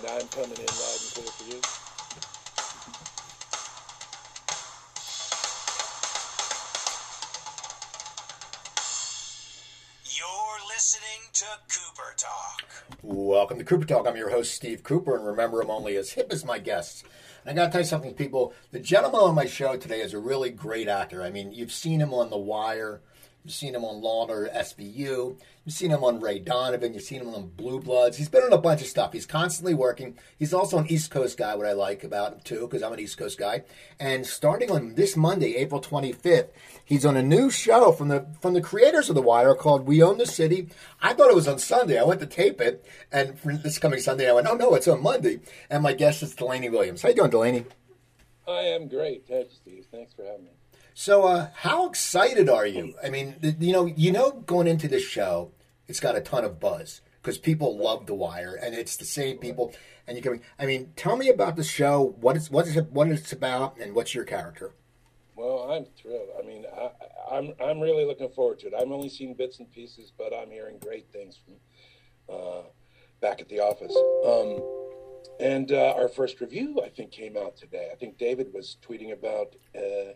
and 0.00 0.10
I'm 0.10 0.28
coming 0.28 0.50
in 0.50 0.66
loud 0.66 0.98
and 1.00 1.12
clear 1.12 1.26
for 1.26 1.44
you. 1.44 1.60
You're 10.04 10.68
listening 10.74 11.20
to 11.34 11.44
Cooper 11.68 12.14
Talk. 12.16 12.72
Welcome 13.02 13.58
to 13.58 13.64
Cooper 13.64 13.84
Talk. 13.84 14.06
I'm 14.06 14.16
your 14.16 14.30
host, 14.30 14.54
Steve 14.54 14.82
Cooper, 14.82 15.16
and 15.16 15.26
remember, 15.26 15.60
I'm 15.60 15.70
only 15.70 15.96
as 15.96 16.12
hip 16.12 16.28
as 16.30 16.44
my 16.44 16.58
guests. 16.58 17.04
And 17.44 17.50
I 17.50 17.62
got 17.62 17.66
to 17.66 17.72
tell 17.72 17.80
you 17.82 17.86
something, 17.86 18.14
people. 18.14 18.54
The 18.70 18.80
gentleman 18.80 19.20
on 19.20 19.34
my 19.34 19.46
show 19.46 19.76
today 19.76 20.00
is 20.00 20.14
a 20.14 20.18
really 20.18 20.50
great 20.50 20.88
actor. 20.88 21.22
I 21.22 21.30
mean, 21.30 21.52
you've 21.52 21.72
seen 21.72 22.00
him 22.00 22.14
on 22.14 22.30
The 22.30 22.38
Wire, 22.38 23.02
you've 23.44 23.54
seen 23.54 23.74
him 23.74 23.84
on 23.84 24.00
Law 24.00 24.26
and 24.26 24.50
SVU, 24.50 25.36
You've 25.66 25.74
seen 25.74 25.90
him 25.90 26.02
on 26.02 26.20
Ray 26.20 26.38
Donovan. 26.38 26.94
You've 26.94 27.02
seen 27.02 27.20
him 27.20 27.34
on 27.34 27.48
Blue 27.48 27.80
Bloods. 27.80 28.16
He's 28.16 28.30
been 28.30 28.42
on 28.42 28.52
a 28.52 28.58
bunch 28.58 28.80
of 28.80 28.86
stuff. 28.86 29.12
He's 29.12 29.26
constantly 29.26 29.74
working. 29.74 30.18
He's 30.38 30.54
also 30.54 30.78
an 30.78 30.90
East 30.90 31.10
Coast 31.10 31.36
guy, 31.36 31.54
what 31.54 31.66
I 31.66 31.72
like 31.72 32.02
about 32.02 32.32
him 32.32 32.40
too, 32.42 32.60
because 32.62 32.82
I'm 32.82 32.94
an 32.94 32.98
East 32.98 33.18
Coast 33.18 33.38
guy. 33.38 33.64
And 34.00 34.26
starting 34.26 34.70
on 34.70 34.94
this 34.94 35.18
Monday, 35.18 35.56
April 35.56 35.80
25th, 35.80 36.48
he's 36.82 37.04
on 37.04 37.16
a 37.16 37.22
new 37.22 37.50
show 37.50 37.92
from 37.92 38.08
the 38.08 38.26
from 38.40 38.54
the 38.54 38.62
creators 38.62 39.10
of 39.10 39.14
The 39.14 39.22
Wire 39.22 39.54
called 39.54 39.86
We 39.86 40.02
Own 40.02 40.16
the 40.16 40.26
City. 40.26 40.70
I 41.02 41.12
thought 41.12 41.30
it 41.30 41.36
was 41.36 41.46
on 41.46 41.58
Sunday. 41.58 42.00
I 42.00 42.04
went 42.04 42.20
to 42.20 42.26
tape 42.26 42.60
it, 42.60 42.84
and 43.12 43.38
this 43.62 43.78
coming 43.78 44.00
Sunday, 44.00 44.30
I 44.30 44.32
went, 44.32 44.46
oh 44.46 44.54
no, 44.54 44.74
it's 44.74 44.88
on 44.88 45.02
Monday. 45.02 45.40
And 45.68 45.82
my 45.82 45.92
guest 45.92 46.22
is 46.22 46.34
Delaney 46.34 46.70
Williams. 46.70 47.02
How 47.02 47.10
you 47.10 47.14
doing, 47.14 47.30
Delaney? 47.30 47.66
I 48.48 48.62
am 48.62 48.88
great. 48.88 49.28
Thanks, 49.28 49.56
Steve. 49.56 49.86
Thanks 49.92 50.14
for 50.14 50.24
having 50.24 50.46
me. 50.46 50.50
So, 51.00 51.24
uh, 51.24 51.48
how 51.54 51.88
excited 51.88 52.50
are 52.50 52.66
you? 52.66 52.92
I 53.02 53.08
mean, 53.08 53.36
you 53.58 53.72
know, 53.72 53.86
you 53.86 54.12
know, 54.12 54.32
going 54.32 54.66
into 54.66 54.86
this 54.86 55.02
show, 55.02 55.50
it's 55.88 55.98
got 55.98 56.14
a 56.14 56.20
ton 56.20 56.44
of 56.44 56.60
buzz 56.60 57.00
because 57.22 57.38
people 57.38 57.74
love 57.78 58.04
The 58.04 58.12
Wire, 58.12 58.54
and 58.54 58.74
it's 58.74 58.98
the 58.98 59.06
same 59.06 59.38
people. 59.38 59.72
And 60.06 60.18
you 60.18 60.22
can, 60.22 60.42
I 60.58 60.66
mean, 60.66 60.92
tell 60.96 61.16
me 61.16 61.30
about 61.30 61.56
the 61.56 61.64
show. 61.64 62.14
What 62.20 62.36
is 62.36 62.50
what 62.50 62.68
is 62.68 62.76
it, 62.76 62.92
what 62.92 63.08
it's 63.08 63.32
about, 63.32 63.78
and 63.78 63.94
what's 63.94 64.14
your 64.14 64.24
character? 64.24 64.74
Well, 65.36 65.72
I'm 65.72 65.86
thrilled. 65.86 66.28
I 66.38 66.46
mean, 66.46 66.66
I, 66.70 66.90
I'm 67.34 67.54
I'm 67.64 67.80
really 67.80 68.04
looking 68.04 68.28
forward 68.28 68.58
to 68.58 68.66
it. 68.66 68.74
I've 68.78 68.92
only 68.92 69.08
seen 69.08 69.32
bits 69.32 69.58
and 69.58 69.72
pieces, 69.72 70.12
but 70.18 70.34
I'm 70.34 70.50
hearing 70.50 70.78
great 70.80 71.10
things 71.10 71.38
from 71.42 71.54
uh, 72.28 72.62
back 73.22 73.40
at 73.40 73.48
the 73.48 73.60
office. 73.60 73.96
Um, 74.26 74.60
and 75.40 75.72
uh, 75.72 75.94
our 75.96 76.08
first 76.08 76.42
review, 76.42 76.82
I 76.84 76.90
think, 76.90 77.10
came 77.10 77.38
out 77.38 77.56
today. 77.56 77.88
I 77.90 77.96
think 77.96 78.18
David 78.18 78.52
was 78.52 78.76
tweeting 78.86 79.14
about 79.14 79.56
uh, 79.74 80.12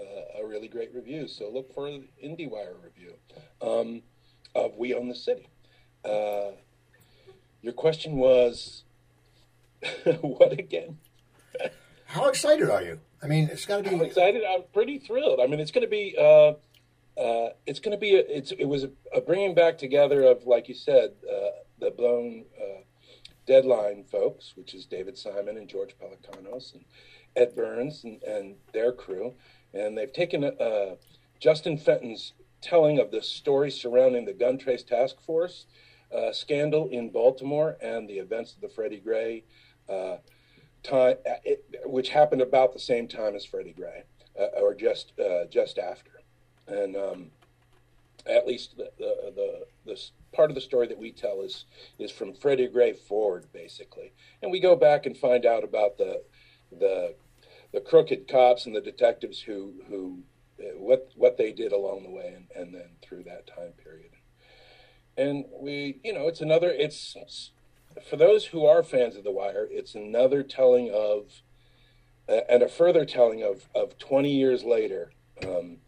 uh 0.00 0.42
a 0.42 0.46
really 0.46 0.68
great 0.68 0.94
review. 0.94 1.28
So 1.28 1.50
look 1.50 1.72
for 1.74 1.90
the 1.90 2.08
IndieWire 2.24 2.74
review. 2.82 3.14
Um, 3.60 4.02
of 4.54 4.76
We 4.76 4.94
Own 4.94 5.08
the 5.08 5.14
City. 5.14 5.48
Uh, 6.04 6.52
your 7.62 7.72
question 7.72 8.16
was 8.16 8.84
what 10.20 10.52
again? 10.52 10.98
How 12.06 12.28
excited 12.28 12.70
are 12.70 12.82
you? 12.82 13.00
I 13.22 13.26
mean, 13.26 13.48
it's 13.50 13.66
got 13.66 13.84
to 13.84 13.90
be. 13.90 13.94
I'm 13.94 14.02
excited. 14.02 14.42
I'm 14.44 14.62
pretty 14.72 14.98
thrilled. 14.98 15.40
I 15.40 15.46
mean, 15.46 15.60
it's 15.60 15.70
going 15.70 15.84
to 15.84 15.90
be. 15.90 16.16
Uh, 16.18 16.54
uh, 17.20 17.50
it's 17.66 17.80
going 17.80 17.92
to 17.92 17.98
be. 17.98 18.14
A, 18.14 18.20
it's. 18.20 18.52
It 18.52 18.64
was 18.64 18.84
a, 18.84 18.90
a, 19.14 19.20
bringing 19.20 19.54
back 19.54 19.76
together 19.76 20.22
of, 20.22 20.46
like 20.46 20.68
you 20.68 20.74
said, 20.74 21.12
uh, 21.30 21.50
the 21.80 21.90
blown 21.90 22.44
uh, 22.58 22.82
deadline 23.46 24.04
folks, 24.04 24.52
which 24.56 24.72
is 24.72 24.86
David 24.86 25.18
Simon 25.18 25.56
and 25.56 25.68
George 25.68 25.96
Pelecanos 25.98 26.74
and 26.74 26.84
Ed 27.38 27.54
Burns 27.54 28.04
and, 28.04 28.22
and 28.22 28.56
their 28.72 28.92
crew, 28.92 29.34
and 29.72 29.96
they've 29.96 30.12
taken 30.12 30.44
uh, 30.44 30.96
Justin 31.40 31.78
Fenton's 31.78 32.32
telling 32.60 32.98
of 32.98 33.10
the 33.10 33.22
story 33.22 33.70
surrounding 33.70 34.24
the 34.24 34.32
gun 34.32 34.58
trace 34.58 34.82
task 34.82 35.20
force 35.20 35.66
uh, 36.14 36.32
scandal 36.32 36.88
in 36.88 37.10
Baltimore 37.10 37.76
and 37.80 38.08
the 38.08 38.18
events 38.18 38.54
of 38.54 38.60
the 38.60 38.68
Freddie 38.68 39.00
Gray 39.00 39.44
uh, 39.88 40.16
time, 40.82 41.16
uh, 41.28 41.34
it, 41.44 41.64
which 41.84 42.08
happened 42.08 42.42
about 42.42 42.72
the 42.72 42.78
same 42.78 43.08
time 43.08 43.34
as 43.34 43.44
Freddie 43.44 43.74
Gray, 43.74 44.04
uh, 44.38 44.60
or 44.60 44.74
just 44.74 45.12
uh, 45.18 45.44
just 45.50 45.78
after, 45.78 46.10
and 46.66 46.96
um, 46.96 47.26
at 48.26 48.46
least 48.46 48.76
the, 48.76 48.90
the, 48.98 49.32
the 49.34 49.66
the 49.86 50.00
part 50.32 50.50
of 50.50 50.54
the 50.54 50.60
story 50.60 50.86
that 50.86 50.98
we 50.98 51.12
tell 51.12 51.42
is 51.42 51.64
is 51.98 52.10
from 52.10 52.34
Freddie 52.34 52.68
Gray 52.68 52.92
forward, 52.92 53.46
basically, 53.52 54.12
and 54.42 54.50
we 54.50 54.60
go 54.60 54.76
back 54.76 55.06
and 55.06 55.16
find 55.16 55.44
out 55.44 55.64
about 55.64 55.98
the 55.98 56.22
the 56.70 57.14
the 57.72 57.80
crooked 57.80 58.28
cops 58.28 58.66
and 58.66 58.74
the 58.74 58.80
detectives 58.80 59.42
who 59.42 59.74
who 59.88 60.22
what 60.76 61.10
what 61.16 61.36
they 61.36 61.52
did 61.52 61.72
along 61.72 62.02
the 62.02 62.10
way 62.10 62.34
and, 62.34 62.46
and 62.54 62.74
then 62.74 62.90
through 63.02 63.24
that 63.24 63.46
time 63.46 63.72
period. 63.82 64.10
And 65.16 65.46
we, 65.60 65.98
you 66.04 66.12
know, 66.12 66.28
it's 66.28 66.40
another. 66.40 66.70
It's, 66.70 67.16
it's 67.16 67.50
for 68.08 68.16
those 68.16 68.46
who 68.46 68.64
are 68.64 68.84
fans 68.84 69.16
of 69.16 69.24
The 69.24 69.32
Wire. 69.32 69.66
It's 69.68 69.96
another 69.96 70.44
telling 70.44 70.90
of, 70.90 71.42
uh, 72.28 72.42
and 72.48 72.62
a 72.62 72.68
further 72.68 73.04
telling 73.04 73.42
of 73.42 73.68
of 73.74 73.98
twenty 73.98 74.32
years 74.32 74.62
later, 74.62 75.10
um, 75.44 75.78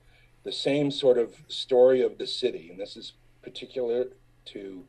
the 0.43 0.51
same 0.51 0.91
sort 0.91 1.17
of 1.17 1.37
story 1.47 2.03
of 2.03 2.19
the 2.19 2.27
city. 2.27 2.71
And 2.71 2.81
this 2.81 2.97
is 2.97 3.13
particular 3.41 4.07
to 4.47 4.85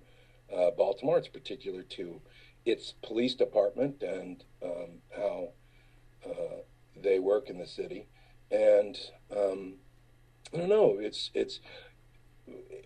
uh, 0.52 0.72
Baltimore. 0.72 1.20
It's 1.20 1.28
particular 1.28 1.84
to 1.84 2.22
its 2.66 2.96
police 3.04 3.36
department 3.36 4.02
and 4.02 4.44
um, 4.64 5.02
how 5.16 5.50
uh, 6.26 6.62
they 6.96 7.20
work 7.20 7.50
in 7.50 7.58
the 7.58 7.68
city 7.68 8.08
and 8.52 8.98
um, 9.36 9.76
I 10.54 10.58
don't 10.58 10.70
know. 10.70 10.98
It's 11.00 11.32
it's 11.34 11.60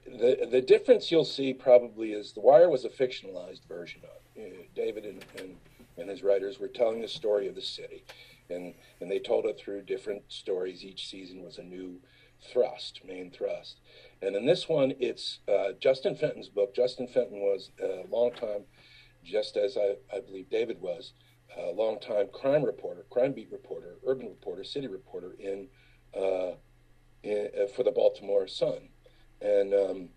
the 0.06 0.48
the 0.50 0.62
difference 0.62 1.12
you'll 1.12 1.26
see 1.26 1.54
probably 1.54 2.12
is 2.14 2.34
The 2.34 2.42
Wire 2.42 2.70
was 2.70 2.86
a 2.86 2.90
fictionalized 2.90 3.68
version 3.68 4.02
of. 4.04 4.42
Uh, 4.42 4.50
David 4.76 5.06
and, 5.06 5.26
and 5.38 5.56
and 5.98 6.10
his 6.10 6.24
writers 6.24 6.60
were 6.60 6.68
telling 6.68 7.02
the 7.02 7.08
story 7.08 7.48
of 7.48 7.56
the 7.56 7.62
city, 7.62 8.04
and 8.50 8.74
and 9.02 9.10
they 9.10 9.20
told 9.20 9.46
it 9.46 9.58
through 9.58 9.82
different 9.84 10.24
stories. 10.28 10.84
Each 10.84 11.08
season 11.08 11.44
was 11.44 11.58
a 11.58 11.64
new 11.64 12.00
thrust, 12.52 13.02
main 13.06 13.32
thrust. 13.32 13.80
And 14.22 14.36
in 14.36 14.46
this 14.46 14.70
one, 14.70 14.94
it's 15.00 15.40
uh, 15.48 15.72
Justin 15.80 16.16
Fenton's 16.16 16.50
book. 16.50 16.76
Justin 16.76 17.08
Fenton 17.08 17.40
was 17.40 17.72
a 17.82 18.06
long 18.12 18.32
time, 18.34 18.64
just 19.24 19.58
as 19.58 19.78
I, 19.78 19.96
I 20.14 20.20
believe 20.20 20.50
David 20.50 20.80
was, 20.82 21.14
a 21.58 21.72
longtime 21.72 22.28
crime 22.34 22.64
reporter, 22.64 23.06
crime 23.10 23.34
beat 23.34 23.52
reporter, 23.52 23.96
urban 24.06 24.28
reporter, 24.28 24.64
city 24.64 24.88
reporter 24.88 25.36
in, 25.40 25.68
uh, 26.16 26.52
in 27.24 27.50
uh, 27.60 27.68
for 27.68 27.84
the 27.84 27.92
Baltimore 27.92 28.48
Sun, 28.48 28.90
and 29.42 29.74
um, 29.74 30.10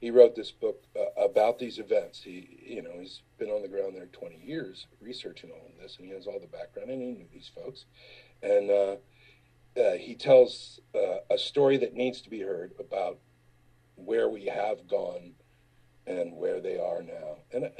he 0.00 0.10
wrote 0.10 0.34
this 0.34 0.50
book 0.50 0.84
uh, 0.96 1.22
about 1.22 1.58
these 1.58 1.78
events. 1.78 2.22
He, 2.22 2.58
you 2.64 2.82
know, 2.82 2.98
he's 2.98 3.22
been 3.38 3.50
on 3.50 3.62
the 3.62 3.68
ground 3.68 3.94
there 3.94 4.06
20 4.06 4.36
years 4.36 4.86
researching 5.00 5.50
all 5.50 5.66
of 5.66 5.80
this, 5.80 5.96
and 5.98 6.06
he 6.06 6.12
has 6.14 6.26
all 6.26 6.40
the 6.40 6.46
background, 6.46 6.90
and 6.90 7.02
he 7.02 7.12
knew 7.12 7.26
these 7.32 7.50
folks, 7.54 7.84
and 8.42 8.70
uh, 8.70 8.96
uh, 9.80 9.92
he 9.96 10.14
tells 10.14 10.80
a 11.30 11.38
story 11.38 11.76
that 11.76 11.94
needs 11.94 12.20
to 12.22 12.30
be 12.30 12.40
heard 12.40 12.72
about 12.80 13.18
where 13.94 14.28
we 14.28 14.46
have 14.46 14.88
gone 14.88 15.32
and 16.06 16.36
where 16.36 16.60
they 16.60 16.78
are 16.78 17.02
now, 17.02 17.36
and 17.52 17.70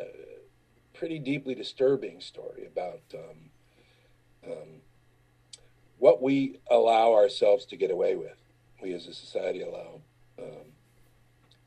pretty 1.01 1.19
deeply 1.19 1.55
disturbing 1.55 2.21
story 2.21 2.67
about 2.67 3.01
um, 3.15 4.53
um, 4.53 4.69
what 5.99 6.21
we 6.21 6.61
allow 6.71 7.15
ourselves 7.15 7.65
to 7.65 7.75
get 7.75 7.91
away 7.91 8.15
with. 8.15 8.37
We 8.83 8.93
as 8.93 9.07
a 9.07 9.15
society 9.15 9.63
allow 9.63 10.03
um, 10.39 10.75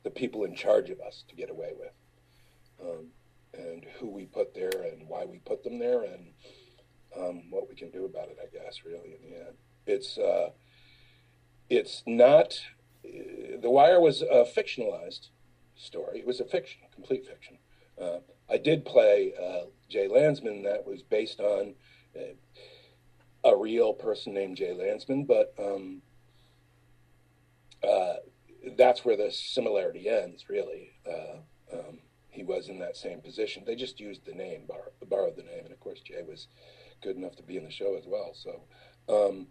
the 0.04 0.12
people 0.12 0.44
in 0.44 0.54
charge 0.54 0.92
of 0.92 1.00
us 1.02 1.24
to 1.30 1.36
get 1.36 1.50
away 1.50 1.72
with, 1.80 1.94
um, 2.80 3.08
and 3.56 3.84
who 4.00 4.08
we 4.08 4.26
put 4.26 4.54
there, 4.54 4.70
and 4.70 5.08
why 5.08 5.26
we 5.26 5.40
put 5.40 5.64
them 5.64 5.80
there, 5.80 6.04
and 6.04 6.28
um, 7.18 7.50
what 7.50 7.68
we 7.68 7.74
can 7.74 7.90
do 7.90 8.06
about 8.06 8.30
it. 8.30 8.38
I 8.40 8.56
guess 8.56 8.82
really 8.86 9.16
in 9.16 9.32
the 9.32 9.38
end, 9.48 9.56
it's 9.88 10.20
uh, 10.20 10.52
it's 11.72 12.04
not. 12.06 12.62
The 13.04 13.70
Wire 13.70 14.00
was 14.00 14.22
a 14.22 14.46
fictionalized 14.46 15.30
story. 15.76 16.20
It 16.20 16.28
was 16.28 16.40
a 16.40 16.46
fiction, 16.46 16.82
complete 16.94 17.26
fiction. 17.26 17.58
Uh, 18.00 18.20
I 18.50 18.58
did 18.58 18.86
play 18.86 19.34
uh, 19.42 19.66
Jay 19.90 20.08
Landsman. 20.08 20.64
That 20.64 20.86
was 20.86 21.02
based 21.02 21.40
on 21.40 21.76
uh, 22.16 23.50
a 23.50 23.56
real 23.56 23.94
person 23.94 24.34
named 24.34 24.58
Jay 24.58 24.74
Landsman, 24.74 25.26
but 25.26 25.54
um, 25.60 26.02
uh, 27.88 28.16
that's 28.78 29.04
where 29.04 29.18
the 29.18 29.32
similarity 29.32 30.08
ends. 30.08 30.46
Really, 30.50 30.92
uh, 31.08 31.38
um, 31.74 32.00
he 32.30 32.44
was 32.44 32.70
in 32.70 32.80
that 32.80 32.98
same 32.98 33.22
position. 33.22 33.64
They 33.66 33.76
just 33.76 34.00
used 34.00 34.26
the 34.26 34.34
name, 34.34 34.68
borrowed 35.08 35.36
the 35.36 35.44
name, 35.44 35.66
and 35.66 35.72
of 35.72 35.80
course 35.80 36.00
Jay 36.02 36.24
was 36.28 36.48
good 37.02 37.18
enough 37.18 37.36
to 37.36 37.44
be 37.44 37.58
in 37.58 37.66
the 37.66 37.72
show 37.72 37.96
as 37.98 38.06
well. 38.08 38.34
So, 38.34 38.62
um, 39.10 39.48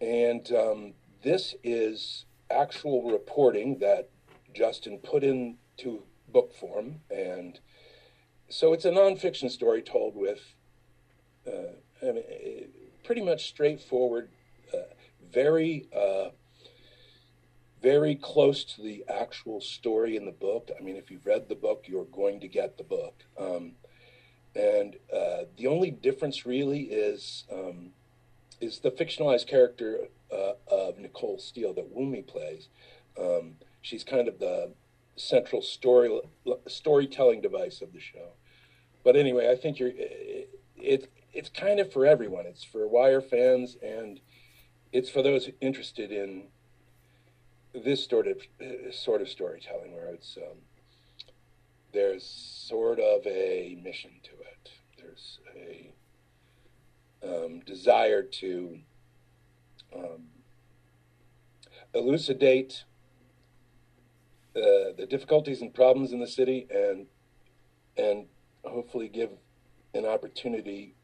and 0.00 0.50
um, 0.52 0.94
this 1.22 1.54
is 1.64 2.26
actual 2.50 3.10
reporting 3.10 3.78
that 3.78 4.10
Justin 4.54 4.98
put 4.98 5.24
into 5.24 6.02
book 6.32 6.54
form 6.54 7.00
and 7.10 7.60
so 8.48 8.72
it's 8.72 8.84
a 8.84 8.90
nonfiction 8.90 9.50
story 9.50 9.82
told 9.82 10.14
with 10.16 10.54
uh, 11.46 11.72
I 12.02 12.12
mean, 12.12 12.24
pretty 13.04 13.22
much 13.22 13.48
straightforward, 13.48 14.28
uh, 14.72 14.94
very, 15.32 15.88
uh, 15.96 16.30
very 17.82 18.14
close 18.14 18.64
to 18.64 18.82
the 18.82 19.04
actual 19.08 19.60
story 19.60 20.16
in 20.16 20.24
the 20.24 20.32
book. 20.32 20.70
I 20.78 20.82
mean, 20.82 20.96
if 20.96 21.10
you've 21.10 21.26
read 21.26 21.48
the 21.48 21.54
book, 21.54 21.84
you're 21.86 22.04
going 22.04 22.40
to 22.40 22.48
get 22.48 22.76
the 22.76 22.84
book. 22.84 23.24
Um, 23.38 23.72
and 24.54 24.96
uh, 25.14 25.44
the 25.56 25.68
only 25.68 25.90
difference 25.90 26.44
really 26.44 26.82
is 26.82 27.44
um, 27.52 27.90
is 28.60 28.80
the 28.80 28.90
fictionalized 28.90 29.46
character 29.46 30.08
uh, 30.32 30.54
of 30.66 30.98
Nicole 30.98 31.38
Steele 31.38 31.72
that 31.74 31.94
Wunmi 31.94 32.26
plays. 32.26 32.68
Um, 33.18 33.54
she's 33.82 34.02
kind 34.02 34.26
of 34.26 34.40
the 34.40 34.72
central 35.18 35.62
story 35.62 36.20
storytelling 36.66 37.40
device 37.40 37.82
of 37.82 37.92
the 37.92 38.00
show. 38.00 38.30
But 39.04 39.16
anyway, 39.16 39.50
I 39.50 39.56
think 39.56 39.78
you're 39.78 39.90
it, 39.94 40.50
it 40.76 41.12
it's 41.32 41.48
kind 41.48 41.80
of 41.80 41.92
for 41.92 42.06
everyone. 42.06 42.46
It's 42.46 42.64
for 42.64 42.86
Wire 42.88 43.20
fans 43.20 43.76
and 43.82 44.20
it's 44.92 45.10
for 45.10 45.22
those 45.22 45.50
interested 45.60 46.10
in 46.10 46.44
this 47.74 48.06
sort 48.06 48.26
of 48.26 48.38
sort 48.92 49.20
of 49.20 49.28
storytelling 49.28 49.92
where 49.92 50.08
it's 50.08 50.36
um, 50.36 50.58
there's 51.92 52.24
sort 52.24 52.98
of 52.98 53.26
a 53.26 53.78
mission 53.82 54.10
to 54.22 54.30
it. 54.30 54.70
There's 54.98 55.38
a 55.56 55.92
um, 57.22 57.60
desire 57.60 58.22
to 58.22 58.78
um, 59.94 60.24
elucidate 61.94 62.84
the 64.96 65.06
difficulties 65.06 65.60
and 65.62 65.72
problems 65.74 66.12
in 66.12 66.20
the 66.20 66.26
city 66.26 66.66
and 66.70 67.06
and 67.96 68.26
hopefully 68.64 69.08
give 69.08 69.30
an 69.94 70.04
opportunity 70.04 70.94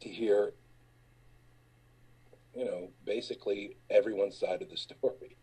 to 0.00 0.08
hear 0.08 0.52
you 2.54 2.64
know 2.64 2.90
basically 3.04 3.76
everyone's 3.90 4.38
side 4.38 4.62
of 4.62 4.70
the 4.70 4.76
story. 4.88 5.36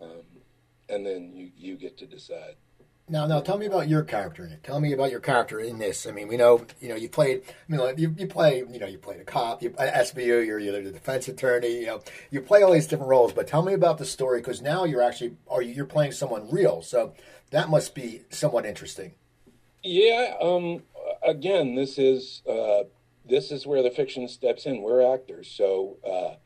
Um, 0.00 0.24
and 0.88 1.06
then 1.06 1.32
you 1.34 1.50
you 1.56 1.76
get 1.76 1.98
to 1.98 2.06
decide 2.06 2.56
now, 3.10 3.26
now, 3.26 3.40
tell 3.40 3.58
me 3.58 3.66
about 3.66 3.88
your 3.88 4.02
character 4.02 4.44
in 4.44 4.52
it. 4.52 4.62
Tell 4.62 4.80
me 4.80 4.92
about 4.92 5.10
your 5.10 5.18
character 5.18 5.58
in 5.58 5.78
this. 5.78 6.06
I 6.06 6.12
mean, 6.12 6.28
we 6.28 6.36
know, 6.36 6.64
you 6.80 6.88
know, 6.88 6.94
you 6.94 7.08
played. 7.08 7.42
I 7.46 7.76
mean, 7.76 7.98
you, 7.98 8.14
you 8.16 8.26
play, 8.28 8.58
you 8.58 8.78
know, 8.78 8.86
you 8.86 8.98
played 8.98 9.20
a 9.20 9.24
cop, 9.24 9.62
you 9.62 9.70
SVU, 9.70 10.46
you're, 10.46 10.60
you're 10.60 10.80
the 10.80 10.92
defense 10.92 11.26
attorney. 11.26 11.80
You 11.80 11.86
know, 11.86 12.02
you 12.30 12.40
play 12.40 12.62
all 12.62 12.72
these 12.72 12.86
different 12.86 13.10
roles. 13.10 13.32
But 13.32 13.48
tell 13.48 13.62
me 13.62 13.72
about 13.72 13.98
the 13.98 14.04
story 14.04 14.40
because 14.40 14.62
now 14.62 14.84
you're 14.84 15.02
actually, 15.02 15.36
are 15.48 15.60
you're 15.60 15.86
playing 15.86 16.12
someone 16.12 16.48
real. 16.50 16.82
So 16.82 17.14
that 17.50 17.68
must 17.68 17.94
be 17.94 18.22
somewhat 18.30 18.64
interesting. 18.64 19.12
Yeah. 19.82 20.34
Um. 20.40 20.84
Again, 21.22 21.74
this 21.74 21.98
is 21.98 22.42
uh, 22.48 22.84
this 23.28 23.50
is 23.50 23.66
where 23.66 23.82
the 23.82 23.90
fiction 23.90 24.28
steps 24.28 24.66
in. 24.66 24.82
We're 24.82 25.12
actors, 25.14 25.48
so. 25.48 25.96
Uh, 26.08 26.36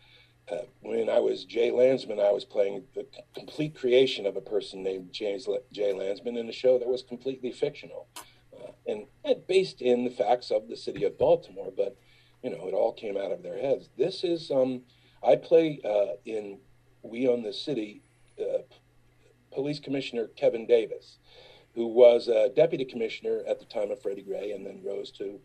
uh, 0.55 0.65
when 0.83 1.09
I 1.09 1.19
was 1.19 1.45
Jay 1.45 1.71
Landsman, 1.71 2.21
I 2.21 2.31
was 2.31 2.45
playing 2.45 2.85
the 2.95 3.07
complete 3.35 3.75
creation 3.75 4.27
of 4.27 4.37
a 4.37 4.41
person 4.41 4.83
named 4.83 5.13
James 5.13 5.49
Jay 5.73 5.93
Landsman 5.93 6.37
in 6.37 6.49
a 6.49 6.53
show 6.53 6.79
that 6.79 6.89
was 6.89 7.03
completely 7.03 7.53
fictional 7.53 8.07
uh, 8.53 8.73
and, 8.87 9.07
and, 9.25 9.47
based 9.47 9.81
in 9.81 10.05
the 10.05 10.11
facts 10.11 10.51
of 10.51 10.69
the 10.69 10.77
city 10.77 11.05
of 11.05 11.19
Baltimore. 11.19 11.73
But 11.77 11.97
you 12.43 12.51
know, 12.51 12.69
it 12.69 12.75
all 12.75 12.93
came 12.93 13.17
out 13.17 13.33
of 13.33 13.43
their 13.43 13.59
heads. 13.59 13.89
This 13.97 14.25
is 14.25 14.51
um, 14.51 14.83
I 15.27 15.37
play 15.37 15.81
uh, 15.85 16.17
in 16.25 16.59
We 17.03 17.29
Own 17.29 17.43
the 17.43 17.53
City. 17.53 18.03
Uh, 18.39 18.63
Police 19.55 19.79
Commissioner 19.79 20.27
Kevin 20.37 20.67
Davis, 20.67 21.19
who 21.75 21.87
was 21.87 22.27
a 22.27 22.51
deputy 22.57 22.85
commissioner 22.85 23.43
at 23.49 23.61
the 23.61 23.65
time 23.65 23.93
of 23.93 24.03
Freddie 24.03 24.23
Gray, 24.23 24.51
and 24.51 24.67
then 24.67 24.83
rose 24.85 25.13
to 25.13 25.39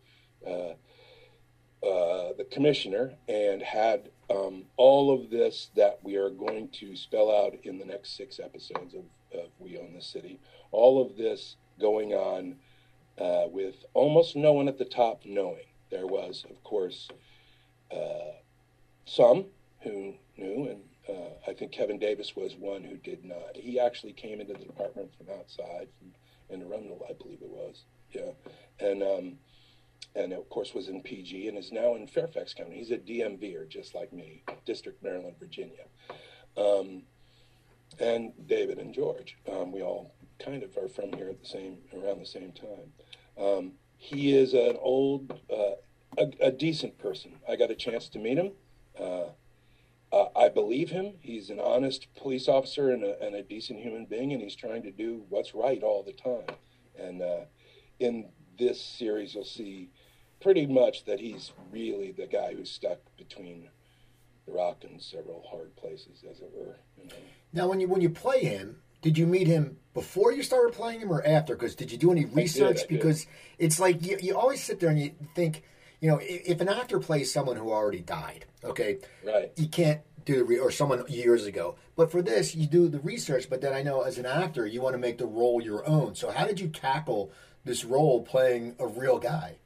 uh, 1.81 2.33
the 2.37 2.45
commissioner 2.51 3.13
and 3.27 3.61
had 3.61 4.09
um, 4.29 4.65
all 4.77 5.13
of 5.13 5.29
this 5.29 5.69
that 5.75 5.99
we 6.03 6.17
are 6.17 6.29
going 6.29 6.69
to 6.69 6.95
spell 6.95 7.31
out 7.31 7.55
in 7.63 7.77
the 7.79 7.85
next 7.85 8.15
six 8.17 8.39
episodes 8.39 8.93
of, 8.93 9.03
of 9.33 9.49
We 9.59 9.77
Own 9.77 9.93
the 9.95 10.01
City. 10.01 10.39
All 10.71 11.01
of 11.01 11.17
this 11.17 11.55
going 11.79 12.13
on 12.13 12.55
uh, 13.17 13.47
with 13.49 13.85
almost 13.93 14.35
no 14.35 14.53
one 14.53 14.67
at 14.67 14.77
the 14.77 14.85
top 14.85 15.21
knowing. 15.25 15.65
There 15.89 16.05
was, 16.05 16.45
of 16.49 16.63
course, 16.63 17.07
uh, 17.91 18.33
some 19.05 19.45
who 19.81 20.13
knew, 20.37 20.69
and 20.69 20.81
uh, 21.07 21.31
I 21.47 21.53
think 21.53 21.71
Kevin 21.71 21.97
Davis 21.97 22.35
was 22.35 22.55
one 22.55 22.83
who 22.83 22.97
did 22.97 23.25
not. 23.25 23.55
He 23.55 23.79
actually 23.79 24.13
came 24.13 24.39
into 24.39 24.53
the 24.53 24.65
department 24.65 25.09
from 25.17 25.27
outside, 25.33 25.87
from 25.97 26.11
Anne 26.49 26.61
Arundel, 26.61 27.05
I 27.09 27.13
believe 27.13 27.41
it 27.41 27.49
was. 27.49 27.83
Yeah, 28.11 28.31
and 28.79 29.01
um, 29.03 29.37
and 30.15 30.33
of 30.33 30.49
course 30.49 30.73
was 30.73 30.87
in 30.87 31.01
PG 31.01 31.47
and 31.47 31.57
is 31.57 31.71
now 31.71 31.95
in 31.95 32.07
Fairfax 32.07 32.53
County. 32.53 32.77
He's 32.77 32.91
a 32.91 32.97
DMVer, 32.97 33.67
just 33.69 33.95
like 33.95 34.11
me, 34.11 34.43
District, 34.65 35.01
Maryland, 35.03 35.35
Virginia. 35.39 35.85
Um, 36.57 37.03
and 37.99 38.33
David 38.47 38.77
and 38.77 38.93
George, 38.93 39.37
um, 39.51 39.71
we 39.71 39.81
all 39.81 40.13
kind 40.39 40.63
of 40.63 40.75
are 40.77 40.87
from 40.87 41.11
here 41.13 41.29
at 41.29 41.41
the 41.41 41.47
same 41.47 41.77
around 41.93 42.19
the 42.19 42.25
same 42.25 42.51
time. 42.51 42.93
Um, 43.37 43.71
he 43.97 44.35
is 44.35 44.53
an 44.53 44.77
old, 44.79 45.39
uh, 45.51 45.75
a, 46.17 46.47
a, 46.47 46.51
decent 46.51 46.97
person. 46.97 47.33
I 47.47 47.55
got 47.55 47.71
a 47.71 47.75
chance 47.75 48.07
to 48.09 48.19
meet 48.19 48.37
him. 48.37 48.51
Uh, 48.99 49.25
uh, 50.11 50.27
I 50.35 50.49
believe 50.49 50.89
him. 50.89 51.13
He's 51.19 51.49
an 51.49 51.59
honest 51.59 52.07
police 52.15 52.47
officer 52.47 52.91
and 52.91 53.03
a, 53.03 53.21
and 53.21 53.35
a, 53.35 53.43
decent 53.43 53.79
human 53.79 54.05
being, 54.05 54.33
and 54.33 54.41
he's 54.41 54.55
trying 54.55 54.83
to 54.83 54.91
do 54.91 55.25
what's 55.29 55.53
right 55.53 55.83
all 55.83 56.03
the 56.03 56.13
time. 56.13 56.55
And 56.97 57.21
uh, 57.21 57.45
in 57.99 58.29
this 58.57 58.81
series, 58.81 59.35
you'll 59.35 59.45
see 59.45 59.89
pretty 60.41 60.65
much 60.65 61.05
that 61.05 61.19
he's 61.19 61.51
really 61.71 62.11
the 62.11 62.27
guy 62.27 62.53
who's 62.53 62.71
stuck 62.71 62.99
between 63.17 63.69
the 64.45 64.51
rock 64.51 64.83
and 64.83 65.01
several 65.01 65.45
hard 65.49 65.75
places, 65.75 66.23
as 66.29 66.39
it 66.39 66.51
were. 66.53 66.77
You 66.97 67.05
know? 67.05 67.15
Now, 67.53 67.67
when 67.67 67.79
you 67.79 67.87
when 67.87 68.01
you 68.01 68.09
play 68.09 68.39
him, 68.39 68.77
did 69.01 69.17
you 69.17 69.25
meet 69.25 69.47
him 69.47 69.77
before 69.93 70.31
you 70.31 70.43
started 70.43 70.73
playing 70.73 71.01
him 71.01 71.11
or 71.11 71.25
after? 71.25 71.55
Because 71.55 71.75
did 71.75 71.91
you 71.91 71.97
do 71.97 72.11
any 72.11 72.25
research? 72.25 72.79
I 72.79 72.81
did, 72.81 72.83
I 72.83 72.87
because 72.87 73.27
it's 73.57 73.79
like 73.79 74.05
you, 74.05 74.17
you 74.21 74.37
always 74.37 74.63
sit 74.63 74.79
there 74.79 74.89
and 74.89 74.99
you 74.99 75.11
think, 75.35 75.63
you 75.99 76.09
know, 76.09 76.17
if, 76.17 76.41
if 76.45 76.61
an 76.61 76.69
actor 76.69 76.99
plays 76.99 77.31
someone 77.31 77.57
who 77.57 77.71
already 77.71 78.01
died, 78.01 78.45
okay, 78.63 78.99
right, 79.25 79.51
you 79.55 79.67
can't 79.67 80.01
do 80.25 80.45
the 80.45 80.59
or 80.59 80.71
someone 80.71 81.03
years 81.07 81.45
ago. 81.45 81.75
But 81.95 82.11
for 82.11 82.21
this, 82.21 82.55
you 82.55 82.67
do 82.67 82.87
the 82.87 82.99
research. 82.99 83.49
But 83.49 83.61
then 83.61 83.73
I 83.73 83.83
know 83.83 84.01
as 84.01 84.17
an 84.17 84.25
actor, 84.25 84.65
you 84.65 84.81
want 84.81 84.93
to 84.93 84.99
make 84.99 85.17
the 85.17 85.25
role 85.25 85.61
your 85.61 85.87
own. 85.87 86.15
So 86.15 86.31
how 86.31 86.45
did 86.45 86.59
you 86.59 86.67
tackle 86.67 87.31
this 87.65 87.83
role 87.83 88.21
playing 88.21 88.75
a 88.79 88.87
real 88.87 89.19
guy? 89.19 89.57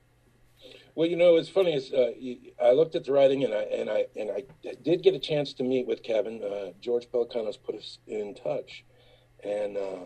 Well, 0.95 1.09
you 1.09 1.15
know, 1.15 1.37
it's 1.37 1.49
funny. 1.49 1.73
Is 1.73 1.91
uh, 1.91 2.11
I 2.63 2.71
looked 2.71 2.93
at 2.93 3.03
the 3.03 3.11
writing, 3.11 3.43
and 3.43 3.53
I 3.53 3.61
and 3.61 3.89
I 3.89 4.05
and 4.15 4.29
I 4.29 4.43
did 4.83 5.01
get 5.01 5.15
a 5.15 5.19
chance 5.19 5.53
to 5.53 5.63
meet 5.63 5.87
with 5.87 6.03
Kevin. 6.03 6.43
Uh, 6.43 6.73
George 6.79 7.09
Pelecanos 7.11 7.57
put 7.61 7.75
us 7.75 7.97
in 8.05 8.35
touch, 8.35 8.85
and 9.43 9.75
uh, 9.75 10.05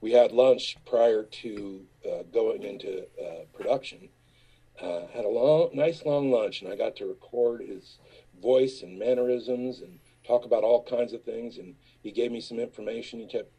we 0.00 0.12
had 0.12 0.30
lunch 0.30 0.76
prior 0.86 1.24
to 1.24 1.82
uh, 2.06 2.22
going 2.32 2.62
into 2.62 3.06
uh, 3.20 3.46
production. 3.52 4.10
Uh, 4.80 5.08
had 5.12 5.24
a 5.24 5.28
long, 5.28 5.70
nice 5.74 6.04
long 6.04 6.30
lunch, 6.30 6.62
and 6.62 6.72
I 6.72 6.76
got 6.76 6.94
to 6.96 7.06
record 7.06 7.62
his 7.62 7.98
voice 8.40 8.82
and 8.82 8.96
mannerisms 8.96 9.80
and 9.80 9.98
talk 10.24 10.44
about 10.44 10.62
all 10.62 10.84
kinds 10.84 11.12
of 11.12 11.24
things. 11.24 11.58
And 11.58 11.74
he 12.00 12.12
gave 12.12 12.30
me 12.30 12.40
some 12.40 12.60
information. 12.60 13.18
He 13.18 13.26
kept, 13.26 13.50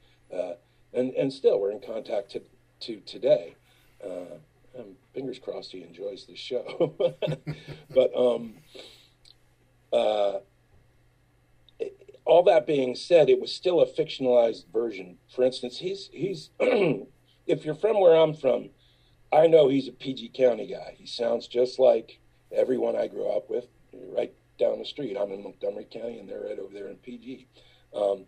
and 0.93 1.13
and 1.13 1.33
still 1.33 1.59
we're 1.59 1.71
in 1.71 1.81
contact 1.81 2.31
to, 2.31 2.41
to 2.81 3.01
today. 3.01 3.57
Um, 4.77 4.95
fingers 5.13 5.39
crossed 5.39 5.71
he 5.71 5.83
enjoys 5.83 6.25
the 6.25 6.35
show. 6.35 6.93
but 7.89 8.15
um, 8.15 8.55
uh, 9.91 10.39
all 12.25 12.43
that 12.43 12.67
being 12.67 12.95
said, 12.95 13.29
it 13.29 13.41
was 13.41 13.51
still 13.51 13.81
a 13.81 13.87
fictionalized 13.87 14.65
version. 14.71 15.17
For 15.33 15.43
instance, 15.43 15.79
he's 15.79 16.09
he's 16.13 16.51
if 16.59 17.65
you're 17.65 17.75
from 17.75 17.99
where 17.99 18.15
I'm 18.15 18.33
from, 18.33 18.69
I 19.31 19.47
know 19.47 19.67
he's 19.67 19.87
a 19.87 19.91
PG 19.91 20.29
County 20.35 20.67
guy. 20.67 20.95
He 20.97 21.07
sounds 21.07 21.47
just 21.47 21.79
like 21.79 22.19
everyone 22.51 22.95
I 22.95 23.07
grew 23.07 23.27
up 23.27 23.49
with, 23.49 23.65
right 24.13 24.33
down 24.59 24.79
the 24.79 24.85
street. 24.85 25.17
I'm 25.19 25.31
in 25.31 25.43
Montgomery 25.43 25.87
County, 25.89 26.19
and 26.19 26.29
they're 26.29 26.41
right 26.41 26.59
over 26.59 26.73
there 26.73 26.87
in 26.87 26.97
PG. 26.97 27.47
Um, 27.95 28.25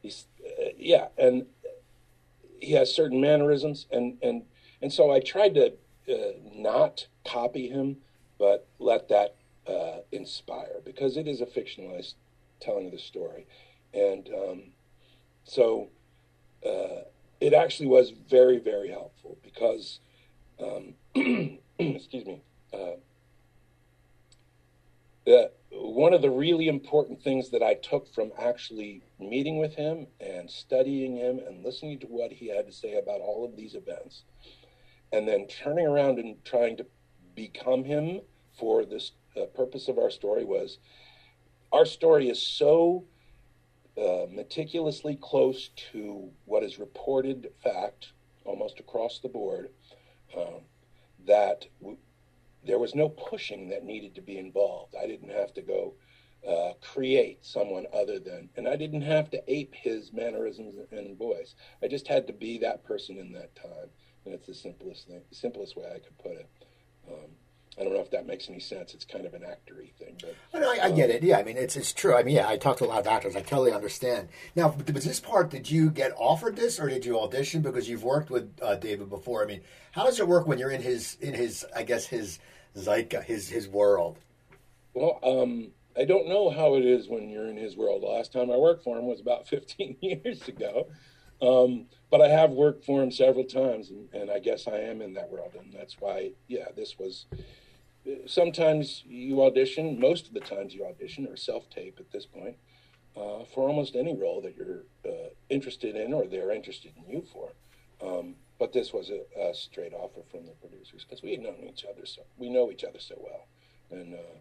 he's 0.00 0.26
uh, 0.44 0.70
yeah, 0.78 1.08
and 1.18 1.46
he 2.60 2.72
has 2.72 2.94
certain 2.94 3.20
mannerisms, 3.20 3.86
and 3.90 4.16
and 4.22 4.42
and 4.82 4.92
so 4.92 5.10
I 5.10 5.20
tried 5.20 5.54
to 5.54 5.72
uh, 6.08 6.32
not 6.54 7.06
copy 7.26 7.68
him, 7.68 7.98
but 8.38 8.66
let 8.78 9.08
that 9.08 9.36
uh, 9.66 9.98
inspire 10.10 10.80
because 10.84 11.16
it 11.16 11.28
is 11.28 11.40
a 11.40 11.46
fictionalized 11.46 12.14
telling 12.60 12.86
of 12.86 12.92
the 12.92 12.98
story. 12.98 13.46
And 13.92 14.28
um, 14.28 14.62
so 15.44 15.88
uh, 16.64 17.04
it 17.40 17.52
actually 17.52 17.88
was 17.88 18.10
very, 18.10 18.58
very 18.58 18.88
helpful 18.88 19.38
because, 19.42 20.00
um, 20.60 20.94
excuse 21.78 22.26
me, 22.26 22.42
uh, 22.72 22.96
the, 25.26 25.50
one 25.72 26.12
of 26.14 26.22
the 26.22 26.30
really 26.30 26.68
important 26.68 27.22
things 27.22 27.50
that 27.50 27.62
I 27.62 27.74
took 27.74 28.12
from 28.12 28.32
actually 28.38 29.02
meeting 29.18 29.58
with 29.58 29.74
him 29.74 30.06
and 30.20 30.50
studying 30.50 31.16
him 31.16 31.38
and 31.38 31.64
listening 31.64 31.98
to 32.00 32.06
what 32.06 32.32
he 32.32 32.48
had 32.48 32.66
to 32.66 32.72
say 32.72 32.94
about 32.98 33.20
all 33.20 33.44
of 33.44 33.56
these 33.56 33.74
events 33.74 34.22
and 35.12 35.26
then 35.26 35.46
turning 35.46 35.86
around 35.86 36.18
and 36.18 36.42
trying 36.44 36.76
to 36.76 36.86
become 37.34 37.84
him 37.84 38.20
for 38.58 38.84
this 38.84 39.12
uh, 39.36 39.44
purpose 39.46 39.88
of 39.88 39.98
our 39.98 40.10
story 40.10 40.44
was 40.44 40.78
our 41.72 41.86
story 41.86 42.28
is 42.28 42.42
so 42.42 43.04
uh, 43.96 44.26
meticulously 44.30 45.18
close 45.20 45.70
to 45.92 46.30
what 46.44 46.62
is 46.62 46.78
reported 46.78 47.52
fact 47.62 48.12
almost 48.44 48.80
across 48.80 49.18
the 49.20 49.28
board 49.28 49.70
uh, 50.36 50.58
that 51.26 51.66
w- 51.80 51.98
there 52.64 52.78
was 52.78 52.94
no 52.94 53.08
pushing 53.08 53.68
that 53.68 53.84
needed 53.84 54.14
to 54.14 54.20
be 54.20 54.38
involved. 54.38 54.94
I 55.00 55.06
didn't 55.06 55.30
have 55.30 55.52
to 55.54 55.62
go 55.62 55.94
uh, 56.46 56.72
create 56.80 57.44
someone 57.44 57.86
other 57.92 58.18
than, 58.18 58.48
and 58.56 58.66
I 58.66 58.76
didn't 58.76 59.02
have 59.02 59.30
to 59.30 59.42
ape 59.52 59.74
his 59.74 60.12
mannerisms 60.12 60.76
and 60.90 61.18
voice. 61.18 61.54
I 61.82 61.88
just 61.88 62.08
had 62.08 62.26
to 62.26 62.32
be 62.32 62.58
that 62.58 62.84
person 62.84 63.18
in 63.18 63.32
that 63.32 63.54
time, 63.54 63.90
and 64.24 64.34
it's 64.34 64.46
the 64.46 64.54
simplest 64.54 65.08
thing, 65.08 65.20
the 65.28 65.36
simplest 65.36 65.76
way 65.76 65.84
I 65.86 65.98
could 65.98 66.18
put 66.18 66.32
it. 66.32 66.48
Um, 67.08 67.30
I 67.78 67.84
don't 67.84 67.94
know 67.94 68.00
if 68.00 68.10
that 68.10 68.26
makes 68.26 68.50
any 68.50 68.60
sense. 68.60 68.94
It's 68.94 69.04
kind 69.04 69.24
of 69.24 69.32
an 69.32 69.42
actory 69.42 69.92
thing, 69.94 70.16
but 70.20 70.34
I, 70.52 70.58
know, 70.58 70.70
I, 70.70 70.86
I 70.86 70.90
get 70.90 71.08
it. 71.08 71.22
Yeah, 71.22 71.38
I 71.38 71.44
mean, 71.44 71.56
it's 71.56 71.76
it's 71.76 71.92
true. 71.92 72.14
I 72.14 72.22
mean, 72.22 72.34
yeah, 72.34 72.48
I 72.48 72.56
talk 72.56 72.78
to 72.78 72.84
a 72.84 72.86
lot 72.86 72.98
of 72.98 73.06
actors. 73.06 73.36
I 73.36 73.42
totally 73.42 73.72
understand. 73.72 74.28
Now, 74.56 74.74
was 74.92 75.04
this 75.04 75.20
part? 75.20 75.50
Did 75.50 75.70
you 75.70 75.88
get 75.90 76.12
offered 76.16 76.56
this, 76.56 76.80
or 76.80 76.88
did 76.88 77.06
you 77.06 77.18
audition 77.18 77.62
because 77.62 77.88
you've 77.88 78.02
worked 78.02 78.28
with 78.28 78.52
uh, 78.60 78.74
David 78.74 79.08
before? 79.08 79.42
I 79.42 79.46
mean, 79.46 79.60
how 79.92 80.04
does 80.04 80.18
it 80.18 80.26
work 80.26 80.46
when 80.46 80.58
you're 80.58 80.70
in 80.70 80.82
his 80.82 81.16
in 81.20 81.32
his 81.32 81.64
I 81.74 81.84
guess 81.84 82.06
his 82.06 82.40
zeitgeist, 82.76 83.24
his 83.24 83.48
his 83.48 83.68
world? 83.68 84.18
Well, 84.92 85.20
um, 85.22 85.68
I 85.96 86.04
don't 86.04 86.28
know 86.28 86.50
how 86.50 86.74
it 86.74 86.84
is 86.84 87.08
when 87.08 87.30
you're 87.30 87.46
in 87.46 87.56
his 87.56 87.76
world. 87.76 88.02
The 88.02 88.08
last 88.08 88.32
time 88.32 88.50
I 88.50 88.56
worked 88.56 88.82
for 88.82 88.98
him 88.98 89.06
was 89.06 89.20
about 89.20 89.46
15 89.48 89.96
years 90.00 90.46
ago. 90.48 90.88
Um, 91.40 91.86
but 92.10 92.20
I 92.20 92.28
have 92.28 92.50
worked 92.50 92.84
for 92.84 93.02
him 93.02 93.10
several 93.10 93.44
times, 93.44 93.90
and, 93.90 94.08
and, 94.12 94.30
I 94.30 94.38
guess 94.38 94.66
I 94.66 94.78
am 94.78 95.00
in 95.00 95.14
that 95.14 95.30
world, 95.30 95.52
and 95.58 95.72
that's 95.72 96.00
why, 96.00 96.32
yeah, 96.48 96.66
this 96.76 96.98
was. 96.98 97.26
Sometimes 98.26 99.04
you 99.06 99.42
audition, 99.42 100.00
most 100.00 100.26
of 100.26 100.34
the 100.34 100.40
times 100.40 100.74
you 100.74 100.86
audition 100.86 101.26
or 101.26 101.36
self 101.36 101.68
tape 101.68 101.98
at 102.00 102.10
this 102.10 102.26
point, 102.26 102.56
uh, 103.16 103.44
for 103.44 103.68
almost 103.68 103.94
any 103.94 104.16
role 104.16 104.40
that 104.40 104.56
you're 104.56 104.84
uh, 105.06 105.28
interested 105.48 105.96
in 105.96 106.12
or 106.12 106.26
they're 106.26 106.50
interested 106.50 106.92
in 106.96 107.12
you 107.12 107.22
for. 107.32 107.50
Um, 108.02 108.36
but 108.58 108.72
this 108.72 108.92
was 108.92 109.10
a, 109.10 109.20
a, 109.40 109.54
straight 109.54 109.92
offer 109.92 110.20
from 110.30 110.46
the 110.46 110.52
producers 110.52 111.04
because 111.04 111.22
we 111.22 111.32
had 111.32 111.40
known 111.40 111.56
each 111.68 111.84
other 111.84 112.06
so 112.06 112.22
we 112.38 112.48
know 112.48 112.70
each 112.70 112.84
other 112.84 112.98
so 112.98 113.14
well, 113.18 113.46
and 113.90 114.14
uh, 114.14 114.38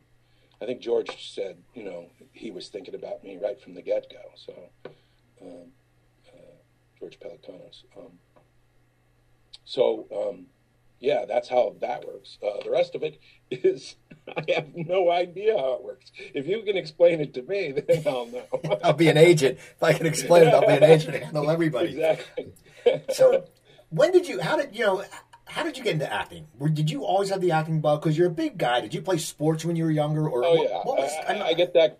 I 0.61 0.65
think 0.65 0.81
George 0.81 1.33
said, 1.33 1.57
you 1.73 1.83
know, 1.83 2.07
he 2.33 2.51
was 2.51 2.67
thinking 2.67 2.95
about 2.95 3.23
me 3.23 3.37
right 3.41 3.59
from 3.59 3.75
the 3.75 3.81
get 3.81 4.11
go. 4.11 4.19
So, 4.35 4.53
um, 5.41 5.47
uh, 5.47 5.65
George 6.99 7.19
Pelecanos. 7.19 7.83
Um, 7.97 8.19
so, 9.65 10.07
um, 10.11 10.45
yeah, 10.99 11.25
that's 11.27 11.47
how 11.47 11.75
that 11.81 12.05
works. 12.05 12.37
Uh, 12.43 12.63
the 12.63 12.71
rest 12.71 12.95
of 12.95 13.03
it 13.03 13.19
is, 13.49 13.95
I 14.37 14.43
have 14.55 14.75
no 14.75 15.09
idea 15.11 15.57
how 15.57 15.73
it 15.75 15.83
works. 15.83 16.11
If 16.33 16.47
you 16.47 16.61
can 16.63 16.75
explain 16.75 17.21
it 17.21 17.33
to 17.35 17.41
me, 17.43 17.71
then 17.87 18.03
I'll 18.05 18.27
know. 18.27 18.79
I'll 18.83 18.93
be 18.93 19.09
an 19.09 19.17
agent. 19.17 19.57
If 19.57 19.83
I 19.83 19.93
can 19.93 20.05
explain 20.05 20.47
it, 20.47 20.53
I'll 20.53 20.67
be 20.67 20.73
an 20.73 20.83
agent 20.83 21.13
to 21.13 21.23
handle 21.23 21.49
everybody. 21.49 21.89
Exactly. 21.89 22.53
so, 23.11 23.45
when 23.89 24.11
did 24.11 24.27
you, 24.27 24.41
how 24.41 24.57
did, 24.57 24.75
you 24.75 24.85
know, 24.85 25.03
how 25.49 25.63
did 25.63 25.77
you 25.77 25.83
get 25.83 25.93
into 25.93 26.11
acting? 26.11 26.47
Did 26.73 26.91
you 26.91 27.03
always 27.03 27.29
have 27.29 27.41
the 27.41 27.51
acting 27.51 27.81
bug? 27.81 28.01
Because 28.01 28.17
you're 28.17 28.27
a 28.27 28.31
big 28.31 28.57
guy. 28.57 28.81
Did 28.81 28.93
you 28.93 29.01
play 29.01 29.17
sports 29.17 29.65
when 29.65 29.75
you 29.75 29.83
were 29.83 29.91
younger? 29.91 30.27
Or 30.27 30.43
oh 30.43 30.55
what, 30.55 30.69
yeah, 30.69 30.77
what 30.83 30.97
was, 30.99 31.11
I, 31.27 31.41
I, 31.41 31.53
get 31.53 31.73
that. 31.73 31.99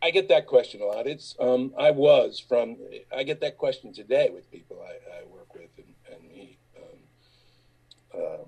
I 0.00 0.10
get 0.10 0.28
that 0.28 0.46
question 0.46 0.80
a 0.80 0.84
lot. 0.84 1.06
It's 1.06 1.34
um, 1.40 1.72
I 1.78 1.90
was 1.90 2.38
from. 2.38 2.76
I 3.14 3.24
get 3.24 3.40
that 3.40 3.58
question 3.58 3.92
today 3.92 4.30
with 4.32 4.50
people 4.50 4.80
I, 4.82 5.20
I 5.20 5.24
work 5.24 5.54
with 5.54 5.70
and, 5.76 5.94
and. 6.12 6.48
Um, 6.76 8.20
uh, 8.20 8.44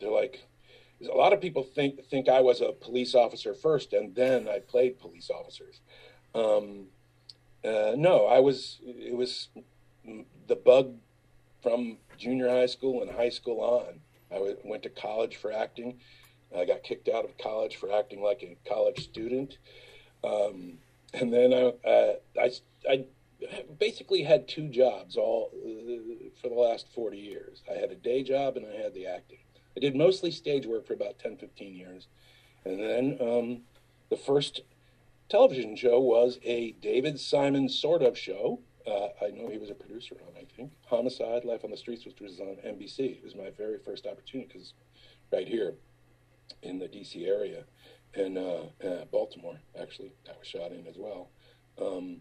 they're 0.00 0.10
like, 0.10 0.42
a 1.00 1.14
lot 1.14 1.32
of 1.32 1.40
people 1.40 1.62
think 1.62 2.04
think 2.06 2.28
I 2.28 2.40
was 2.40 2.60
a 2.60 2.72
police 2.72 3.14
officer 3.14 3.54
first, 3.54 3.92
and 3.92 4.14
then 4.14 4.48
I 4.48 4.58
played 4.58 4.98
police 4.98 5.30
officers. 5.30 5.80
Um, 6.34 6.86
uh, 7.64 7.92
no, 7.96 8.26
I 8.26 8.40
was. 8.40 8.78
It 8.84 9.16
was 9.16 9.48
the 10.48 10.56
bug 10.56 10.96
from 11.62 11.98
junior 12.18 12.48
high 12.48 12.66
school 12.66 13.02
and 13.02 13.10
high 13.10 13.30
school 13.30 13.60
on. 13.60 14.00
I 14.30 14.34
w- 14.34 14.56
went 14.64 14.82
to 14.84 14.90
college 14.90 15.36
for 15.36 15.52
acting. 15.52 16.00
I 16.56 16.64
got 16.64 16.82
kicked 16.82 17.08
out 17.08 17.24
of 17.24 17.38
college 17.38 17.76
for 17.76 17.92
acting 17.92 18.22
like 18.22 18.42
a 18.42 18.56
college 18.68 19.04
student. 19.04 19.58
Um, 20.24 20.78
and 21.14 21.32
then 21.32 21.52
I, 21.52 21.88
uh, 21.88 22.14
I, 22.40 22.52
I 22.88 23.04
basically 23.78 24.22
had 24.22 24.48
two 24.48 24.68
jobs 24.68 25.16
all 25.16 25.50
uh, 25.54 26.30
for 26.40 26.48
the 26.48 26.54
last 26.54 26.86
40 26.94 27.18
years. 27.18 27.62
I 27.70 27.78
had 27.78 27.90
a 27.90 27.96
day 27.96 28.22
job 28.22 28.56
and 28.56 28.66
I 28.66 28.82
had 28.82 28.94
the 28.94 29.06
acting. 29.06 29.38
I 29.76 29.80
did 29.80 29.96
mostly 29.96 30.30
stage 30.30 30.66
work 30.66 30.86
for 30.86 30.94
about 30.94 31.18
10, 31.18 31.36
15 31.38 31.74
years. 31.74 32.08
And 32.64 32.78
then 32.78 33.18
um, 33.20 33.60
the 34.10 34.16
first 34.16 34.60
television 35.28 35.76
show 35.76 35.98
was 35.98 36.38
a 36.44 36.72
David 36.72 37.18
Simon 37.18 37.68
sort 37.68 38.02
of 38.02 38.16
show 38.16 38.60
uh, 38.86 39.08
I 39.22 39.30
know 39.30 39.48
he 39.48 39.58
was 39.58 39.70
a 39.70 39.74
producer 39.74 40.16
on, 40.26 40.32
I 40.36 40.44
think. 40.56 40.72
Homicide, 40.86 41.44
Life 41.44 41.64
on 41.64 41.70
the 41.70 41.76
Streets, 41.76 42.04
which 42.04 42.20
was 42.20 42.40
on 42.40 42.56
NBC. 42.66 43.18
It 43.18 43.24
was 43.24 43.34
my 43.34 43.50
very 43.50 43.78
first 43.78 44.06
opportunity 44.06 44.50
because 44.52 44.74
right 45.32 45.46
here 45.46 45.74
in 46.62 46.78
the 46.78 46.86
DC 46.86 47.26
area 47.26 47.64
and 48.14 48.38
uh, 48.38 48.62
uh, 48.84 49.04
Baltimore, 49.10 49.58
actually, 49.80 50.12
that 50.26 50.38
was 50.38 50.46
shot 50.46 50.72
in 50.72 50.86
as 50.86 50.96
well. 50.98 51.30
Um, 51.80 52.18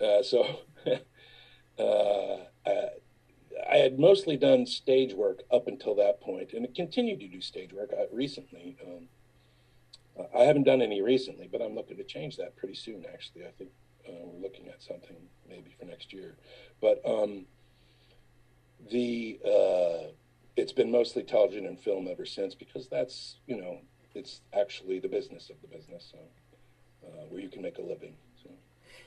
uh, 0.00 0.22
so 0.22 0.60
uh, 1.78 2.36
I 2.66 3.76
had 3.76 3.98
mostly 3.98 4.36
done 4.36 4.66
stage 4.66 5.14
work 5.14 5.42
up 5.50 5.66
until 5.66 5.94
that 5.96 6.20
point 6.20 6.52
and 6.52 6.72
continued 6.74 7.20
to 7.20 7.28
do 7.28 7.40
stage 7.40 7.72
work 7.72 7.92
uh, 7.92 8.04
recently. 8.12 8.76
Um, 8.86 9.08
I 10.36 10.42
haven't 10.42 10.64
done 10.64 10.82
any 10.82 11.02
recently, 11.02 11.48
but 11.50 11.60
I'm 11.60 11.74
looking 11.74 11.96
to 11.96 12.04
change 12.04 12.36
that 12.36 12.56
pretty 12.56 12.74
soon, 12.74 13.04
actually. 13.12 13.46
I 13.46 13.50
think 13.58 13.70
uh, 14.08 14.12
we're 14.22 14.42
looking 14.42 14.68
at 14.68 14.82
something 14.82 15.16
maybe 15.48 15.74
for 15.78 15.86
next 15.86 16.12
year, 16.12 16.36
but 16.80 17.00
um, 17.04 17.46
the 18.90 19.40
it's 20.56 20.72
been 20.72 20.90
mostly 20.90 21.24
television 21.24 21.66
and 21.66 21.80
film 21.80 22.06
ever 22.08 22.24
since 22.24 22.54
because 22.54 22.86
that's 22.88 23.38
you 23.48 23.60
know 23.60 23.80
it's 24.14 24.40
actually 24.58 25.00
the 25.00 25.08
business 25.08 25.50
of 25.50 25.56
the 25.62 25.68
business, 25.68 26.12
so, 26.12 26.18
uh, 27.06 27.24
where 27.28 27.40
you 27.40 27.48
can 27.48 27.62
make 27.62 27.78
a 27.78 27.82
living. 27.82 28.14
So. 28.42 28.50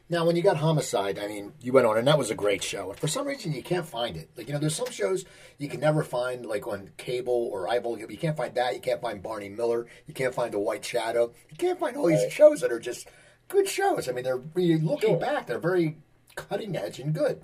Now, 0.10 0.26
when 0.26 0.36
you 0.36 0.42
got 0.42 0.58
Homicide, 0.58 1.20
I 1.20 1.28
mean, 1.28 1.54
you 1.60 1.74
went 1.74 1.88
on, 1.88 1.98
and 1.98 2.08
that 2.08 2.18
was 2.18 2.30
a 2.30 2.36
great 2.36 2.64
show. 2.64 2.90
And 2.90 3.00
for 3.00 3.08
some 3.08 3.28
reason, 3.28 3.54
you 3.54 3.64
can't 3.64 3.86
find 3.86 4.16
it. 4.16 4.30
Like, 4.38 4.48
you 4.48 4.54
know, 4.54 4.60
there's 4.60 4.76
some 4.76 4.92
shows 4.92 5.26
you 5.58 5.68
can 5.68 5.80
never 5.80 6.04
find, 6.04 6.46
like 6.46 6.68
on 6.68 6.92
cable 6.98 7.50
or 7.52 7.68
iVol. 7.68 8.00
You 8.00 8.18
can't 8.18 8.38
find 8.38 8.56
that. 8.56 8.74
You 8.74 8.82
can't 8.82 9.02
find 9.02 9.22
Barney 9.22 9.50
Miller. 9.50 9.88
You 10.06 10.14
can't 10.14 10.34
find 10.34 10.54
The 10.54 10.60
White 10.60 10.86
Shadow. 10.86 11.34
You 11.50 11.58
can't 11.58 11.80
find 11.80 11.98
all 11.98 12.08
these 12.08 12.24
right. 12.24 12.32
shows 12.32 12.62
that 12.62 12.72
are 12.72 12.80
just 12.80 13.08
good 13.48 13.68
shows. 13.68 14.08
I 14.08 14.12
mean, 14.12 14.24
they're 14.24 14.42
looking 14.56 15.10
sure. 15.10 15.20
back, 15.20 15.48
they're 15.48 15.60
very 15.60 15.98
cutting 16.36 16.76
edge 16.76 17.00
and 17.00 17.14
good. 17.14 17.42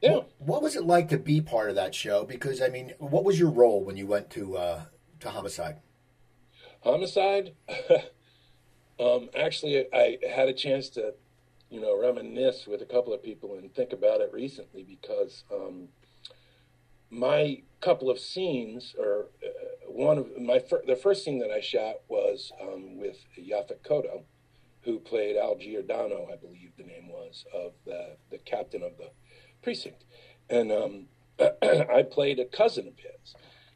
Yeah. 0.00 0.12
What, 0.12 0.30
what, 0.38 0.62
was 0.62 0.76
it 0.76 0.84
like 0.84 1.08
to 1.10 1.18
be 1.18 1.40
part 1.40 1.68
of 1.68 1.76
that 1.76 1.94
show? 1.94 2.24
Because 2.24 2.62
I 2.62 2.68
mean, 2.68 2.94
what 2.98 3.24
was 3.24 3.38
your 3.38 3.50
role 3.50 3.84
when 3.84 3.96
you 3.96 4.06
went 4.06 4.30
to 4.30 4.56
uh, 4.56 4.82
to 5.20 5.30
Homicide? 5.30 5.76
Homicide. 6.80 7.54
um, 9.00 9.28
actually, 9.36 9.86
I 9.92 10.18
had 10.28 10.48
a 10.48 10.52
chance 10.52 10.88
to, 10.90 11.14
you 11.70 11.80
know, 11.80 12.00
reminisce 12.00 12.66
with 12.66 12.82
a 12.82 12.86
couple 12.86 13.12
of 13.12 13.22
people 13.22 13.54
and 13.54 13.74
think 13.74 13.92
about 13.92 14.20
it 14.20 14.30
recently 14.32 14.82
because 14.82 15.44
um, 15.52 15.88
my 17.10 17.62
couple 17.80 18.10
of 18.10 18.18
scenes, 18.18 18.94
or 18.98 19.28
uh, 19.44 19.48
one 19.90 20.18
of 20.18 20.38
my 20.38 20.58
fir- 20.58 20.82
the 20.86 20.96
first 20.96 21.24
scene 21.24 21.38
that 21.38 21.50
I 21.50 21.60
shot 21.60 21.96
was 22.08 22.52
um, 22.60 22.98
with 22.98 23.16
Yaphet 23.38 23.80
Kotto 23.82 24.24
who 24.82 24.98
played 24.98 25.36
Al 25.36 25.56
Giardello, 25.56 26.32
I 26.32 26.36
believe 26.36 26.72
the 26.76 26.84
name 26.84 27.08
was, 27.08 27.44
of 27.54 27.72
the, 27.84 28.16
the 28.30 28.38
captain 28.38 28.82
of 28.82 28.96
the 28.96 29.10
precinct. 29.62 30.04
And 30.48 30.72
um, 30.72 31.06
I 31.40 32.02
played 32.10 32.38
a 32.38 32.44
cousin 32.44 32.88
of 32.88 32.94
his. 32.98 33.34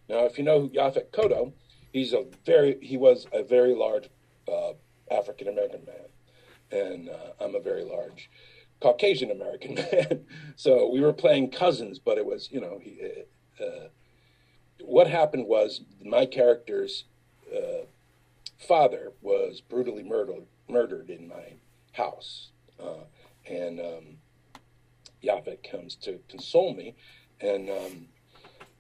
Now, 0.08 0.24
if 0.24 0.38
you 0.38 0.44
know 0.44 0.68
Yaphet 0.68 1.10
Kotto, 1.12 1.52
he's 1.94 2.12
a 2.12 2.26
very 2.44 2.78
he 2.82 2.98
was 2.98 3.26
a 3.32 3.42
very 3.42 3.74
large 3.74 4.10
uh, 4.46 4.72
African 5.10 5.48
American 5.48 5.86
man, 5.86 6.82
and 6.82 7.08
uh, 7.08 7.42
I'm 7.42 7.54
a 7.54 7.60
very 7.60 7.84
large 7.84 8.30
Caucasian 8.80 9.30
American 9.30 9.74
man. 9.92 10.26
so 10.56 10.90
we 10.90 11.00
were 11.00 11.14
playing 11.14 11.50
cousins, 11.50 11.98
but 11.98 12.18
it 12.18 12.26
was 12.26 12.50
you 12.52 12.60
know 12.60 12.78
he. 12.82 13.00
Uh, 13.58 13.88
what 14.80 15.06
happened 15.06 15.46
was 15.46 15.80
my 16.04 16.26
character's 16.26 17.04
uh, 17.54 17.86
father 18.58 19.12
was 19.22 19.62
brutally 19.62 20.02
murdered 20.02 20.44
murdered 20.68 21.08
in 21.08 21.28
my 21.28 21.54
house. 21.92 22.50
Uh, 22.78 23.04
and 23.48 23.78
um, 23.80 24.16
Yaphet 25.22 25.70
comes 25.70 25.94
to 25.94 26.18
console 26.28 26.74
me 26.74 26.94
and, 27.40 27.70
um, 27.70 28.08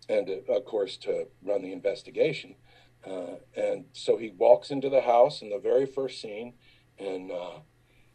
and 0.08 0.28
uh, 0.28 0.52
of 0.52 0.64
course, 0.64 0.96
to 0.98 1.28
run 1.44 1.62
the 1.62 1.72
investigation. 1.72 2.54
Uh, 3.06 3.36
and 3.56 3.84
so 3.92 4.16
he 4.16 4.30
walks 4.30 4.70
into 4.70 4.88
the 4.88 5.02
house 5.02 5.42
in 5.42 5.50
the 5.50 5.58
very 5.58 5.86
first 5.86 6.20
scene 6.20 6.54
and 6.98 7.30
uh, 7.30 7.58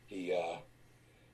he 0.07 0.33
uh, 0.33 0.57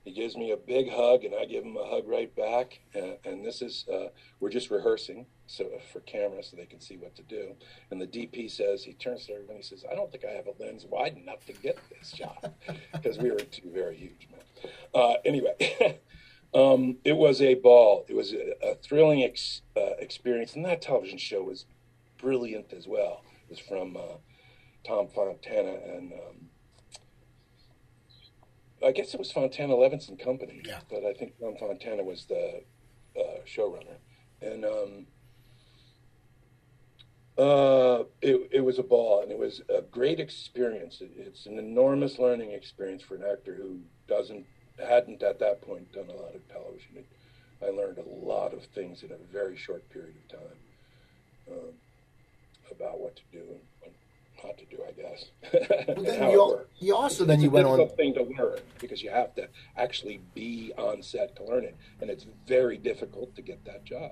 he 0.06 0.12
gives 0.12 0.38
me 0.38 0.52
a 0.52 0.58
big 0.58 0.92
hug 0.92 1.24
and 1.24 1.34
I 1.34 1.46
give 1.46 1.66
him 1.66 1.76
a 1.78 1.90
hug 1.90 2.08
right 2.08 2.34
back. 2.36 2.80
And, 2.94 3.18
and 3.26 3.44
this 3.44 3.64
is, 3.64 3.86
uh, 3.92 4.10
we're 4.40 4.52
just 4.52 4.70
rehearsing 4.70 5.26
so 5.48 5.66
for 5.92 6.00
camera 6.02 6.44
so 6.44 6.56
they 6.56 6.68
can 6.68 6.80
see 6.80 6.96
what 6.96 7.16
to 7.16 7.24
do. 7.24 7.56
And 7.90 8.00
the 8.00 8.06
DP 8.06 8.50
says, 8.50 8.84
he 8.84 8.94
turns 8.94 9.26
to 9.26 9.34
everyone. 9.34 9.58
he 9.58 9.64
says, 9.64 9.84
I 9.92 9.96
don't 9.96 10.12
think 10.12 10.24
I 10.24 10.32
have 10.34 10.46
a 10.46 10.64
lens 10.64 10.86
wide 10.88 11.18
enough 11.18 11.44
to 11.48 11.54
get 11.54 11.80
this 11.90 12.14
shot 12.16 12.54
because 12.94 13.18
we 13.18 13.32
were 13.32 13.40
two 13.40 13.72
very 13.74 13.98
huge 13.98 14.28
men. 14.32 14.72
Uh, 14.94 15.16
anyway, 15.26 16.00
um, 16.54 16.98
it 17.04 17.18
was 17.18 17.42
a 17.42 17.56
ball. 17.56 18.06
It 18.08 18.16
was 18.16 18.32
a, 18.32 18.54
a 18.64 18.76
thrilling 18.76 19.24
ex, 19.24 19.64
uh, 19.76 19.96
experience. 19.98 20.56
And 20.56 20.64
that 20.66 20.84
television 20.84 21.18
show 21.18 21.42
was 21.42 21.66
brilliant 22.20 22.74
as 22.74 22.88
well. 22.88 23.24
Was 23.50 23.60
from 23.60 23.98
uh, 23.98 24.18
Tom 24.86 25.08
Fontana 25.14 25.78
and 25.96 26.14
um, 26.14 26.50
I 28.86 28.92
guess 28.92 29.14
it 29.14 29.20
was 29.20 29.32
Fontana 29.32 29.74
Levinson 29.74 30.22
Company. 30.22 30.62
Yeah. 30.64 30.80
But 30.90 31.06
I 31.06 31.14
think 31.14 31.40
Tom 31.40 31.56
Fontana 31.60 32.04
was 32.04 32.26
the 32.26 32.62
uh, 33.18 33.40
showrunner, 33.46 33.98
and 34.42 34.66
um, 34.66 35.08
uh, 37.38 38.04
it, 38.22 38.50
it 38.52 38.62
was 38.62 38.78
a 38.78 38.84
ball, 38.84 39.24
and 39.24 39.32
it 39.32 39.40
was 39.40 39.62
a 39.70 39.82
great 39.82 40.20
experience. 40.20 41.02
It, 41.02 41.12
it's 41.18 41.46
an 41.46 41.58
enormous 41.58 42.20
learning 42.20 42.52
experience 42.52 43.02
for 43.02 43.16
an 43.16 43.24
actor 43.24 43.56
who 43.56 43.80
doesn't 44.08 44.46
hadn't 44.78 45.24
at 45.24 45.40
that 45.40 45.62
point 45.62 45.92
done 45.94 46.10
a 46.10 46.22
lot 46.22 46.36
of 46.36 46.48
television. 46.50 46.98
It, 46.98 47.08
I 47.66 47.70
learned 47.70 47.98
a 47.98 48.26
lot 48.26 48.54
of 48.54 48.66
things 48.76 49.02
in 49.02 49.12
a 49.12 49.18
very 49.32 49.56
short 49.56 49.90
period 49.90 50.16
of 50.18 50.40
time 50.40 50.58
um, 51.52 51.74
about 52.72 53.00
what 53.00 53.16
to 53.16 53.22
do 53.32 53.40
and 53.40 53.60
what 53.80 53.92
not 54.44 54.58
to 54.58 54.66
do, 54.66 54.78
I 54.88 54.92
guess. 54.92 55.26
But 55.88 56.04
then 56.06 56.22
you, 56.32 56.38
it 56.38 56.40
al- 56.40 56.50
worked. 56.50 56.72
you 56.82 56.96
also 56.96 57.24
It's 57.24 57.28
then 57.28 57.42
you 57.42 57.50
went 57.50 57.68
on. 57.68 57.88
thing 57.90 58.14
to 58.16 58.24
learn 58.24 58.60
because 58.80 59.02
you 59.02 59.10
have 59.10 59.34
to 59.36 59.48
actually 59.78 60.22
be 60.34 60.74
on 60.78 61.02
set 61.02 61.36
to 61.38 61.44
learn 61.44 61.64
it, 61.64 61.76
and 62.02 62.10
it's 62.10 62.26
very 62.48 62.78
difficult 62.78 63.36
to 63.36 63.42
get 63.42 63.64
that 63.66 63.84
job, 63.86 64.12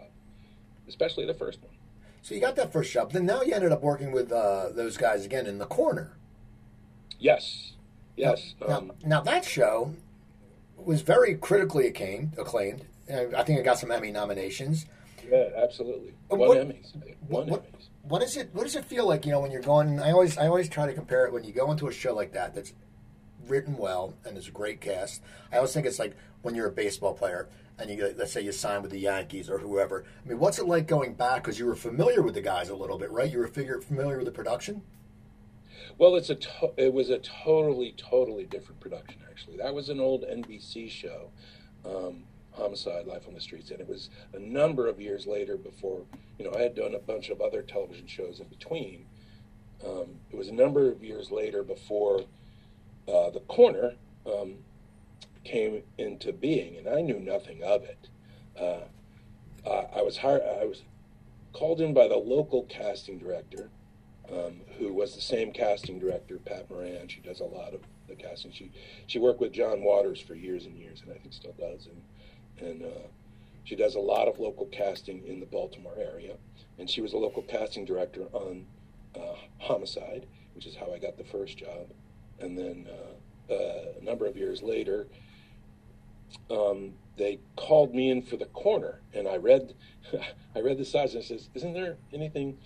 especially 0.87 1.25
the 1.25 1.33
first 1.33 1.61
one. 1.61 1.73
So 2.21 2.33
you 2.33 2.41
got 2.41 2.55
that 2.55 2.71
first 2.71 2.91
job. 2.91 3.11
Then 3.11 3.25
now 3.25 3.41
you 3.41 3.53
ended 3.53 3.71
up 3.73 3.81
working 3.81 4.11
with 4.11 4.31
uh, 4.31 4.69
those 4.73 4.95
guys 4.97 5.25
again 5.25 5.45
in 5.45 5.57
the 5.57 5.65
corner. 5.65 6.17
Yes, 7.19 7.73
yes. 8.15 8.55
Now, 8.67 8.77
Um, 8.77 8.91
now 9.05 9.21
that 9.21 9.43
show 9.45 9.93
was 10.77 11.01
very 11.01 11.35
critically 11.35 11.87
acclaimed. 11.87 12.33
Acclaimed. 12.37 12.85
I 13.09 13.43
think 13.43 13.59
it 13.59 13.63
got 13.63 13.77
some 13.77 13.91
Emmy 13.91 14.11
nominations. 14.11 14.85
yeah, 15.29 15.49
absolutely. 15.57 16.13
One 16.29 16.39
what- 16.39 16.57
Emmys. 16.57 16.95
One 17.27 17.47
what- 17.47 17.63
Emmys. 17.71 17.87
What 18.03 18.21
is 18.21 18.37
it? 18.37 18.49
What 18.53 18.63
does 18.63 18.75
it 18.75 18.85
feel 18.85 19.07
like? 19.07 19.25
You 19.25 19.31
know, 19.31 19.39
when 19.39 19.51
you're 19.51 19.61
going. 19.61 19.99
I 19.99 20.11
always, 20.11 20.37
I 20.37 20.47
always 20.47 20.69
try 20.69 20.85
to 20.85 20.93
compare 20.93 21.25
it 21.25 21.33
when 21.33 21.43
you 21.43 21.53
go 21.53 21.71
into 21.71 21.87
a 21.87 21.91
show 21.91 22.13
like 22.13 22.33
that. 22.33 22.53
That's 22.53 22.73
written 23.47 23.77
well 23.77 24.13
and 24.25 24.35
there's 24.35 24.47
a 24.47 24.51
great 24.51 24.81
cast. 24.81 25.21
I 25.51 25.57
always 25.57 25.73
think 25.73 25.85
it's 25.85 25.99
like 25.99 26.15
when 26.41 26.55
you're 26.55 26.67
a 26.67 26.71
baseball 26.71 27.13
player 27.13 27.49
and 27.77 27.89
you 27.89 28.13
let's 28.17 28.31
say 28.31 28.41
you 28.41 28.51
sign 28.51 28.81
with 28.81 28.91
the 28.91 28.99
Yankees 28.99 29.49
or 29.49 29.59
whoever. 29.59 30.05
I 30.23 30.29
mean, 30.29 30.39
what's 30.39 30.59
it 30.59 30.67
like 30.67 30.87
going 30.87 31.13
back 31.13 31.43
because 31.43 31.59
you 31.59 31.65
were 31.65 31.75
familiar 31.75 32.21
with 32.21 32.35
the 32.35 32.41
guys 32.41 32.69
a 32.69 32.75
little 32.75 32.97
bit, 32.97 33.11
right? 33.11 33.31
You 33.31 33.39
were 33.39 33.47
figure, 33.47 33.81
familiar 33.81 34.17
with 34.17 34.25
the 34.25 34.31
production. 34.31 34.81
Well, 35.97 36.15
it's 36.15 36.29
a 36.29 36.35
to- 36.35 36.73
it 36.77 36.93
was 36.93 37.09
a 37.09 37.19
totally 37.19 37.93
totally 37.97 38.45
different 38.45 38.79
production 38.79 39.21
actually. 39.29 39.57
That 39.57 39.73
was 39.73 39.89
an 39.89 39.99
old 39.99 40.23
NBC 40.23 40.89
show, 40.89 41.29
um, 41.85 42.23
Homicide: 42.55 43.07
Life 43.07 43.27
on 43.27 43.33
the 43.33 43.41
Streets, 43.41 43.71
and 43.71 43.79
it 43.79 43.87
was 43.87 44.09
a 44.33 44.39
number 44.39 44.87
of 44.87 44.99
years 44.99 45.25
later 45.27 45.57
before 45.57 46.03
you 46.37 46.45
know 46.45 46.53
I 46.57 46.61
had 46.61 46.75
done 46.75 46.95
a 46.95 46.99
bunch 46.99 47.29
of 47.29 47.41
other 47.41 47.61
television 47.61 48.07
shows 48.07 48.39
in 48.39 48.47
between. 48.47 49.05
Um, 49.85 50.19
it 50.31 50.37
was 50.37 50.47
a 50.47 50.53
number 50.53 50.91
of 50.91 51.03
years 51.03 51.31
later 51.31 51.61
before 51.63 52.21
uh, 53.07 53.29
the 53.31 53.41
Corner 53.47 53.95
um, 54.25 54.55
came 55.43 55.83
into 55.97 56.31
being, 56.31 56.77
and 56.77 56.87
I 56.87 57.01
knew 57.01 57.19
nothing 57.19 57.63
of 57.63 57.83
it. 57.83 58.09
Uh, 58.59 58.85
I 59.69 59.99
I 59.99 60.01
was 60.01 60.17
hired. 60.17 60.43
I 60.43 60.65
was 60.65 60.83
called 61.51 61.81
in 61.81 61.93
by 61.93 62.07
the 62.07 62.17
local 62.17 62.63
casting 62.63 63.19
director 63.19 63.69
um, 64.31 64.61
who 64.77 64.93
was 64.93 65.15
the 65.15 65.21
same 65.21 65.51
casting 65.51 65.99
director, 65.99 66.37
Pat 66.37 66.69
Moran. 66.69 67.07
She 67.07 67.19
does 67.19 67.39
a 67.39 67.45
lot 67.45 67.73
of 67.73 67.81
the 68.07 68.15
casting. 68.15 68.51
She 68.51 68.71
she 69.07 69.19
worked 69.19 69.39
with 69.39 69.51
John 69.51 69.83
Waters 69.83 70.19
for 70.19 70.35
years 70.35 70.65
and 70.65 70.77
years, 70.77 71.01
and 71.01 71.11
I 71.11 71.17
think 71.17 71.33
still 71.33 71.55
does. 71.59 71.87
And 71.87 72.01
and 72.59 72.83
uh, 72.83 73.07
she 73.63 73.75
does 73.75 73.95
a 73.95 73.99
lot 73.99 74.27
of 74.27 74.39
local 74.39 74.65
casting 74.67 75.25
in 75.25 75.39
the 75.39 75.45
Baltimore 75.45 75.95
area. 75.97 76.35
And 76.79 76.89
she 76.89 77.01
was 77.01 77.13
a 77.13 77.17
local 77.17 77.43
casting 77.43 77.85
director 77.85 78.23
on 78.33 78.65
uh, 79.15 79.35
Homicide, 79.59 80.25
which 80.55 80.65
is 80.65 80.75
how 80.75 80.91
I 80.93 80.99
got 80.99 81.17
the 81.17 81.23
first 81.23 81.57
job. 81.57 81.87
And 82.39 82.57
then 82.57 82.87
uh, 82.89 83.53
uh, 83.53 83.83
a 83.99 84.03
number 84.03 84.25
of 84.25 84.35
years 84.35 84.61
later, 84.61 85.07
um, 86.49 86.93
they 87.17 87.39
called 87.55 87.93
me 87.93 88.09
in 88.09 88.21
for 88.21 88.37
the 88.37 88.45
corner, 88.45 88.99
and 89.13 89.27
I 89.27 89.37
read 89.37 89.73
I 90.55 90.61
read 90.61 90.77
the 90.77 90.85
sides 90.85 91.13
and 91.13 91.23
it 91.23 91.27
says, 91.27 91.49
"Isn't 91.53 91.73
there 91.73 91.97
anything?" 92.11 92.57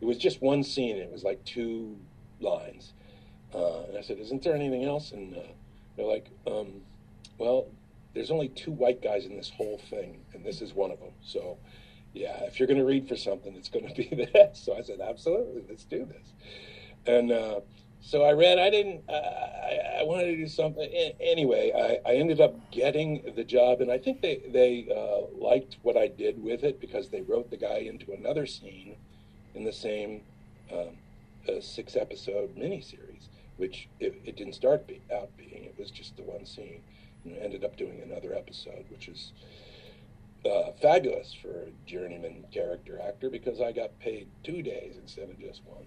it 0.00 0.04
was 0.04 0.18
just 0.18 0.42
one 0.42 0.64
scene. 0.64 0.96
It 0.96 1.12
was 1.12 1.22
like 1.22 1.44
two 1.44 1.96
lines, 2.40 2.92
uh, 3.54 3.82
and 3.84 3.98
I 3.98 4.00
said, 4.00 4.18
"Isn't 4.18 4.42
there 4.42 4.54
anything 4.54 4.84
else?" 4.84 5.12
And 5.12 5.36
uh, 5.36 5.40
they're 5.96 6.06
like, 6.06 6.28
um, 6.46 6.80
"Well, 7.38 7.66
there's 8.14 8.30
only 8.30 8.48
two 8.48 8.72
white 8.72 9.02
guys 9.02 9.24
in 9.26 9.36
this 9.36 9.50
whole 9.50 9.78
thing, 9.90 10.20
and 10.34 10.44
this 10.44 10.60
is 10.62 10.72
one 10.74 10.90
of 10.90 11.00
them." 11.00 11.12
So, 11.22 11.58
yeah, 12.12 12.44
if 12.44 12.58
you're 12.58 12.66
going 12.68 12.78
to 12.80 12.84
read 12.84 13.08
for 13.08 13.16
something, 13.16 13.54
it's 13.54 13.68
going 13.68 13.88
to 13.94 13.94
be 13.94 14.28
this. 14.32 14.58
So 14.64 14.76
I 14.76 14.82
said, 14.82 15.00
"Absolutely, 15.00 15.62
let's 15.68 15.84
do 15.84 16.04
this." 16.04 16.32
And 17.06 17.32
uh, 17.32 17.60
so 18.00 18.22
I 18.22 18.32
read. 18.32 18.58
I 18.58 18.70
didn't. 18.70 19.02
I, 19.08 19.12
I- 19.14 19.48
I 20.00 20.04
wanted 20.04 20.24
to 20.32 20.36
do 20.36 20.48
something. 20.48 20.90
Anyway, 21.20 21.70
I, 21.74 22.10
I 22.10 22.14
ended 22.16 22.40
up 22.40 22.56
getting 22.72 23.22
the 23.36 23.44
job, 23.44 23.80
and 23.80 23.90
I 23.90 23.98
think 23.98 24.20
they 24.20 24.42
they 24.50 24.88
uh, 24.90 25.32
liked 25.40 25.76
what 25.82 25.96
I 25.96 26.08
did 26.08 26.42
with 26.42 26.64
it 26.64 26.80
because 26.80 27.08
they 27.08 27.20
wrote 27.22 27.50
the 27.50 27.56
guy 27.56 27.78
into 27.78 28.12
another 28.12 28.44
scene 28.44 28.96
in 29.54 29.62
the 29.62 29.72
same 29.72 30.22
um, 30.72 30.88
uh, 31.48 31.60
six 31.60 31.94
episode 31.94 32.56
miniseries, 32.56 33.28
which 33.58 33.88
it, 34.00 34.20
it 34.24 34.36
didn't 34.36 34.54
start 34.54 34.88
be, 34.88 35.00
out 35.14 35.30
being. 35.36 35.64
It 35.64 35.76
was 35.78 35.90
just 35.92 36.16
the 36.16 36.22
one 36.24 36.46
scene. 36.46 36.80
Ended 37.24 37.64
up 37.64 37.76
doing 37.76 38.00
another 38.02 38.34
episode, 38.34 38.84
which 38.90 39.08
is 39.08 39.32
uh, 40.44 40.72
fabulous 40.80 41.32
for 41.32 41.48
a 41.48 41.72
journeyman 41.86 42.44
character 42.52 43.00
actor 43.00 43.30
because 43.30 43.60
I 43.60 43.72
got 43.72 43.98
paid 44.00 44.28
two 44.42 44.62
days 44.62 44.96
instead 45.00 45.30
of 45.30 45.38
just 45.38 45.62
one. 45.64 45.86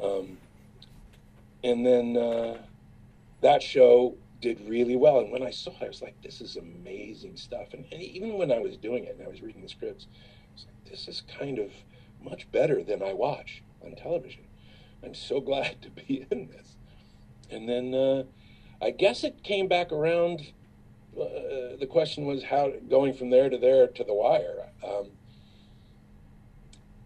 Um, 0.00 0.38
and 1.64 1.84
then 1.84 2.16
uh, 2.16 2.58
that 3.40 3.62
show 3.62 4.16
did 4.40 4.60
really 4.68 4.96
well. 4.96 5.18
And 5.20 5.32
when 5.32 5.42
I 5.42 5.50
saw 5.50 5.70
it, 5.72 5.82
I 5.82 5.88
was 5.88 6.02
like, 6.02 6.20
this 6.22 6.40
is 6.40 6.56
amazing 6.56 7.36
stuff. 7.36 7.68
And, 7.72 7.84
and 7.90 8.00
even 8.00 8.38
when 8.38 8.52
I 8.52 8.58
was 8.58 8.76
doing 8.76 9.04
it 9.04 9.16
and 9.18 9.26
I 9.26 9.30
was 9.30 9.42
reading 9.42 9.62
the 9.62 9.68
scripts, 9.68 10.06
I 10.12 10.54
was 10.54 10.66
like, 10.66 10.90
this 10.90 11.08
is 11.08 11.22
kind 11.38 11.58
of 11.58 11.70
much 12.22 12.50
better 12.52 12.82
than 12.82 13.02
I 13.02 13.12
watch 13.12 13.62
on 13.84 13.94
television. 13.94 14.44
I'm 15.02 15.14
so 15.14 15.40
glad 15.40 15.82
to 15.82 15.90
be 15.90 16.26
in 16.30 16.48
this. 16.48 16.76
And 17.50 17.68
then 17.68 17.94
uh, 17.94 18.24
I 18.80 18.90
guess 18.90 19.24
it 19.24 19.42
came 19.42 19.68
back 19.68 19.90
around. 19.90 20.52
The 21.18 21.86
question 21.86 22.26
was 22.26 22.42
how 22.44 22.72
going 22.88 23.14
from 23.14 23.30
there 23.30 23.48
to 23.48 23.58
there 23.58 23.86
to 23.86 24.04
the 24.04 24.14
wire. 24.14 24.66
Um, 24.84 25.10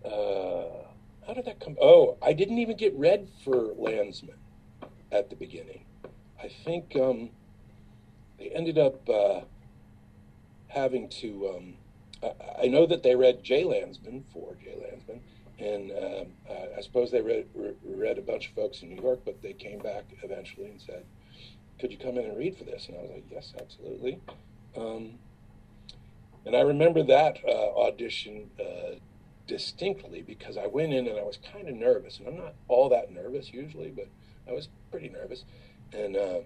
uh, 0.05 0.65
how 1.27 1.35
did 1.35 1.45
that 1.45 1.61
come? 1.61 1.77
Oh, 1.81 2.17
I 2.23 2.33
didn't 2.33 2.59
even 2.59 2.77
get 2.77 2.95
read 2.95 3.29
for 3.45 3.73
Landsman 3.77 4.37
at 5.11 5.31
the 5.31 5.37
beginning. 5.37 5.85
I 6.43 6.49
think 6.49 6.97
um, 6.97 7.31
they 8.39 8.49
ended 8.49 8.79
up 8.79 9.09
uh, 9.09 9.43
having 10.69 11.09
to. 11.21 11.55
Um, 11.57 11.75
I, 12.23 12.65
I 12.65 12.67
know 12.67 12.87
that 12.87 13.03
they 13.03 13.15
read 13.15 13.45
Jay 13.45 13.65
Landsman 13.65 14.25
for 14.33 14.57
Jay 14.63 14.77
Landsman, 14.81 15.21
and 15.59 15.93
um, 15.93 16.27
I, 16.77 16.81
suppose 16.81 17.11
they 17.11 17.21
read, 17.21 17.47
re- 17.55 17.75
read 17.85 18.19
a 18.19 18.23
bunch 18.23 18.49
of 18.49 18.55
folks 18.55 18.83
in 18.83 18.91
New 18.91 19.01
York, 19.03 19.21
but 19.25 19.41
they 19.43 19.53
came 19.53 19.79
back 19.79 20.05
eventually 20.23 20.67
and 20.67 20.81
said, 20.81 21.05
"Could 21.83 21.91
you 21.91 21.99
come 21.99 22.17
in 22.17 22.25
and 22.25 22.39
read 22.39 22.57
for 22.57 22.63
this?" 22.63 22.87
And 22.89 22.97
I 22.97 23.03
was 23.03 23.11
like, 23.11 23.25
"Yes, 23.29 23.53
absolutely." 23.61 24.21
Um, 24.77 25.19
and 26.47 26.57
I 26.57 26.61
remember 26.61 27.03
that 27.03 27.39
uh, 27.45 27.77
audition 27.77 28.51
uh, 28.61 28.95
distinctly 29.49 30.23
because 30.23 30.57
I 30.57 30.69
went 30.69 30.93
in 30.93 31.09
and 31.09 31.19
I 31.19 31.25
was 31.25 31.39
kind 31.53 31.69
of 31.69 31.75
nervous, 31.75 32.21
and 32.21 32.29
I'm 32.29 32.37
not 32.37 32.55
all 32.69 32.89
that 32.91 33.11
nervous 33.13 33.53
usually, 33.53 33.91
but 33.91 34.07
I 34.49 34.53
was 34.53 34.69
pretty 34.93 35.09
nervous, 35.09 35.45
and 35.93 36.17
uh, 36.17 36.39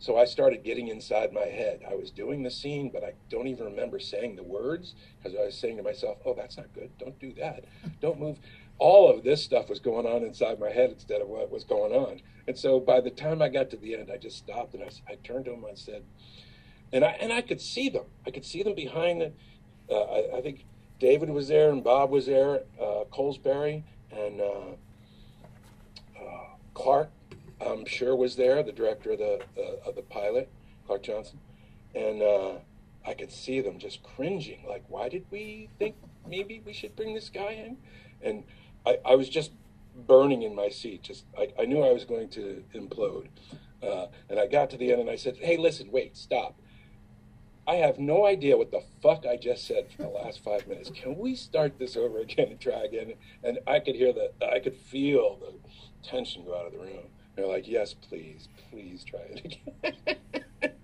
so 0.00 0.18
I 0.18 0.24
started 0.24 0.64
getting 0.64 0.88
inside 0.88 1.32
my 1.32 1.46
head. 1.46 1.82
I 1.88 1.94
was 1.94 2.10
doing 2.10 2.42
the 2.42 2.50
scene, 2.50 2.90
but 2.92 3.04
I 3.04 3.12
don't 3.30 3.46
even 3.46 3.66
remember 3.66 4.00
saying 4.00 4.34
the 4.34 4.42
words 4.42 4.96
because 5.22 5.38
I 5.38 5.44
was 5.44 5.56
saying 5.56 5.76
to 5.76 5.84
myself, 5.84 6.18
"Oh, 6.24 6.34
that's 6.34 6.56
not 6.56 6.72
good. 6.74 6.90
Don't 6.98 7.16
do 7.20 7.32
that. 7.34 7.64
Don't 8.00 8.18
move." 8.18 8.38
All 8.82 9.08
of 9.08 9.22
this 9.22 9.44
stuff 9.44 9.68
was 9.68 9.78
going 9.78 10.06
on 10.06 10.24
inside 10.24 10.58
my 10.58 10.70
head 10.70 10.90
instead 10.90 11.20
of 11.20 11.28
what 11.28 11.52
was 11.52 11.62
going 11.62 11.92
on. 11.92 12.20
And 12.48 12.58
so 12.58 12.80
by 12.80 13.00
the 13.00 13.10
time 13.10 13.40
I 13.40 13.48
got 13.48 13.70
to 13.70 13.76
the 13.76 13.94
end, 13.94 14.10
I 14.12 14.16
just 14.16 14.38
stopped 14.38 14.74
and 14.74 14.82
I, 14.82 14.90
I 15.12 15.14
turned 15.22 15.44
to 15.44 15.52
him 15.52 15.64
and 15.64 15.78
said, 15.78 16.02
and 16.92 17.04
I 17.04 17.10
and 17.20 17.32
I 17.32 17.42
could 17.42 17.60
see 17.60 17.88
them. 17.88 18.06
I 18.26 18.30
could 18.30 18.44
see 18.44 18.62
them 18.64 18.74
behind 18.74 19.20
the. 19.20 19.32
Uh, 19.88 20.02
I, 20.02 20.38
I 20.38 20.40
think 20.40 20.64
David 20.98 21.30
was 21.30 21.46
there 21.46 21.70
and 21.70 21.82
Bob 21.84 22.10
was 22.10 22.26
there, 22.26 22.62
uh, 22.80 23.04
Colesbury 23.12 23.84
and 24.10 24.40
uh, 24.40 24.72
uh, 26.20 26.46
Clark. 26.74 27.10
I'm 27.64 27.86
sure 27.86 28.16
was 28.16 28.34
there, 28.34 28.62
the 28.64 28.72
director 28.72 29.12
of 29.12 29.18
the 29.20 29.40
uh, 29.56 29.88
of 29.88 29.94
the 29.94 30.02
pilot, 30.02 30.50
Clark 30.86 31.04
Johnson, 31.04 31.38
and 31.94 32.20
uh, 32.20 32.52
I 33.06 33.14
could 33.14 33.30
see 33.30 33.60
them 33.60 33.78
just 33.78 34.02
cringing. 34.02 34.64
Like, 34.68 34.84
why 34.88 35.08
did 35.08 35.24
we 35.30 35.68
think 35.78 35.94
maybe 36.28 36.62
we 36.66 36.72
should 36.72 36.96
bring 36.96 37.14
this 37.14 37.30
guy 37.30 37.52
in? 37.52 37.76
And 38.20 38.44
I, 38.86 38.98
I 39.04 39.14
was 39.14 39.28
just 39.28 39.52
burning 40.06 40.42
in 40.42 40.54
my 40.54 40.68
seat. 40.68 41.02
Just 41.02 41.24
I, 41.38 41.48
I 41.58 41.64
knew 41.64 41.82
I 41.82 41.92
was 41.92 42.04
going 42.04 42.28
to 42.30 42.62
implode. 42.74 43.28
Uh, 43.82 44.06
and 44.28 44.38
I 44.38 44.46
got 44.46 44.70
to 44.70 44.76
the 44.76 44.92
end 44.92 45.00
and 45.00 45.10
I 45.10 45.16
said, 45.16 45.36
"Hey, 45.36 45.56
listen, 45.56 45.90
wait, 45.90 46.16
stop." 46.16 46.56
I 47.66 47.76
have 47.76 47.98
no 47.98 48.26
idea 48.26 48.56
what 48.56 48.72
the 48.72 48.82
fuck 49.02 49.24
I 49.24 49.36
just 49.36 49.66
said 49.66 49.86
for 49.96 50.02
the 50.02 50.08
last 50.08 50.42
five 50.42 50.66
minutes. 50.66 50.90
Can 50.90 51.16
we 51.16 51.36
start 51.36 51.78
this 51.78 51.96
over 51.96 52.18
again 52.20 52.48
and 52.50 52.60
try 52.60 52.82
again? 52.84 53.14
And 53.44 53.60
I 53.66 53.78
could 53.78 53.94
hear 53.94 54.12
the, 54.12 54.32
I 54.44 54.58
could 54.58 54.76
feel 54.76 55.38
the 55.38 55.52
tension 56.08 56.44
go 56.44 56.58
out 56.58 56.66
of 56.66 56.72
the 56.72 56.78
room. 56.78 57.06
They're 57.36 57.46
like, 57.46 57.68
yes, 57.68 57.94
please, 57.94 58.48
please 58.70 59.04
try 59.04 59.20
it 59.20 59.58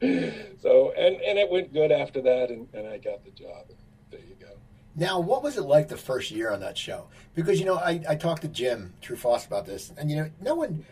again. 0.00 0.54
so, 0.62 0.92
and, 0.92 1.16
and 1.16 1.38
it 1.38 1.50
went 1.50 1.72
good 1.72 1.92
after 1.92 2.22
that, 2.22 2.50
and, 2.50 2.68
and 2.72 2.86
I 2.86 2.98
got 2.98 3.24
the 3.24 3.32
job. 3.32 3.66
There 4.98 5.08
you 5.08 5.12
go. 5.12 5.18
Now, 5.18 5.20
what 5.20 5.42
was 5.42 5.56
it 5.56 5.62
like 5.62 5.88
the 5.88 5.96
first 5.96 6.30
year 6.30 6.50
on 6.50 6.60
that 6.60 6.76
show? 6.76 7.06
Because 7.34 7.58
you 7.60 7.66
know, 7.66 7.76
I, 7.76 8.00
I 8.08 8.14
talked 8.16 8.42
to 8.42 8.48
Jim 8.48 8.94
True-Frost 9.00 9.46
about 9.46 9.66
this, 9.66 9.92
and 9.96 10.10
you 10.10 10.16
know, 10.16 10.30
no 10.40 10.54
one, 10.54 10.84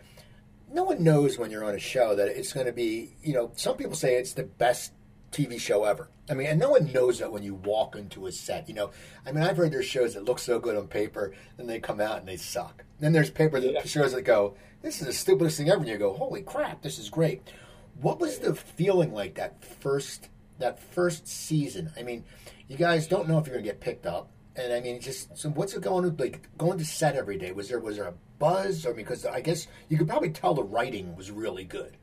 no 0.71 0.83
one 0.83 1.03
knows 1.03 1.37
when 1.37 1.51
you're 1.51 1.63
on 1.63 1.75
a 1.75 1.79
show 1.79 2.15
that 2.15 2.27
it's 2.27 2.53
going 2.53 2.65
to 2.65 2.71
be. 2.73 3.15
You 3.23 3.33
know, 3.33 3.51
some 3.55 3.77
people 3.77 3.95
say 3.95 4.15
it's 4.15 4.33
the 4.33 4.43
best 4.43 4.93
TV 5.31 5.59
show 5.59 5.83
ever. 5.83 6.09
I 6.29 6.33
mean, 6.33 6.47
and 6.47 6.59
no 6.59 6.69
one 6.71 6.91
knows 6.91 7.19
that 7.19 7.31
when 7.31 7.43
you 7.43 7.55
walk 7.55 7.95
into 7.95 8.27
a 8.27 8.31
set. 8.31 8.67
You 8.67 8.75
know, 8.75 8.91
I 9.25 9.31
mean, 9.31 9.43
I've 9.43 9.57
heard 9.57 9.71
there's 9.71 9.85
shows 9.85 10.13
that 10.13 10.25
look 10.25 10.39
so 10.39 10.59
good 10.59 10.75
on 10.75 10.87
paper, 10.87 11.33
and 11.57 11.69
they 11.69 11.79
come 11.79 11.99
out 12.01 12.19
and 12.19 12.27
they 12.27 12.37
suck. 12.37 12.83
Then 12.99 13.13
there's 13.13 13.29
paper 13.29 13.59
that 13.59 13.71
Yeah. 13.71 13.83
shows 13.85 14.13
that 14.13 14.23
go, 14.23 14.55
"This 14.81 14.99
is 15.01 15.07
the 15.07 15.13
stupidest 15.13 15.57
thing 15.57 15.69
ever," 15.69 15.79
and 15.79 15.87
you 15.87 15.97
go, 15.97 16.13
"Holy 16.13 16.41
crap, 16.41 16.81
this 16.81 16.97
is 16.99 17.09
great." 17.09 17.41
What 18.01 18.19
was 18.19 18.39
the 18.39 18.53
feeling 18.55 19.13
like 19.13 19.35
that 19.35 19.63
first 19.63 20.29
that 20.59 20.79
first 20.79 21.27
season? 21.27 21.91
I 21.97 22.03
mean, 22.03 22.23
you 22.67 22.77
guys 22.77 23.07
don't 23.07 23.27
know 23.27 23.37
if 23.37 23.47
you're 23.47 23.55
going 23.55 23.65
to 23.65 23.71
get 23.71 23.79
picked 23.79 24.05
up, 24.05 24.29
and 24.55 24.73
I 24.73 24.81
mean, 24.81 24.99
just 24.99 25.37
so 25.37 25.49
what's 25.49 25.73
it 25.73 25.81
going 25.81 26.03
to 26.03 26.23
like 26.23 26.47
going 26.57 26.77
to 26.77 26.85
set 26.85 27.15
every 27.15 27.37
day? 27.37 27.51
Was 27.51 27.69
there 27.69 27.79
was 27.79 27.97
there 27.97 28.07
a 28.07 28.13
buzz, 28.39 28.85
or 28.85 28.93
because 28.93 29.25
I 29.25 29.41
guess 29.41 29.67
you 29.89 29.97
could 29.97 30.07
probably 30.07 30.31
tell 30.31 30.53
the 30.53 30.63
writing 30.63 31.15
was 31.15 31.31
really 31.31 31.63
good. 31.63 31.97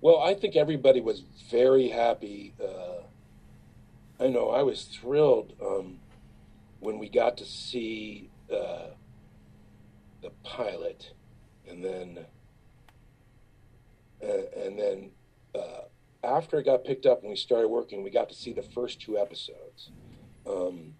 Well, 0.00 0.20
I 0.20 0.34
think 0.34 0.56
everybody 0.56 1.00
was 1.00 1.22
very 1.50 1.88
happy. 1.88 2.54
Uh, 2.62 3.02
I 4.22 4.28
know 4.28 4.50
I 4.50 4.62
was 4.62 4.84
thrilled 4.84 5.54
um, 5.62 5.98
when 6.80 6.98
we 6.98 7.08
got 7.08 7.38
to 7.38 7.44
see 7.44 8.30
uh, 8.52 8.88
the 10.22 10.30
pilot, 10.42 11.12
and 11.68 11.84
then 11.84 12.26
and, 14.20 14.44
and 14.54 14.78
then 14.78 15.10
uh, 15.54 15.82
after 16.24 16.58
it 16.58 16.64
got 16.64 16.84
picked 16.84 17.06
up 17.06 17.20
and 17.22 17.30
we 17.30 17.36
started 17.36 17.68
working, 17.68 18.02
we 18.02 18.10
got 18.10 18.28
to 18.30 18.34
see 18.34 18.52
the 18.52 18.62
first 18.62 19.00
two 19.00 19.18
episodes. 19.18 19.90
Um, 20.46 20.94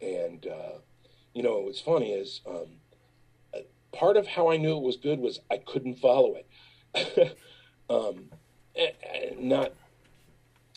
and 0.00 0.46
uh, 0.46 0.78
you 1.32 1.42
know, 1.42 1.60
what's 1.60 1.80
funny 1.80 2.12
is 2.12 2.40
um, 2.48 2.68
part 3.92 4.16
of 4.16 4.26
how 4.26 4.50
I 4.50 4.56
knew 4.56 4.76
it 4.76 4.82
was 4.82 4.96
good 4.96 5.20
was 5.20 5.40
I 5.50 5.58
couldn't 5.58 5.96
follow 5.96 6.36
it. 6.36 7.36
um, 7.90 8.30
and- 8.76 8.92
and 9.12 9.40
not 9.48 9.72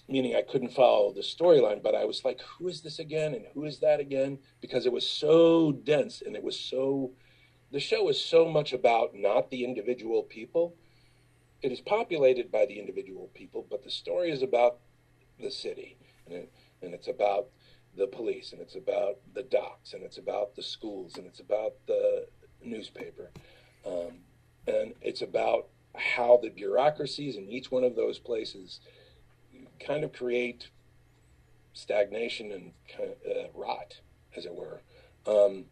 meaning 0.08 0.36
I 0.36 0.42
couldn't 0.42 0.70
follow 0.72 1.12
the 1.12 1.22
storyline, 1.22 1.84
but 1.84 1.96
I 1.96 2.06
was 2.06 2.24
like, 2.24 2.40
who 2.42 2.68
is 2.68 2.82
this 2.82 3.00
again? 3.00 3.34
And 3.34 3.46
who 3.54 3.66
is 3.66 3.80
that 3.80 4.00
again? 4.00 4.40
Because 4.62 4.86
it 4.86 4.92
was 4.92 5.08
so 5.08 5.74
dense 5.74 6.22
and 6.22 6.36
it 6.36 6.44
was 6.44 6.58
so, 6.58 7.12
the 7.72 7.80
show 7.80 8.08
is 8.08 8.24
so 8.24 8.48
much 8.48 8.72
about 8.72 9.13
not 9.13 9.50
the 9.50 9.66
individual 9.66 10.24
people. 10.24 10.76
It 11.62 11.72
is 11.72 11.82
populated 11.82 12.52
by 12.52 12.65
the 12.65 12.80
individual 12.80 13.30
people, 13.34 13.65
but 13.70 13.84
the 13.84 13.89
story 13.89 14.32
is 14.32 14.43
about 14.43 14.78
the 15.39 15.52
city 15.52 15.98
and, 16.26 16.36
it, 16.36 16.52
and 16.82 16.93
it's 16.93 17.08
about 17.08 17.48
the 17.96 18.08
police 18.08 18.52
and 18.52 18.62
it's 18.62 18.76
about 18.76 19.17
the 19.34 19.43
docks 19.43 19.93
and 19.93 20.04
it's 20.04 20.17
about 20.17 20.56
the 20.56 20.62
schools 20.62 21.17
and 21.17 21.26
it's 21.26 21.39
about 21.39 21.74
the 21.88 22.28
newspaper. 22.63 23.32
Um, 23.86 24.20
and 24.67 24.93
it's 25.02 25.22
about 25.22 25.67
how 25.96 26.39
the 26.41 26.50
bureaucracies 26.50 27.38
in 27.38 27.50
each 27.50 27.72
one 27.72 27.84
of 27.84 27.96
those 27.96 28.20
places 28.20 28.80
kind 29.80 30.04
of 30.04 30.13
create 30.13 30.70
stagnation 31.74 32.52
and 32.52 32.72
kind 32.96 33.10
of, 33.10 33.32
uh, 33.32 33.48
rot, 33.54 34.00
as 34.36 34.46
it 34.46 34.54
were. 34.54 34.82
Um, 35.26 35.65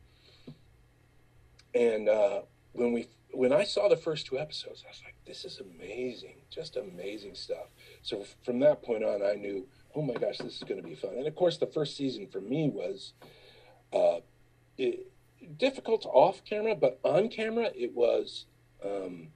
and 1.74 2.08
uh, 2.08 2.41
when 2.74 2.93
we 2.93 3.08
when 3.32 3.52
I 3.52 3.65
saw 3.65 3.89
the 3.89 3.98
first 3.98 4.28
two 4.28 4.39
episodes, 4.39 4.84
I 4.86 4.89
was 4.89 5.02
like, 5.04 5.14
"This 5.26 5.46
is 5.46 5.60
amazing, 5.60 6.42
just 6.50 6.76
amazing 6.78 7.36
stuff." 7.36 7.68
So 8.02 8.22
f- 8.22 8.36
from 8.44 8.60
that 8.60 8.84
point 8.84 9.04
on, 9.04 9.24
I 9.24 9.34
knew, 9.34 9.68
"Oh 9.96 10.02
my 10.02 10.14
gosh, 10.14 10.38
this 10.38 10.58
is 10.58 10.64
going 10.64 10.82
to 10.82 10.88
be 10.88 10.96
fun." 10.96 11.16
And 11.18 11.28
of 11.28 11.36
course, 11.36 11.58
the 11.58 11.68
first 11.68 11.96
season 11.96 12.28
for 12.28 12.42
me 12.42 12.70
was 12.70 13.14
uh, 13.94 14.20
it, 14.78 15.12
difficult 15.58 16.06
off 16.06 16.44
camera, 16.44 16.76
but 16.76 17.00
on 17.04 17.30
camera, 17.30 17.72
it 17.76 17.94
was 17.94 18.46
um, 18.84 19.30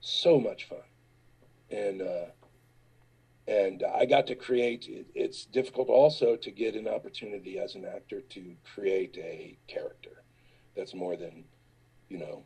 so 0.00 0.38
much 0.38 0.64
fun, 0.64 0.78
and 1.70 2.02
uh, 2.02 2.26
and 3.46 3.82
I 3.82 4.06
got 4.06 4.26
to 4.28 4.34
create. 4.34 4.86
It, 4.88 5.06
it's 5.14 5.44
difficult 5.44 5.88
also 5.88 6.36
to 6.36 6.50
get 6.50 6.74
an 6.74 6.88
opportunity 6.88 7.58
as 7.58 7.74
an 7.74 7.84
actor 7.84 8.20
to 8.20 8.56
create 8.74 9.16
a 9.18 9.56
character 9.66 10.22
that's 10.76 10.94
more 10.94 11.16
than 11.16 11.44
you 12.08 12.18
know. 12.18 12.44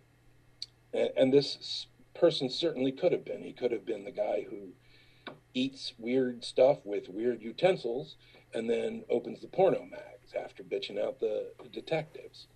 And, 0.93 1.33
this 1.33 1.87
person 2.19 2.51
certainly 2.51 2.93
could 2.93 3.13
have 3.13 3.25
been. 3.25 3.43
He 3.43 3.53
could 3.53 3.73
have 3.73 3.87
been 3.87 4.05
the 4.05 4.11
guy 4.11 4.47
who 4.49 4.73
eats 5.55 5.95
weird 5.99 6.45
stuff 6.45 6.79
with 6.85 7.09
weird 7.09 7.43
utensils 7.43 8.17
and 8.55 8.69
then 8.69 9.05
opens 9.11 9.41
the 9.41 9.47
porno 9.47 9.87
mags 9.91 10.35
after 10.39 10.63
bitching 10.63 11.03
out 11.03 11.21
the, 11.21 11.49
detectives 11.73 12.47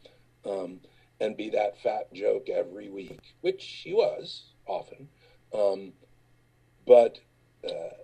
um, 0.46 0.80
and 1.20 1.36
be 1.36 1.50
that 1.50 1.80
fat 1.82 2.12
joke 2.14 2.48
every 2.48 2.88
week, 2.88 3.20
which 3.42 3.82
he 3.84 3.92
was 3.92 4.44
often. 4.66 5.08
Um, 5.54 5.92
but 6.86 7.18
uh, 7.64 7.96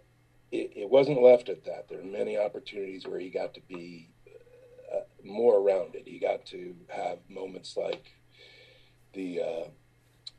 it, 0.53 0.73
it 0.77 0.91
wasn't 0.91 1.23
left 1.23 1.49
at 1.49 1.65
that. 1.65 1.89
There 1.89 2.01
are 2.01 2.05
many 2.05 2.37
opportunities 2.39 3.07
where 3.07 3.19
he 3.19 3.31
got 3.31 3.55
to 3.55 3.61
be 3.63 4.11
uh, 4.95 5.01
more 5.25 5.63
rounded. 5.63 6.03
He 6.07 6.19
got 6.19 6.45
to 6.47 6.75
have 6.89 7.19
moments 7.29 7.77
like 7.77 8.13
the 9.15 9.41
uh, 9.41 9.69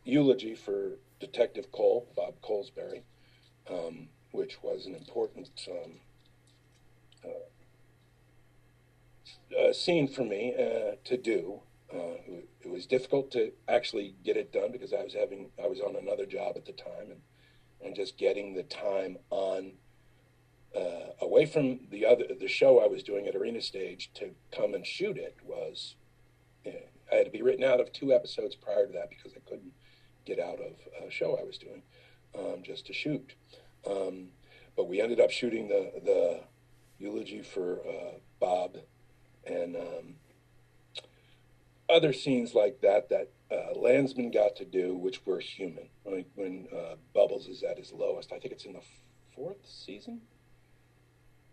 eulogy 0.03 0.55
for 0.55 0.99
Detective 1.19 1.71
Cole, 1.71 2.07
Bob 2.15 2.35
Colesbury, 2.41 3.03
um, 3.69 4.09
which 4.31 4.61
was 4.63 4.85
an 4.85 4.95
important 4.95 5.49
um, 5.69 5.99
uh, 7.25 7.29
uh, 9.59 9.73
scene 9.73 10.07
for 10.07 10.23
me 10.23 10.53
uh, 10.57 10.95
to 11.03 11.17
do. 11.17 11.61
Uh, 11.93 12.17
it, 12.27 12.69
was 12.69 12.85
difficult 12.85 13.31
to 13.31 13.51
actually 13.67 14.13
get 14.23 14.37
it 14.37 14.53
done 14.53 14.71
because 14.71 14.93
I 14.93 15.03
was 15.03 15.15
having 15.15 15.49
I 15.61 15.67
was 15.67 15.79
on 15.79 15.95
another 15.95 16.27
job 16.27 16.53
at 16.55 16.65
the 16.65 16.71
time 16.71 17.09
and 17.09 17.21
and 17.83 17.95
just 17.95 18.15
getting 18.15 18.53
the 18.53 18.61
time 18.61 19.17
on 19.31 19.71
uh, 20.75 21.13
away 21.19 21.47
from 21.47 21.79
the 21.89 22.05
other 22.05 22.25
the 22.39 22.47
show 22.47 22.79
I 22.79 22.87
was 22.87 23.01
doing 23.01 23.27
at 23.27 23.35
Arena 23.35 23.59
Stage 23.59 24.11
to 24.13 24.35
come 24.55 24.75
and 24.75 24.85
shoot 24.85 25.17
it 25.17 25.37
was 25.43 25.95
I 27.11 27.15
had 27.15 27.25
to 27.25 27.31
be 27.31 27.41
written 27.41 27.63
out 27.63 27.79
of 27.79 27.91
two 27.91 28.13
episodes 28.13 28.55
prior 28.55 28.85
to 28.85 28.93
that 28.93 29.09
because 29.09 29.33
I 29.35 29.39
couldn't 29.49 29.73
get 30.29 30.39
out 30.39 30.59
of 30.59 30.73
a 31.05 31.11
show 31.11 31.37
I 31.37 31.43
was 31.43 31.57
doing 31.57 31.81
um, 32.37 32.63
just 32.63 32.85
to 32.87 32.93
shoot. 32.93 33.33
Um, 33.89 34.29
but 34.75 34.87
we 34.87 35.01
ended 35.01 35.19
up 35.19 35.31
shooting 35.31 35.67
the 35.67 35.91
the 36.03 36.41
eulogy 36.97 37.41
for 37.41 37.79
uh, 37.87 38.17
Bob 38.39 38.77
and 39.45 39.75
um, 39.75 40.15
other 41.89 42.13
scenes 42.13 42.53
like 42.53 42.81
that 42.81 43.09
that 43.09 43.31
uh, 43.51 43.77
Landsman 43.79 44.31
got 44.31 44.55
to 44.57 44.65
do, 44.65 44.95
which 44.95 45.25
were 45.25 45.39
human. 45.39 45.89
Like 46.05 46.27
when 46.35 46.67
uh, 46.75 46.95
Bubbles 47.13 47.47
is 47.47 47.63
at 47.63 47.77
his 47.77 47.91
lowest, 47.91 48.31
I 48.31 48.39
think 48.39 48.53
it's 48.53 48.65
in 48.65 48.73
the 48.73 48.83
fourth 49.35 49.65
season. 49.65 50.21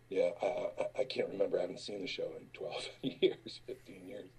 Yeah, 0.09 0.29
I, 0.41 0.45
I, 0.45 1.01
I 1.01 1.03
can't 1.03 1.29
remember. 1.29 1.57
I 1.57 1.61
haven't 1.61 1.79
seen 1.79 2.01
the 2.01 2.07
show 2.07 2.31
in 2.39 2.47
12 2.53 2.89
years, 3.21 3.61
15 3.65 4.07
years. 4.07 4.29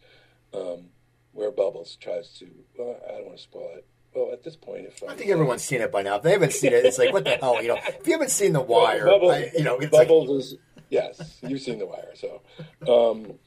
Um, 0.54 0.90
where 1.32 1.50
Bubbles 1.50 1.96
tries 2.00 2.30
to, 2.38 2.48
well, 2.78 2.98
I 3.06 3.12
don't 3.12 3.26
want 3.26 3.36
to 3.36 3.42
spoil 3.42 3.70
it. 3.76 3.86
Well, 4.14 4.32
at 4.32 4.42
this 4.42 4.56
point, 4.56 4.86
if 4.86 5.02
I 5.06 5.14
think 5.14 5.30
everyone's 5.30 5.62
seen 5.62 5.80
it 5.80 5.92
by 5.92 6.02
now. 6.02 6.16
If 6.16 6.22
they 6.22 6.32
haven't 6.32 6.52
seen 6.52 6.72
it, 6.72 6.84
it's 6.84 6.98
like 6.98 7.12
what 7.12 7.24
the 7.24 7.36
hell, 7.36 7.62
you 7.62 7.68
know? 7.68 7.76
If 7.76 8.06
you 8.06 8.12
haven't 8.12 8.30
seen 8.30 8.52
The 8.52 8.60
Wire, 8.60 9.06
Bubbles, 9.06 9.32
I, 9.32 9.50
you 9.56 9.64
know, 9.64 9.78
it's 9.78 9.92
like 9.92 10.08
Bubbles 10.08 10.44
is 10.44 10.58
yes, 10.90 11.38
you've 11.42 11.60
seen 11.60 11.78
The 11.78 11.86
Wire. 11.86 12.14
So, 12.14 12.40
um, 12.88 13.38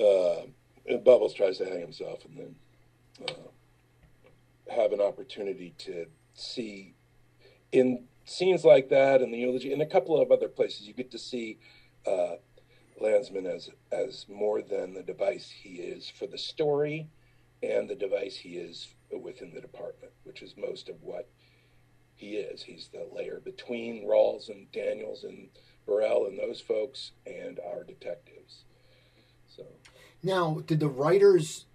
uh, 0.00 0.96
Bubbles 0.98 1.34
tries 1.34 1.58
to 1.58 1.66
hang 1.66 1.80
himself, 1.80 2.24
and 2.24 2.36
then 2.38 2.54
uh, 3.28 4.74
have 4.74 4.92
an 4.92 5.00
opportunity 5.00 5.74
to 5.78 6.06
see 6.32 6.94
in 7.70 8.04
scenes 8.24 8.64
like 8.64 8.88
that, 8.88 9.20
and 9.20 9.32
the 9.32 9.38
eulogy, 9.38 9.72
and 9.72 9.82
a 9.82 9.86
couple 9.86 10.20
of 10.20 10.32
other 10.32 10.48
places, 10.48 10.86
you 10.86 10.94
get 10.94 11.10
to 11.10 11.18
see 11.18 11.58
uh, 12.06 12.36
Landsman 13.00 13.46
as 13.46 13.70
as 13.92 14.26
more 14.28 14.62
than 14.62 14.94
the 14.94 15.02
device 15.02 15.50
he 15.50 15.74
is 15.74 16.08
for 16.08 16.26
the 16.26 16.38
story, 16.38 17.08
and 17.62 17.88
the 17.88 17.94
device 17.94 18.36
he 18.36 18.56
is 18.56 18.94
within 19.18 19.52
the 19.54 19.60
department, 19.60 20.12
which 20.24 20.42
is 20.42 20.54
most 20.56 20.88
of 20.88 20.96
what 21.02 21.28
he 22.14 22.36
is. 22.36 22.62
He's 22.62 22.88
the 22.92 23.08
layer 23.14 23.40
between 23.44 24.06
Rawls 24.06 24.48
and 24.48 24.70
Daniels 24.72 25.24
and 25.24 25.48
Burrell 25.86 26.26
and 26.26 26.38
those 26.38 26.60
folks 26.60 27.12
and 27.26 27.60
our 27.60 27.84
detectives. 27.84 28.64
So 29.48 29.64
Now, 30.22 30.62
did 30.66 30.80
the 30.80 30.88
writers 30.88 31.66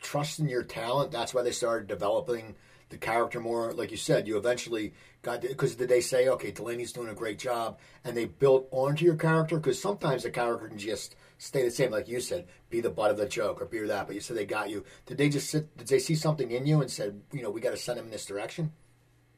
trust 0.00 0.38
in 0.38 0.48
your 0.48 0.62
talent? 0.62 1.10
That's 1.10 1.34
why 1.34 1.42
they 1.42 1.52
started 1.52 1.88
developing 1.88 2.54
the 2.90 2.98
character 2.98 3.40
more? 3.40 3.72
Like 3.72 3.90
you 3.90 3.96
said, 3.96 4.28
you 4.28 4.36
eventually 4.36 4.92
got 5.22 5.40
because 5.40 5.76
did 5.76 5.88
they 5.88 6.00
say, 6.00 6.28
okay, 6.28 6.50
Delaney's 6.50 6.92
doing 6.92 7.08
a 7.08 7.14
great 7.14 7.38
job, 7.38 7.78
and 8.04 8.16
they 8.16 8.26
built 8.26 8.68
onto 8.70 9.04
your 9.04 9.16
character? 9.16 9.56
Because 9.56 9.80
sometimes 9.80 10.24
the 10.24 10.30
character 10.30 10.68
can 10.68 10.78
just 10.78 11.16
stay 11.40 11.64
the 11.64 11.70
same, 11.70 11.90
like 11.90 12.06
you 12.06 12.20
said, 12.20 12.46
be 12.68 12.80
the 12.80 12.90
butt 12.90 13.10
of 13.10 13.16
the 13.16 13.26
joke 13.26 13.60
or 13.62 13.64
be 13.64 13.80
that. 13.80 14.06
But 14.06 14.14
you 14.14 14.20
said 14.20 14.36
they 14.36 14.46
got 14.46 14.70
you. 14.70 14.84
Did 15.06 15.18
they 15.18 15.28
just 15.28 15.50
sit? 15.50 15.76
Did 15.76 15.88
they 15.88 15.98
see 15.98 16.14
something 16.14 16.50
in 16.50 16.66
you 16.66 16.80
and 16.80 16.90
said, 16.90 17.22
you 17.32 17.42
know, 17.42 17.50
we 17.50 17.60
got 17.60 17.70
to 17.70 17.76
send 17.76 17.98
him 17.98 18.04
in 18.04 18.10
this 18.10 18.26
direction? 18.26 18.72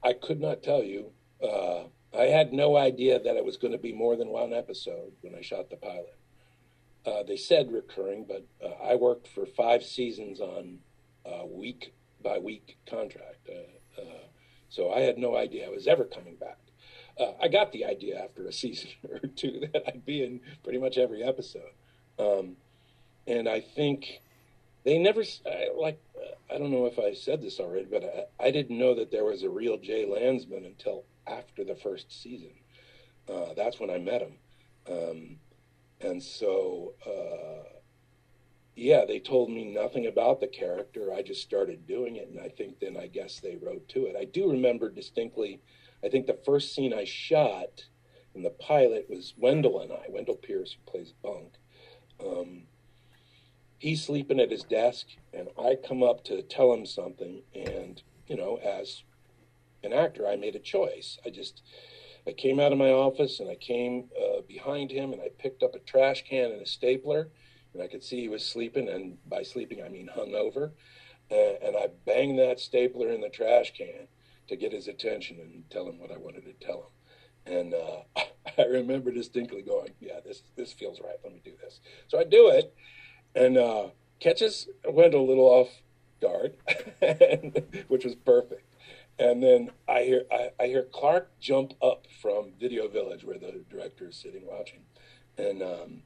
I 0.03 0.13
could 0.13 0.41
not 0.41 0.63
tell 0.63 0.83
you. 0.83 1.13
Uh, 1.43 1.85
I 2.17 2.25
had 2.25 2.53
no 2.53 2.77
idea 2.77 3.21
that 3.21 3.37
it 3.37 3.45
was 3.45 3.57
going 3.57 3.73
to 3.73 3.79
be 3.79 3.93
more 3.93 4.17
than 4.17 4.29
one 4.29 4.53
episode 4.53 5.13
when 5.23 5.35
I 5.35 5.41
shot 5.41 5.71
the 5.71 5.77
pilot. 5.77 6.15
Uh, 7.07 7.23
they 7.23 7.37
said 7.37 7.73
recurring, 7.73 8.27
but 8.27 8.45
uh, 8.65 8.75
I 8.85 8.97
worked 8.97 9.29
for 9.29 9.47
five 9.47 9.83
seasons 9.83 10.41
on 10.41 10.79
a 11.25 11.47
week 11.47 11.95
by 12.23 12.39
week 12.39 12.79
contract. 12.87 13.49
Uh, 13.49 14.01
uh, 14.01 14.27
so 14.69 14.93
I 14.93 15.01
had 15.01 15.19
no 15.19 15.37
idea 15.37 15.67
I 15.67 15.71
was 15.71 15.87
ever 15.87 16.05
coming 16.05 16.35
back. 16.37 16.59
Uh, 17.19 17.33
I 17.41 17.49
got 17.49 17.73
the 17.73 17.85
idea 17.85 18.23
after 18.23 18.47
a 18.47 18.53
season 18.63 18.91
or 19.09 19.21
two 19.21 19.61
that 19.73 19.85
I'd 19.87 20.05
be 20.05 20.25
in 20.25 20.41
pretty 20.65 20.79
much 20.79 20.99
every 20.99 21.23
episode. 21.23 21.71
Um, 22.23 22.57
and 23.27 23.49
I 23.49 23.61
think 23.61 24.21
they 24.85 24.99
never, 24.99 25.23
like, 25.77 26.01
I 26.53 26.59
don't 26.59 26.71
know 26.71 26.87
if 26.87 26.99
I 26.99 27.15
said 27.15 27.43
this 27.43 27.61
already, 27.61 27.87
but 27.91 28.29
I, 28.41 28.47
I, 28.47 28.51
didn't 28.51 28.79
know 28.79 28.95
that 28.95 29.11
there 29.11 29.25
was 29.25 29.43
a 29.43 29.51
real 29.51 29.79
Jay 29.79 30.07
Landsman 30.07 30.65
until 30.65 31.05
after 31.27 31.65
the 31.65 31.77
first 31.77 32.23
season. 32.23 32.53
Uh, 33.29 33.55
that's 33.57 33.79
when 33.79 33.91
I 33.91 33.99
met 33.99 34.23
him. 34.23 34.35
Um, 34.91 35.37
and 36.01 36.23
so, 36.23 36.95
uh, 37.07 37.79
yeah, 38.75 39.05
they 39.07 39.21
told 39.21 39.51
me 39.51 39.65
nothing 39.65 40.07
about 40.07 40.41
the 40.41 40.49
character. 40.49 41.13
I 41.13 41.23
just 41.23 41.43
started 41.43 41.87
doing 41.87 42.17
it, 42.17 42.29
and 42.29 42.41
I 42.41 42.49
think 42.49 42.81
then 42.81 42.97
I 42.97 43.07
guess 43.07 43.39
they 43.39 43.57
wrote 43.57 43.89
to 43.91 44.07
it. 44.07 44.17
I 44.19 44.25
do 44.25 44.51
remember 44.51 44.91
distinctly. 44.91 45.61
I 46.05 46.09
think 46.09 46.27
the 46.27 46.41
first 46.45 46.75
scene 46.75 46.93
I 46.93 47.05
shot 47.05 47.85
in 48.35 48.43
the 48.43 48.51
pilot 48.51 49.07
was 49.09 49.35
Wendell 49.37 49.81
and 49.81 49.93
I. 49.93 50.07
Wendell 50.09 50.37
Pierce, 50.37 50.73
who 50.73 50.91
plays 50.91 51.13
Bunk. 51.23 51.53
Um, 52.25 52.63
he's 53.79 54.05
sleeping 54.05 54.41
at 54.41 54.51
his 54.51 54.65
desk, 54.65 55.07
and 55.33 55.49
I 55.59 55.77
come 55.77 56.03
up 56.03 56.25
to 56.25 56.43
tell 56.43 56.73
him 56.73 56.87
something, 56.87 57.43
and 57.55 58.03
you 58.27 58.37
know, 58.37 58.57
as 58.57 59.03
an 59.83 59.93
actor, 59.93 60.27
I 60.27 60.37
made 60.37 60.55
a 60.55 60.61
choice. 60.61 61.19
I 61.27 61.31
just 61.31 61.63
I 62.27 62.33
came 62.33 62.61
out 62.61 62.73
of 62.73 62.79
my 62.79 62.91
office 62.91 63.41
and 63.41 63.51
I 63.51 63.57
came 63.57 64.09
uh, 64.17 64.43
behind 64.47 64.91
him 64.91 65.13
and 65.13 65.21
I 65.21 65.29
picked 65.39 65.63
up 65.63 65.75
a 65.75 65.81
trash 65.81 66.25
can 66.29 66.53
and 66.53 66.63
a 66.63 66.67
stapler, 66.67 67.29
and 67.75 67.83
I 67.83 67.89
could 67.89 68.05
see 68.05 68.21
he 68.21 68.29
was 68.29 68.45
sleeping, 68.45 68.89
and 68.89 69.19
by 69.29 69.43
sleeping 69.43 69.83
I 69.83 69.89
mean 69.89 70.09
hungover, 70.15 70.71
uh, 71.31 71.67
and 71.67 71.77
I 71.77 71.89
banged 72.07 72.39
that 72.39 72.61
stapler 72.61 73.11
in 73.11 73.21
the 73.21 73.29
trash 73.29 73.73
can 73.77 74.07
to 74.49 74.57
get 74.57 74.73
his 74.73 74.89
attention 74.89 75.39
and 75.41 75.65
tell 75.71 75.89
him 75.89 75.99
what 75.99 76.13
I 76.13 76.17
wanted 76.17 76.45
to 76.45 76.67
tell 76.67 76.79
him. 76.79 77.02
And 77.47 77.75
uh, 77.75 78.03
I 78.59 78.65
remember 78.65 79.11
distinctly 79.11 79.63
going, 79.63 79.91
"Yeah, 80.01 80.21
this 80.25 80.43
this 80.57 80.73
feels 80.73 81.01
right. 81.01 81.17
Let 81.25 81.33
me 81.33 81.41
do 81.45 81.53
this." 81.63 81.81
So 82.09 82.19
I 82.19 82.25
do 82.25 82.49
it, 82.49 82.75
and 83.35 83.57
uh, 83.57 83.89
catches 84.21 84.69
Wendell 84.89 85.21
a 85.21 85.29
little 85.29 85.45
off 85.45 85.69
guard, 86.21 86.57
which 87.89 88.05
was 88.05 88.15
perfect. 88.15 88.65
And 89.19 89.43
then 89.43 89.71
I 89.89 90.03
hear 90.03 90.23
I, 90.31 90.51
I, 90.59 90.67
hear 90.67 90.85
Clark 90.91 91.31
jump 91.39 91.75
up 91.83 92.07
from 92.21 92.53
Video 92.59 92.89
Village 92.89 93.25
where 93.25 93.39
the 93.39 93.63
director 93.71 94.09
is 94.09 94.17
sitting 94.17 94.47
watching, 94.47 94.81
and 95.37 95.63
um, 95.63 96.03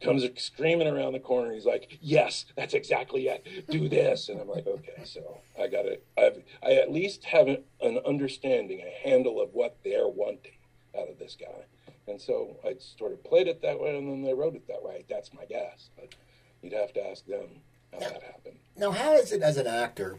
comes 0.00 0.24
screaming 0.36 0.86
around 0.86 1.14
the 1.14 1.20
corner. 1.20 1.52
He's 1.52 1.66
like, 1.66 1.98
"Yes, 2.00 2.46
that's 2.56 2.74
exactly 2.74 3.26
it. 3.26 3.66
Do 3.68 3.88
this." 3.88 4.28
And 4.28 4.40
I'm 4.40 4.48
like, 4.48 4.66
"Okay." 4.66 5.02
So 5.04 5.40
I 5.60 5.66
got 5.66 5.86
it. 5.86 6.06
I 6.16 6.72
at 6.74 6.92
least 6.92 7.24
have 7.24 7.48
an 7.48 7.98
understanding, 8.06 8.82
a 8.82 9.08
handle 9.08 9.40
of 9.40 9.50
what 9.52 9.78
they're 9.82 10.08
wanting 10.08 10.52
out 10.98 11.08
of 11.08 11.18
this 11.18 11.36
guy. 11.38 11.64
And 12.06 12.20
so 12.20 12.56
I 12.64 12.76
sort 12.78 13.12
of 13.12 13.22
played 13.22 13.48
it 13.48 13.62
that 13.62 13.80
way, 13.80 13.96
and 13.96 14.08
then 14.08 14.22
they 14.22 14.34
wrote 14.34 14.54
it 14.54 14.66
that 14.68 14.82
way. 14.82 15.04
That's 15.08 15.32
my 15.34 15.44
guess. 15.44 15.90
But 15.96 16.14
you'd 16.62 16.72
have 16.72 16.92
to 16.94 17.06
ask 17.06 17.26
them 17.26 17.48
how 17.92 18.00
now, 18.00 18.08
that 18.08 18.22
happened. 18.22 18.58
Now, 18.76 18.90
how 18.90 19.14
is 19.14 19.32
it 19.32 19.42
as 19.42 19.56
an 19.56 19.66
actor? 19.66 20.18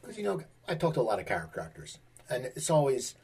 Because 0.00 0.16
you 0.16 0.24
know, 0.24 0.42
I 0.66 0.74
talk 0.74 0.94
to 0.94 1.00
a 1.00 1.02
lot 1.02 1.20
of 1.20 1.26
character 1.26 1.60
actors, 1.60 1.98
and 2.30 2.46
it's 2.46 2.70
always 2.70 3.14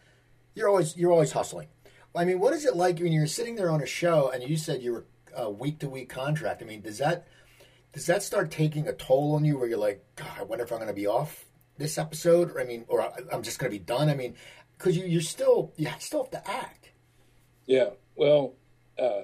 you're 0.55 0.69
always 0.69 0.97
you're 0.97 1.13
always 1.13 1.33
hustling. 1.33 1.69
I 2.17 2.25
mean, 2.25 2.39
what 2.39 2.55
is 2.55 2.65
it 2.65 2.77
like 2.77 3.01
when 3.01 3.13
you're 3.13 3.27
sitting 3.27 3.57
there 3.57 3.71
on 3.71 3.83
a 3.83 3.87
show 3.87 4.31
and 4.31 4.43
you 4.43 4.57
said 4.57 4.83
you 4.83 4.93
were 4.93 5.05
a 5.37 5.51
week 5.51 5.81
to 5.81 5.89
week 5.89 6.09
contract? 6.09 6.63
I 6.63 6.67
mean, 6.67 6.81
does 6.81 6.99
that 6.99 7.27
does 7.93 8.07
that 8.07 8.23
start 8.23 8.51
taking 8.51 8.87
a 8.87 8.93
toll 8.93 9.35
on 9.35 9.45
you 9.45 9.59
where 9.59 9.69
you're 9.69 9.79
like, 9.79 10.05
God, 10.17 10.31
I 10.39 10.43
wonder 10.43 10.65
if 10.65 10.73
I'm 10.73 10.79
going 10.79 10.89
to 10.89 10.95
be 10.95 11.07
off 11.07 11.45
this 11.77 11.99
episode? 11.99 12.53
Or, 12.53 12.61
I 12.61 12.65
mean, 12.65 12.85
or 12.89 13.03
I'm 13.33 13.43
just 13.43 13.59
going 13.59 13.71
to 13.71 13.79
be 13.79 13.85
done. 13.85 14.09
I 14.09 14.15
mean, 14.15 14.35
because 14.79 14.97
you, 14.97 15.05
you're 15.05 15.21
still 15.21 15.73
you 15.77 15.89
still 15.99 16.23
have 16.25 16.31
to 16.31 16.51
act. 16.51 16.84
Yeah. 17.67 17.91
Well, 18.17 18.55
uh, 18.99 19.23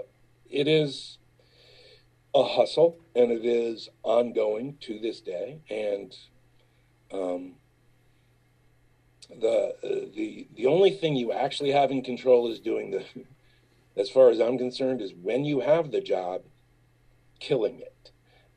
it 0.51 0.67
is 0.67 1.19
a 2.35 2.43
hustle, 2.43 2.99
and 3.15 3.31
it 3.31 3.45
is 3.45 3.89
ongoing 4.03 4.77
to 4.81 4.99
this 4.99 5.21
day. 5.21 5.61
And 5.69 6.17
um, 7.13 7.55
the 9.29 9.75
uh, 9.83 10.07
the 10.15 10.47
the 10.57 10.67
only 10.67 10.91
thing 10.91 11.17
you 11.17 11.33
actually 11.33 11.73
have 11.73 11.91
in 11.91 12.03
control 12.03 12.51
is 12.51 12.61
doing 12.61 12.91
the. 12.91 13.05
As 13.97 14.09
far 14.09 14.31
as 14.31 14.41
I'm 14.41 14.57
concerned, 14.57 15.03
is 15.03 15.13
when 15.13 15.45
you 15.45 15.61
have 15.61 15.91
the 15.91 16.01
job, 16.01 16.43
killing 17.41 17.81
it, 17.81 18.11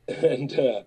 and 0.24 0.52
uh, 0.58 0.82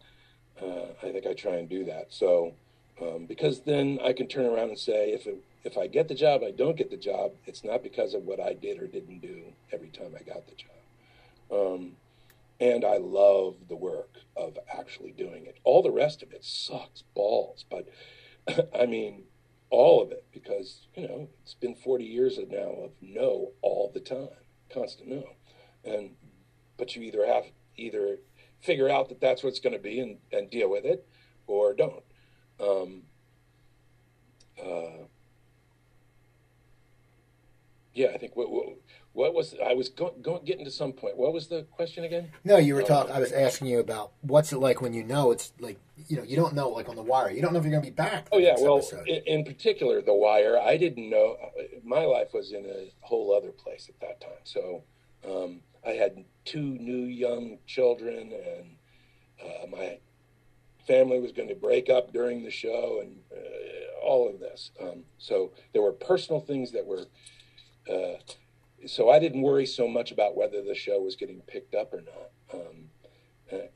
uh, 0.66 0.86
I 1.04 1.12
think 1.12 1.28
I 1.28 1.34
try 1.34 1.56
and 1.56 1.68
do 1.70 1.84
that. 1.84 2.08
So 2.10 2.54
um, 3.02 3.26
because 3.26 3.62
then 3.62 4.00
I 4.04 4.14
can 4.14 4.28
turn 4.28 4.46
around 4.46 4.70
and 4.70 4.80
say, 4.80 5.12
if 5.12 5.28
it, 5.28 5.44
if 5.68 5.78
I 5.78 5.88
get 5.88 6.08
the 6.08 6.16
job, 6.16 6.44
I 6.44 6.52
don't 6.52 6.78
get 6.78 6.90
the 6.90 6.98
job, 6.98 7.34
it's 7.46 7.64
not 7.64 7.84
because 7.84 8.14
of 8.14 8.24
what 8.24 8.40
I 8.40 8.54
did 8.54 8.82
or 8.82 8.88
didn't 8.88 9.20
do 9.20 9.44
every 9.74 9.90
time 9.90 10.16
I 10.16 10.24
got 10.24 10.48
the 10.48 10.56
job. 10.56 10.72
Um, 11.52 11.92
and 12.60 12.86
I 12.86 12.98
love 12.98 13.56
the 13.68 13.76
work 13.76 14.16
of 14.38 14.58
actually 14.74 15.12
doing 15.12 15.46
it. 15.46 15.58
All 15.66 15.84
the 15.84 15.92
rest 15.92 16.24
of 16.24 16.32
it 16.32 16.44
sucks 16.46 17.04
balls, 17.14 17.66
but 17.70 17.88
I 18.80 18.86
mean, 18.86 19.24
all 19.70 20.02
of 20.02 20.12
it 20.12 20.24
because 20.32 20.88
you 20.96 21.06
know 21.06 21.28
it's 21.44 21.54
been 21.54 21.76
40 21.76 22.06
years 22.06 22.40
now 22.50 22.86
of 22.86 22.92
no 23.02 23.52
all 23.62 23.92
the 23.94 24.00
time, 24.00 24.30
constant 24.74 25.10
no, 25.10 25.24
and 25.84 26.12
but 26.78 26.96
you 26.96 27.02
either 27.02 27.28
have 27.28 27.44
either 27.76 28.20
figure 28.62 28.90
out 28.90 29.10
that 29.10 29.20
that's 29.20 29.44
what's 29.44 29.60
going 29.60 29.74
to 29.74 29.80
be 29.80 30.00
and, 30.00 30.18
and 30.32 30.50
deal 30.50 30.70
with 30.70 30.86
it, 30.86 31.06
or 31.46 31.74
don't. 31.74 32.04
Um, 32.60 33.04
uh, 34.60 35.06
yeah, 37.98 38.10
I 38.14 38.18
think 38.18 38.36
what, 38.36 38.52
what, 38.52 38.68
what 39.14 39.34
was 39.34 39.56
I 39.66 39.74
was 39.74 39.90
going, 39.90 40.22
going 40.22 40.46
getting 40.46 40.66
to 40.66 40.72
some 40.72 40.94
point. 40.94 41.18
What 41.18 41.34
was 41.34 41.48
the 41.48 41.64
question 41.72 42.04
again? 42.04 42.30
No, 42.44 42.58
you 42.58 42.76
were 42.76 42.84
talking. 42.84 43.12
I 43.12 43.20
was 43.20 43.32
asking 43.32 43.68
you 43.68 43.80
about 43.80 44.12
what's 44.22 44.54
it 44.54 44.60
like 44.60 44.82
when 44.82 44.94
you 44.94 45.04
know 45.04 45.32
it's 45.32 45.52
like 45.60 45.80
you 46.08 46.18
know 46.18 46.24
you 46.24 46.36
don't 46.36 46.54
know 46.54 46.70
like 46.70 46.88
on 46.90 46.96
the 46.96 47.02
wire. 47.02 47.32
You 47.32 47.42
don't 47.42 47.54
know 47.54 47.60
if 47.60 47.66
you're 47.66 47.72
going 47.72 47.84
to 47.84 47.90
be 47.90 47.96
back. 47.96 48.28
Oh 48.32 48.38
yeah, 48.38 48.56
well, 48.60 48.88
in, 49.08 49.24
in, 49.26 49.44
particular 49.46 50.02
the 50.04 50.14
wire. 50.14 50.60
I 50.60 50.78
didn't 50.78 51.10
know. 51.10 51.38
My 51.84 52.06
life 52.06 52.30
was 52.34 52.52
in 52.52 52.66
a 52.66 52.92
whole 53.02 53.36
other 53.36 53.52
place 53.52 53.90
at 53.90 54.00
that 54.02 54.22
time. 54.22 54.44
So 54.44 54.84
um, 55.28 55.62
I 55.86 55.92
had 55.92 56.24
two 56.46 56.62
new 56.62 57.06
young 57.06 57.58
children, 57.66 58.32
and 58.32 58.76
uh, 59.44 59.66
my 59.76 59.98
family 60.86 61.20
was 61.20 61.32
going 61.32 61.50
to 61.50 61.56
break 61.56 61.90
up 61.90 62.14
during 62.14 62.44
the 62.44 62.52
show, 62.52 63.00
and 63.02 63.18
uh, 63.36 64.06
all 64.06 64.30
of 64.30 64.40
this. 64.40 64.70
Um, 64.80 65.04
so 65.18 65.52
there 65.74 65.82
were 65.82 65.92
personal 65.92 66.40
things 66.40 66.72
that 66.74 66.86
were 66.86 67.06
uh, 67.90 68.18
so 68.86 69.10
I 69.10 69.20
didn't 69.20 69.42
worry 69.42 69.66
so 69.66 69.88
much 69.88 70.12
about 70.12 70.36
whether 70.36 70.64
the 70.64 70.76
show 70.76 71.00
was 71.02 71.16
getting 71.16 71.42
picked 71.42 71.76
up 71.76 71.94
or 71.94 72.02
not. 72.02 72.32
Um, 72.54 72.90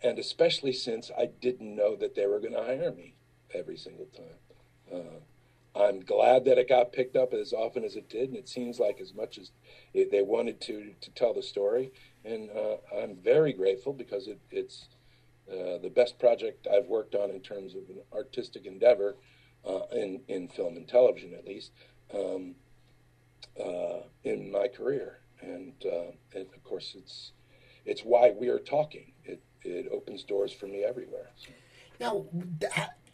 and 0.03 0.19
especially 0.19 0.73
since 0.73 1.11
I 1.17 1.27
didn't 1.27 1.75
know 1.75 1.95
that 1.95 2.15
they 2.15 2.25
were 2.25 2.39
going 2.39 2.53
to 2.53 2.63
hire 2.63 2.91
me 2.91 3.15
every 3.53 3.77
single 3.77 4.07
time. 4.07 4.93
Uh, 4.93 5.79
I'm 5.79 6.01
glad 6.01 6.45
that 6.45 6.57
it 6.57 6.67
got 6.67 6.91
picked 6.91 7.15
up 7.15 7.33
as 7.33 7.53
often 7.53 7.83
as 7.85 7.95
it 7.95 8.09
did, 8.09 8.29
and 8.29 8.37
it 8.37 8.49
seems 8.49 8.79
like 8.79 8.99
as 8.99 9.13
much 9.13 9.37
as 9.37 9.51
it, 9.93 10.11
they 10.11 10.21
wanted 10.21 10.59
to 10.61 10.93
to 10.99 11.11
tell 11.11 11.33
the 11.33 11.41
story, 11.41 11.91
and 12.25 12.49
uh, 12.49 12.77
I'm 13.01 13.15
very 13.15 13.53
grateful 13.53 13.93
because 13.93 14.27
it, 14.27 14.39
it's 14.51 14.89
uh, 15.49 15.77
the 15.81 15.91
best 15.93 16.19
project 16.19 16.67
I've 16.67 16.87
worked 16.87 17.15
on 17.15 17.29
in 17.29 17.39
terms 17.39 17.73
of 17.73 17.83
an 17.89 18.01
artistic 18.13 18.65
endeavor 18.65 19.15
uh, 19.65 19.85
in 19.93 20.21
in 20.27 20.49
film 20.49 20.75
and 20.75 20.87
television, 20.87 21.33
at 21.33 21.45
least. 21.45 21.71
Um, 22.13 22.55
uh, 23.59 24.01
in 24.23 24.51
my 24.51 24.67
career, 24.67 25.19
and, 25.41 25.73
uh, 25.85 26.11
and 26.33 26.47
of 26.55 26.63
course 26.63 26.95
it's 26.97 27.31
it's 27.85 28.01
why 28.01 28.31
we 28.31 28.47
are 28.49 28.59
talking. 28.59 29.11
It 29.25 29.41
it 29.63 29.87
opens 29.91 30.23
doors 30.23 30.53
for 30.53 30.67
me 30.67 30.83
everywhere. 30.83 31.31
Now, 31.99 32.25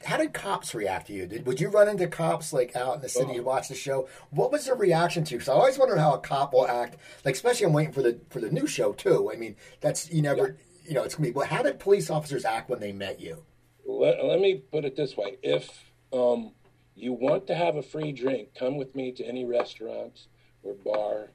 how 0.06 0.18
did 0.18 0.34
cops 0.34 0.74
react 0.76 1.08
to 1.08 1.14
you? 1.14 1.26
Did 1.26 1.46
would 1.46 1.60
you 1.60 1.70
run 1.70 1.90
into 1.90 2.08
cops 2.08 2.54
like 2.54 2.76
out 2.76 2.96
in 2.96 3.02
the 3.02 3.10
city? 3.10 3.34
You 3.34 3.42
oh. 3.42 3.46
watch 3.46 3.68
the 3.68 3.76
show. 3.76 4.08
What 4.30 4.52
was 4.52 4.66
their 4.66 4.76
reaction 4.76 5.24
to? 5.26 5.36
Because 5.36 5.50
I 5.50 5.54
always 5.54 5.78
wondered 5.78 5.98
how 5.98 6.14
a 6.14 6.20
cop 6.20 6.54
will 6.54 6.68
act. 6.68 6.98
Like 7.26 7.36
especially 7.36 7.66
I'm 7.66 7.74
waiting 7.74 7.94
for 7.94 8.02
the 8.02 8.20
for 8.30 8.40
the 8.40 8.52
new 8.52 8.68
show 8.68 8.94
too. 8.94 9.32
I 9.34 9.38
mean, 9.38 9.56
that's 9.82 10.12
you 10.12 10.22
never 10.22 10.48
yeah. 10.48 10.90
you 10.90 10.94
know 10.94 11.04
it's 11.04 11.16
gonna 11.16 11.28
be. 11.28 11.34
But 11.34 11.48
how 11.48 11.64
did 11.64 11.80
police 11.80 12.10
officers 12.10 12.46
act 12.46 12.70
when 12.70 12.80
they 12.80 12.92
met 12.92 13.20
you? 13.20 13.44
Let, 13.86 14.24
let 14.24 14.40
me 14.40 14.62
put 14.72 14.86
it 14.86 14.96
this 14.96 15.18
way: 15.18 15.38
if 15.42 15.70
um, 16.14 16.54
you 16.98 17.14
want 17.14 17.46
to 17.48 17.56
have 17.56 17.76
a 17.76 17.84
free 17.84 18.12
drink, 18.12 18.50
come 18.58 18.76
with 18.76 18.96
me 18.96 19.12
to 19.14 19.24
any 19.24 19.46
restaurant 19.46 20.28
or 20.64 20.74
bar, 20.74 21.30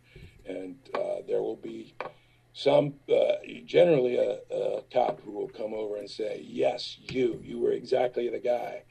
and 0.45 0.77
uh, 0.95 1.23
there 1.27 1.41
will 1.41 1.57
be 1.57 1.95
some, 2.53 2.95
uh, 3.09 3.37
generally 3.65 4.17
a, 4.17 4.39
a 4.55 4.83
cop 4.93 5.21
who 5.23 5.31
will 5.31 5.49
come 5.49 5.73
over 5.73 5.97
and 5.97 6.11
say, 6.11 6.45
"Yes, 6.45 6.99
you, 7.01 7.41
you 7.45 7.61
were 7.61 7.73
exactly 7.73 8.29
the 8.29 8.41
guy," 8.41 8.83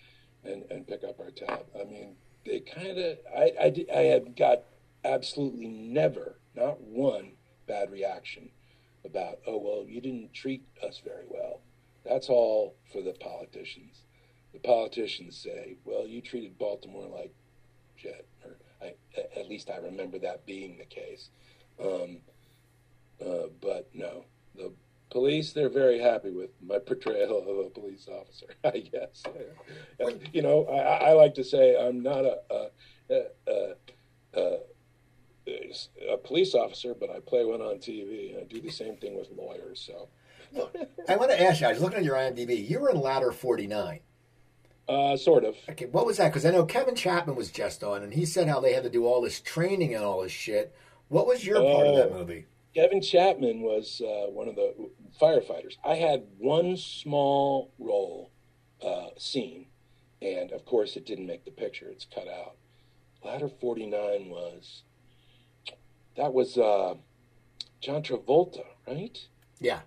and 0.43 0.63
and 0.71 0.87
pick 0.87 1.03
up 1.03 1.19
our 1.19 1.31
tab. 1.31 1.65
I 1.79 1.83
mean, 1.83 2.15
they 2.45 2.61
kind 2.61 2.97
of, 2.97 3.17
I, 3.35 3.51
I, 3.59 3.85
I 3.93 4.01
had 4.03 4.35
got 4.35 4.63
absolutely 5.03 5.67
never, 5.67 6.39
not 6.55 6.79
one 6.81 7.33
bad 7.67 7.91
reaction 7.91 8.49
about, 9.03 9.39
oh 9.45 9.57
well, 9.57 9.85
you 9.87 9.99
didn't 9.99 10.33
treat 10.33 10.63
us 10.85 11.01
very 11.03 11.25
well. 11.27 11.61
That's 12.05 12.29
all 12.29 12.75
for 12.91 13.01
the 13.01 13.13
politicians. 13.13 14.05
The 14.53 14.59
politicians 14.59 15.37
say, 15.37 15.77
well, 15.85 16.05
you 16.05 16.21
treated 16.21 16.57
Baltimore 16.57 17.07
like 17.07 17.33
shit, 17.95 18.27
or 18.43 18.57
I, 18.81 18.93
at 19.39 19.47
least 19.49 19.69
I 19.69 19.77
remember 19.77 20.19
that 20.19 20.45
being 20.45 20.77
the 20.77 20.85
case. 20.85 21.29
Um, 21.83 22.17
uh, 23.25 23.47
but 23.61 23.89
no, 23.93 24.25
the 24.55 24.71
police, 25.09 25.53
they're 25.53 25.69
very 25.69 25.99
happy 25.99 26.31
with 26.31 26.49
my 26.65 26.79
portrayal 26.85 27.39
of 27.39 27.65
a 27.65 27.69
police 27.69 28.07
officer, 28.07 28.47
I 28.63 28.79
guess. 28.79 29.23
you 30.33 30.41
know, 30.41 30.65
I, 30.65 31.09
I 31.09 31.13
like 31.13 31.35
to 31.35 31.43
say 31.43 31.77
I'm 31.79 32.01
not 32.01 32.25
a, 32.25 32.39
a, 32.49 32.67
a, 33.47 33.75
a, 34.33 34.57
a 36.11 36.17
police 36.17 36.55
officer, 36.55 36.93
but 36.93 37.09
I 37.09 37.19
play 37.19 37.45
one 37.45 37.61
on 37.61 37.75
TV, 37.75 38.33
and 38.33 38.41
I 38.41 38.43
do 38.43 38.61
the 38.61 38.71
same 38.71 38.97
thing 38.97 39.17
with 39.17 39.29
lawyers. 39.35 39.79
So, 39.85 40.09
I 41.07 41.15
want 41.15 41.31
to 41.31 41.41
ask 41.41 41.61
you. 41.61 41.67
I 41.67 41.73
was 41.73 41.81
looking 41.81 41.99
at 41.99 42.03
your 42.03 42.15
IMDb. 42.15 42.67
You 42.67 42.79
were 42.79 42.89
in 42.89 42.99
Ladder 42.99 43.31
49. 43.31 43.99
Uh, 44.87 45.15
sort 45.17 45.43
of. 45.43 45.55
Okay, 45.69 45.85
what 45.85 46.05
was 46.05 46.17
that? 46.17 46.29
Because 46.29 46.45
I 46.45 46.51
know 46.51 46.65
Kevin 46.65 46.95
Chapman 46.95 47.35
was 47.35 47.51
just 47.51 47.83
on, 47.83 48.03
and 48.03 48.13
he 48.13 48.25
said 48.25 48.47
how 48.47 48.59
they 48.59 48.73
had 48.73 48.83
to 48.83 48.89
do 48.89 49.05
all 49.05 49.21
this 49.21 49.39
training 49.39 49.93
and 49.95 50.03
all 50.03 50.21
this 50.23 50.31
shit. 50.31 50.75
What 51.09 51.27
was 51.27 51.45
your 51.45 51.61
part 51.61 51.87
of 51.87 51.95
that 51.95 52.09
Oh. 52.11 52.19
movie? 52.19 52.45
Kevin 52.73 53.01
Chapman 53.01 53.61
was 53.61 54.01
uh, 54.01 54.29
one 54.31 54.47
of 54.47 54.55
the 54.55 54.73
firefighters. 55.19 55.75
I 55.83 55.95
had 55.95 56.23
one 56.37 56.77
small 56.77 57.71
role 57.79 58.31
uh, 58.81 59.07
scene, 59.17 59.65
and 60.21 60.51
of 60.51 60.65
course, 60.65 60.95
it 60.95 61.05
didn't 61.05 61.25
make 61.27 61.43
the 61.45 61.51
picture. 61.51 61.87
It's 61.89 62.05
cut 62.05 62.27
out. 62.29 62.55
Ladder 63.23 63.49
49 63.49 64.29
was 64.29 64.83
that 66.15 66.33
was 66.33 66.57
uh, 66.57 66.95
John 67.81 68.03
Travolta, 68.03 68.63
right? 68.87 69.17
Yeah. 69.59 69.81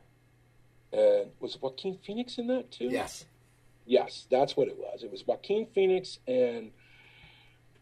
And 0.93 1.31
was 1.41 1.59
Joaquin 1.61 1.99
Phoenix 2.05 2.39
in 2.39 2.47
that 2.49 2.71
too? 2.71 2.89
Yes. 2.91 3.25
Yes, 3.87 4.27
that's 4.31 4.57
what 4.57 4.69
it 4.69 4.79
was. 4.79 5.03
It 5.03 5.11
was 5.11 5.27
Joaquin 5.27 5.67
Phoenix 5.75 6.19
and 6.27 6.71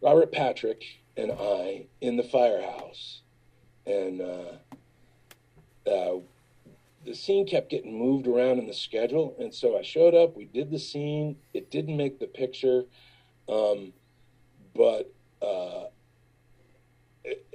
Robert 0.00 0.32
Patrick 0.32 0.82
and 1.16 1.30
I 1.32 1.86
in 2.00 2.16
the 2.16 2.22
firehouse, 2.24 3.20
and 3.86 4.20
uh, 4.20 5.90
uh, 5.90 6.18
the 7.04 7.14
scene 7.14 7.46
kept 7.46 7.70
getting 7.70 7.96
moved 7.96 8.26
around 8.26 8.58
in 8.58 8.66
the 8.66 8.74
schedule, 8.74 9.36
and 9.38 9.54
so 9.54 9.78
I 9.78 9.82
showed 9.82 10.14
up. 10.14 10.36
We 10.36 10.44
did 10.46 10.70
the 10.70 10.78
scene. 10.78 11.36
It 11.54 11.70
didn't 11.70 11.96
make 11.96 12.18
the 12.18 12.26
picture, 12.26 12.84
um, 13.48 13.92
but 14.74 15.12
uh, 15.40 15.84
it, 17.24 17.46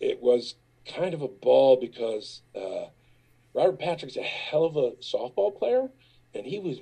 it- 0.00 0.22
was 0.22 0.54
kind 0.86 1.14
of 1.14 1.22
a 1.22 1.28
ball 1.28 1.76
because 1.76 2.42
uh, 2.56 2.86
Robert 3.54 3.78
Patrick's 3.78 4.16
a 4.16 4.22
hell 4.22 4.64
of 4.64 4.76
a 4.76 4.92
softball 5.00 5.56
player, 5.56 5.88
and 6.34 6.44
he 6.46 6.58
was 6.58 6.80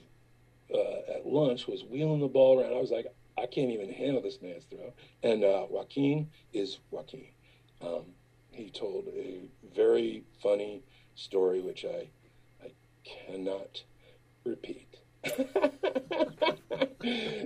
uh, 0.75 1.15
at 1.17 1.27
lunch 1.27 1.67
was 1.67 1.85
wheeling 1.85 2.21
the 2.21 2.29
ball 2.29 2.61
around. 2.61 2.73
I 2.73 2.81
was 2.81 2.91
like, 2.91 3.07
I 3.39 3.47
can't 3.47 3.71
even 3.71 3.93
handle 3.93 4.23
this 4.23 4.41
man's 4.43 4.65
throw. 4.65 4.93
And 5.23 5.45
uh, 5.45 5.67
Joaquin 5.69 6.29
is 6.53 6.79
Joaquin. 6.91 7.29
Um, 7.81 8.05
he 8.53 8.71
told 8.71 9.07
a 9.09 9.49
very 9.75 10.25
funny 10.43 10.83
story, 11.15 11.61
which 11.61 11.85
I 11.85 12.09
I 12.63 12.73
cannot 13.05 13.83
repeat. 14.45 14.99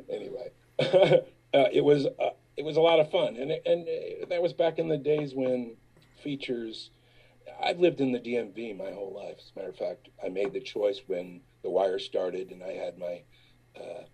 anyway, 0.09 0.51
uh, 0.79 1.23
it 1.53 1.85
was 1.85 2.07
uh, 2.07 2.31
it 2.57 2.65
was 2.65 2.77
a 2.77 2.81
lot 2.81 3.01
of 3.01 3.11
fun, 3.11 3.37
and 3.37 3.51
and 3.51 3.89
uh, 3.89 4.27
that 4.29 4.43
was 4.43 4.53
back 4.53 4.79
in 4.79 4.89
the 4.89 4.99
days 4.99 5.35
when 5.35 5.77
features. 6.23 6.91
I've 7.63 7.81
lived 7.81 8.01
in 8.01 8.13
the 8.13 8.19
DMV 8.19 8.77
my 8.77 8.93
whole 8.93 9.13
life. 9.15 9.37
As 9.39 9.53
a 9.55 9.59
matter 9.59 9.71
of 9.71 9.77
fact, 9.77 10.09
I 10.25 10.29
made 10.29 10.53
the 10.53 10.61
choice 10.61 11.01
when 11.07 11.41
The 11.63 11.71
Wire 11.71 11.99
started, 11.99 12.51
and 12.51 12.63
I 12.63 12.73
had 12.73 12.99
my 12.99 13.23
uh, 13.77 14.05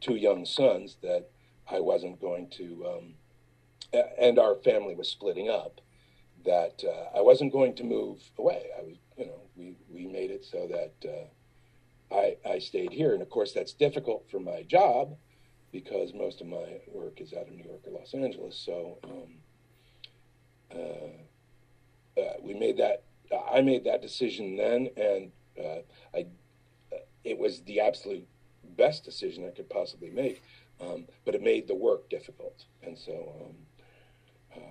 two 0.00 0.16
young 0.16 0.44
sons 0.44 0.96
that 1.02 1.30
I 1.70 1.80
wasn't 1.80 2.20
going 2.20 2.48
to, 2.50 2.86
um, 2.86 4.02
and 4.20 4.38
our 4.38 4.56
family 4.56 4.94
was 4.94 5.08
splitting 5.08 5.48
up. 5.48 5.80
That 6.44 6.82
uh, 6.84 7.18
I 7.18 7.20
wasn't 7.20 7.52
going 7.52 7.74
to 7.76 7.84
move 7.84 8.22
away. 8.38 8.66
I 8.78 8.82
was, 8.82 8.96
you 9.16 9.26
know, 9.26 9.40
we 9.56 9.76
we 9.90 10.06
made 10.06 10.30
it 10.30 10.44
so 10.44 10.68
that 10.68 11.08
uh, 11.10 12.14
I 12.14 12.36
I 12.48 12.58
stayed 12.60 12.92
here, 12.92 13.12
and 13.12 13.20
of 13.20 13.28
course 13.28 13.52
that's 13.52 13.72
difficult 13.72 14.30
for 14.30 14.38
my 14.38 14.62
job 14.62 15.16
because 15.72 16.14
most 16.14 16.40
of 16.40 16.46
my 16.46 16.80
work 16.94 17.20
is 17.20 17.34
out 17.34 17.48
of 17.48 17.52
New 17.52 17.64
York 17.64 17.80
or 17.86 17.98
Los 17.98 18.14
Angeles. 18.14 18.56
So. 18.56 18.98
Um, 19.04 19.38
uh, 22.18 22.22
uh, 22.22 22.32
we 22.42 22.54
made 22.54 22.76
that. 22.78 23.02
I 23.52 23.60
made 23.60 23.84
that 23.84 24.02
decision 24.02 24.56
then, 24.56 24.88
and 24.96 25.32
uh, 25.58 25.82
I. 26.14 26.26
Uh, 26.92 26.98
it 27.24 27.38
was 27.38 27.60
the 27.62 27.80
absolute 27.80 28.26
best 28.76 29.04
decision 29.04 29.44
I 29.44 29.50
could 29.50 29.68
possibly 29.68 30.10
make, 30.10 30.42
um, 30.80 31.06
but 31.24 31.34
it 31.34 31.42
made 31.42 31.68
the 31.68 31.74
work 31.74 32.08
difficult. 32.08 32.64
And 32.82 32.96
so, 32.96 33.52
um, 34.56 34.62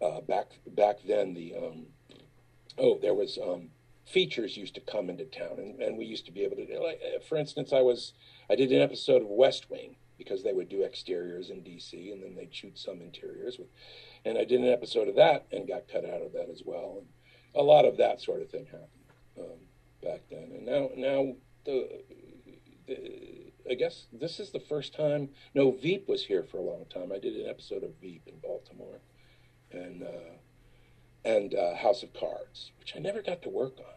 uh, 0.00 0.04
uh, 0.04 0.20
back 0.20 0.58
back 0.68 0.98
then, 1.06 1.34
the 1.34 1.54
um, 1.56 1.86
oh, 2.78 2.98
there 3.00 3.14
was 3.14 3.38
um, 3.42 3.70
features 4.04 4.56
used 4.56 4.74
to 4.74 4.80
come 4.80 5.10
into 5.10 5.24
town, 5.24 5.58
and, 5.58 5.80
and 5.80 5.98
we 5.98 6.04
used 6.04 6.26
to 6.26 6.32
be 6.32 6.44
able 6.44 6.56
to. 6.56 6.80
Like, 6.80 7.00
uh, 7.02 7.20
for 7.28 7.36
instance, 7.36 7.72
I 7.72 7.80
was 7.80 8.12
I 8.50 8.54
did 8.54 8.70
an 8.72 8.82
episode 8.82 9.22
of 9.22 9.28
West 9.28 9.70
Wing 9.70 9.96
because 10.18 10.42
they 10.42 10.52
would 10.52 10.68
do 10.68 10.82
exteriors 10.82 11.50
in 11.50 11.62
DC, 11.62 12.12
and 12.12 12.22
then 12.22 12.34
they'd 12.34 12.54
shoot 12.54 12.78
some 12.78 13.00
interiors 13.00 13.58
with 13.58 13.68
and 14.26 14.36
I 14.36 14.44
did 14.44 14.60
an 14.60 14.68
episode 14.68 15.06
of 15.08 15.14
that 15.14 15.46
and 15.52 15.68
got 15.68 15.88
cut 15.88 16.04
out 16.04 16.20
of 16.20 16.32
that 16.32 16.48
as 16.50 16.62
well. 16.64 16.98
And 16.98 17.06
a 17.54 17.62
lot 17.62 17.84
of 17.84 17.96
that 17.98 18.20
sort 18.20 18.42
of 18.42 18.50
thing 18.50 18.66
happened 18.66 18.88
um, 19.38 19.58
back 20.02 20.22
then. 20.28 20.50
And 20.52 20.66
now, 20.66 20.90
now 20.96 21.34
the, 21.64 22.02
the, 22.88 23.52
I 23.70 23.74
guess 23.74 24.06
this 24.12 24.40
is 24.40 24.50
the 24.50 24.58
first 24.58 24.94
time. 24.94 25.28
No, 25.54 25.70
Veep 25.70 26.08
was 26.08 26.24
here 26.24 26.42
for 26.42 26.58
a 26.58 26.62
long 26.62 26.86
time. 26.92 27.12
I 27.12 27.18
did 27.18 27.36
an 27.36 27.48
episode 27.48 27.84
of 27.84 27.90
Veep 28.00 28.22
in 28.26 28.34
Baltimore, 28.40 29.00
and 29.70 30.02
uh, 30.02 30.34
and 31.24 31.54
uh, 31.54 31.76
House 31.76 32.02
of 32.02 32.12
Cards, 32.12 32.72
which 32.78 32.94
I 32.96 33.00
never 33.00 33.22
got 33.22 33.42
to 33.42 33.48
work 33.48 33.78
on. 33.78 33.94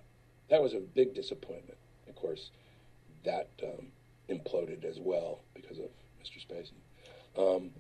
That 0.49 0.61
was 0.61 0.73
a 0.73 0.79
big 0.79 1.13
disappointment. 1.13 1.77
Of 2.07 2.15
course, 2.15 2.51
that 3.23 3.49
um, 3.63 3.87
imploded 4.29 4.83
as 4.83 4.99
well 4.99 5.41
because 5.53 5.77
of 5.77 5.89
Mr. 6.23 6.43
Spacey. 6.43 6.73
Um, 7.37 7.71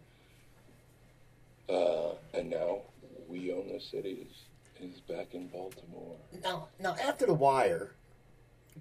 uh, 1.69 2.11
and 2.33 2.49
now 2.49 2.79
we 3.27 3.51
own 3.53 3.67
the 3.71 3.79
city 3.79 4.27
is, 4.29 4.91
is 4.93 4.99
back 5.01 5.33
in 5.33 5.47
Baltimore. 5.47 6.15
Now, 6.43 6.67
now 6.79 6.95
after 7.01 7.25
The 7.25 7.33
Wire, 7.33 7.91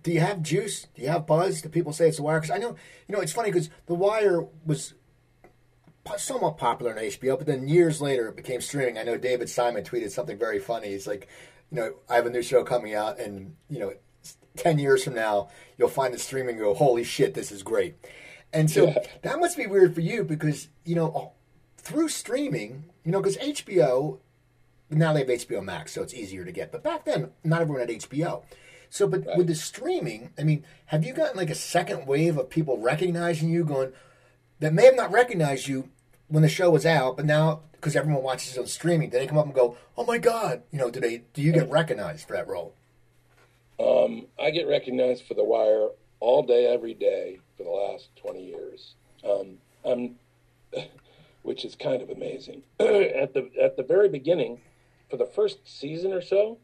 do 0.02 0.12
you 0.12 0.20
have 0.20 0.42
juice? 0.42 0.86
Do 0.94 1.02
you 1.02 1.08
have 1.08 1.26
buzz? 1.26 1.60
Do 1.62 1.68
people 1.68 1.92
say 1.92 2.08
it's 2.08 2.16
The 2.18 2.22
Wire? 2.22 2.40
Because 2.40 2.54
I 2.54 2.58
know, 2.58 2.76
you 3.08 3.14
know, 3.14 3.20
it's 3.20 3.32
funny 3.32 3.50
because 3.50 3.68
The 3.86 3.94
Wire 3.94 4.46
was 4.64 4.94
somewhat 6.16 6.56
popular 6.56 6.92
on 6.92 6.98
HBO, 6.98 7.36
but 7.36 7.46
then 7.46 7.68
years 7.68 8.00
later 8.00 8.28
it 8.28 8.36
became 8.36 8.60
streaming. 8.60 8.96
I 8.96 9.02
know 9.02 9.18
David 9.18 9.50
Simon 9.50 9.84
tweeted 9.84 10.10
something 10.10 10.38
very 10.38 10.58
funny. 10.58 10.88
He's 10.88 11.06
like, 11.06 11.28
you 11.70 11.76
know, 11.76 11.94
I 12.08 12.14
have 12.14 12.24
a 12.26 12.30
new 12.30 12.42
show 12.42 12.64
coming 12.64 12.94
out, 12.94 13.18
and 13.20 13.54
you 13.68 13.78
know, 13.78 13.92
ten 14.56 14.78
years 14.78 15.04
from 15.04 15.14
now 15.14 15.48
you'll 15.76 15.88
find 15.88 16.14
it 16.14 16.20
streaming. 16.20 16.54
and 16.56 16.64
Go, 16.64 16.72
holy 16.74 17.04
shit, 17.04 17.34
this 17.34 17.52
is 17.52 17.62
great. 17.62 17.96
And 18.54 18.70
so 18.70 18.86
Yeah. 18.86 18.98
that 19.22 19.38
must 19.38 19.58
be 19.58 19.66
weird 19.66 19.94
for 19.94 20.00
you 20.00 20.24
because 20.24 20.68
you 20.86 20.94
know 20.94 21.32
through 21.78 22.08
streaming, 22.08 22.84
you 23.04 23.12
know, 23.12 23.20
because 23.20 23.38
HBO 23.38 24.18
now 24.90 25.12
they 25.12 25.20
have 25.20 25.28
HBO 25.28 25.62
Max, 25.62 25.92
so 25.92 26.02
it's 26.02 26.14
easier 26.14 26.44
to 26.44 26.52
get. 26.52 26.72
But 26.72 26.82
back 26.82 27.04
then, 27.04 27.30
not 27.44 27.60
everyone 27.60 27.86
had 27.86 27.90
HBO. 27.90 28.42
So, 28.90 29.06
but 29.06 29.24
with 29.36 29.46
the 29.46 29.54
streaming, 29.54 30.30
I 30.38 30.44
mean, 30.44 30.64
have 30.86 31.04
you 31.04 31.12
gotten 31.12 31.36
like 31.36 31.50
a 31.50 31.54
second 31.54 32.06
wave 32.06 32.38
of 32.38 32.48
people 32.48 32.78
recognizing 32.78 33.50
you, 33.50 33.64
going 33.64 33.92
that 34.60 34.72
may 34.72 34.86
have 34.86 34.96
not 34.96 35.12
recognized 35.12 35.68
you 35.68 35.90
when 36.28 36.42
the 36.42 36.48
show 36.48 36.70
was 36.70 36.86
out, 36.86 37.16
but 37.16 37.26
now 37.26 37.60
because 37.72 37.94
everyone 37.94 38.22
watches 38.22 38.56
it 38.56 38.60
on 38.60 38.66
streaming, 38.66 39.10
do 39.10 39.18
they 39.18 39.26
come 39.26 39.38
up 39.38 39.44
and 39.44 39.54
go, 39.54 39.76
"Oh 39.96 40.04
my 40.04 40.18
god," 40.18 40.62
you 40.72 40.78
know? 40.78 40.90
Do 40.90 41.00
they? 41.00 41.22
Do 41.32 41.42
you 41.42 41.52
get 41.52 41.70
recognized 41.70 42.26
for 42.26 42.34
that 42.34 42.48
role? 42.48 42.74
Um, 43.78 44.26
I 44.40 44.50
get 44.50 44.66
recognized 44.66 45.24
for 45.26 45.34
The 45.34 45.44
Wire 45.44 45.90
all 46.20 46.42
day, 46.42 46.66
every 46.66 46.94
day 46.94 47.38
for 47.56 47.62
the 47.62 47.70
last 47.70 48.08
20 48.16 48.44
years. 48.44 48.94
Um, 49.24 49.58
I'm, 49.84 50.16
which 51.48 51.64
is 51.64 51.74
kind 51.74 52.02
of 52.02 52.10
amazing. 52.10 52.62
at 52.78 53.32
the 53.32 53.50
at 53.58 53.78
the 53.78 53.82
very 53.82 54.10
beginning, 54.10 54.60
for 55.08 55.16
the 55.16 55.24
first 55.24 55.60
season 55.64 56.12
or 56.12 56.20
so, 56.20 56.58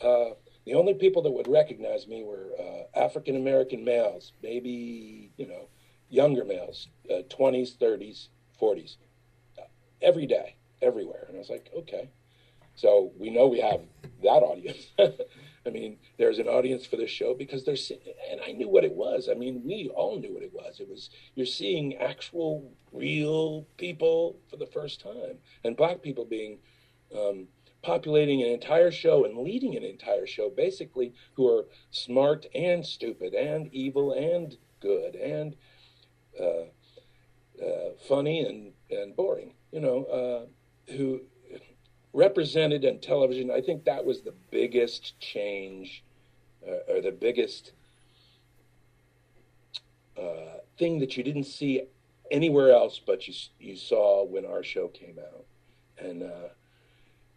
uh, 0.00 0.30
the 0.64 0.74
only 0.74 0.94
people 0.94 1.22
that 1.22 1.30
would 1.30 1.46
recognize 1.46 2.08
me 2.08 2.24
were 2.24 2.48
uh, 2.58 2.98
African 2.98 3.36
American 3.36 3.84
males, 3.84 4.32
maybe 4.42 5.30
you 5.36 5.46
know, 5.46 5.68
younger 6.10 6.44
males, 6.44 6.88
uh, 7.08 7.22
twenties, 7.28 7.74
thirties, 7.78 8.28
forties, 8.58 8.96
every 10.02 10.26
day, 10.26 10.56
everywhere. 10.82 11.26
And 11.28 11.36
I 11.36 11.38
was 11.38 11.48
like, 11.48 11.70
okay, 11.78 12.10
so 12.74 13.12
we 13.16 13.30
know 13.30 13.46
we 13.46 13.60
have 13.60 13.80
that 14.24 14.42
audience. 14.42 14.88
I 15.66 15.70
mean, 15.70 15.98
there's 16.18 16.38
an 16.38 16.46
audience 16.48 16.86
for 16.86 16.96
this 16.96 17.10
show 17.10 17.34
because 17.34 17.64
there's, 17.64 17.90
and 18.30 18.40
I 18.46 18.52
knew 18.52 18.68
what 18.68 18.84
it 18.84 18.94
was. 18.94 19.28
I 19.30 19.34
mean, 19.34 19.62
we 19.64 19.90
all 19.94 20.18
knew 20.18 20.34
what 20.34 20.42
it 20.42 20.52
was. 20.52 20.80
It 20.80 20.88
was 20.88 21.10
you're 21.34 21.46
seeing 21.46 21.96
actual, 21.96 22.72
real 22.92 23.66
people 23.76 24.38
for 24.48 24.56
the 24.56 24.66
first 24.66 25.00
time, 25.00 25.38
and 25.64 25.76
black 25.76 26.02
people 26.02 26.24
being 26.24 26.58
um, 27.16 27.48
populating 27.82 28.42
an 28.42 28.48
entire 28.48 28.90
show 28.90 29.24
and 29.24 29.38
leading 29.38 29.76
an 29.76 29.84
entire 29.84 30.26
show, 30.26 30.50
basically, 30.50 31.12
who 31.34 31.48
are 31.48 31.66
smart 31.90 32.46
and 32.54 32.84
stupid 32.84 33.34
and 33.34 33.72
evil 33.72 34.12
and 34.12 34.56
good 34.80 35.14
and 35.16 35.56
uh, 36.40 36.66
uh, 37.62 37.90
funny 38.08 38.40
and 38.40 38.72
and 38.90 39.16
boring. 39.16 39.54
You 39.72 39.80
know, 39.80 40.04
uh, 40.04 40.92
who 40.92 41.22
represented 42.16 42.84
on 42.86 42.98
television. 42.98 43.50
I 43.50 43.60
think 43.60 43.84
that 43.84 44.04
was 44.04 44.22
the 44.22 44.34
biggest 44.50 45.20
change, 45.20 46.02
uh, 46.66 46.92
or 46.92 47.00
the 47.02 47.12
biggest 47.12 47.72
uh, 50.16 50.58
thing 50.78 50.98
that 51.00 51.16
you 51.16 51.22
didn't 51.22 51.44
see 51.44 51.82
anywhere 52.30 52.72
else, 52.72 52.98
but 53.04 53.28
you 53.28 53.34
you 53.60 53.76
saw 53.76 54.24
when 54.24 54.46
our 54.46 54.64
show 54.64 54.88
came 54.88 55.18
out. 55.18 55.44
And 55.98 56.22
uh, 56.22 56.48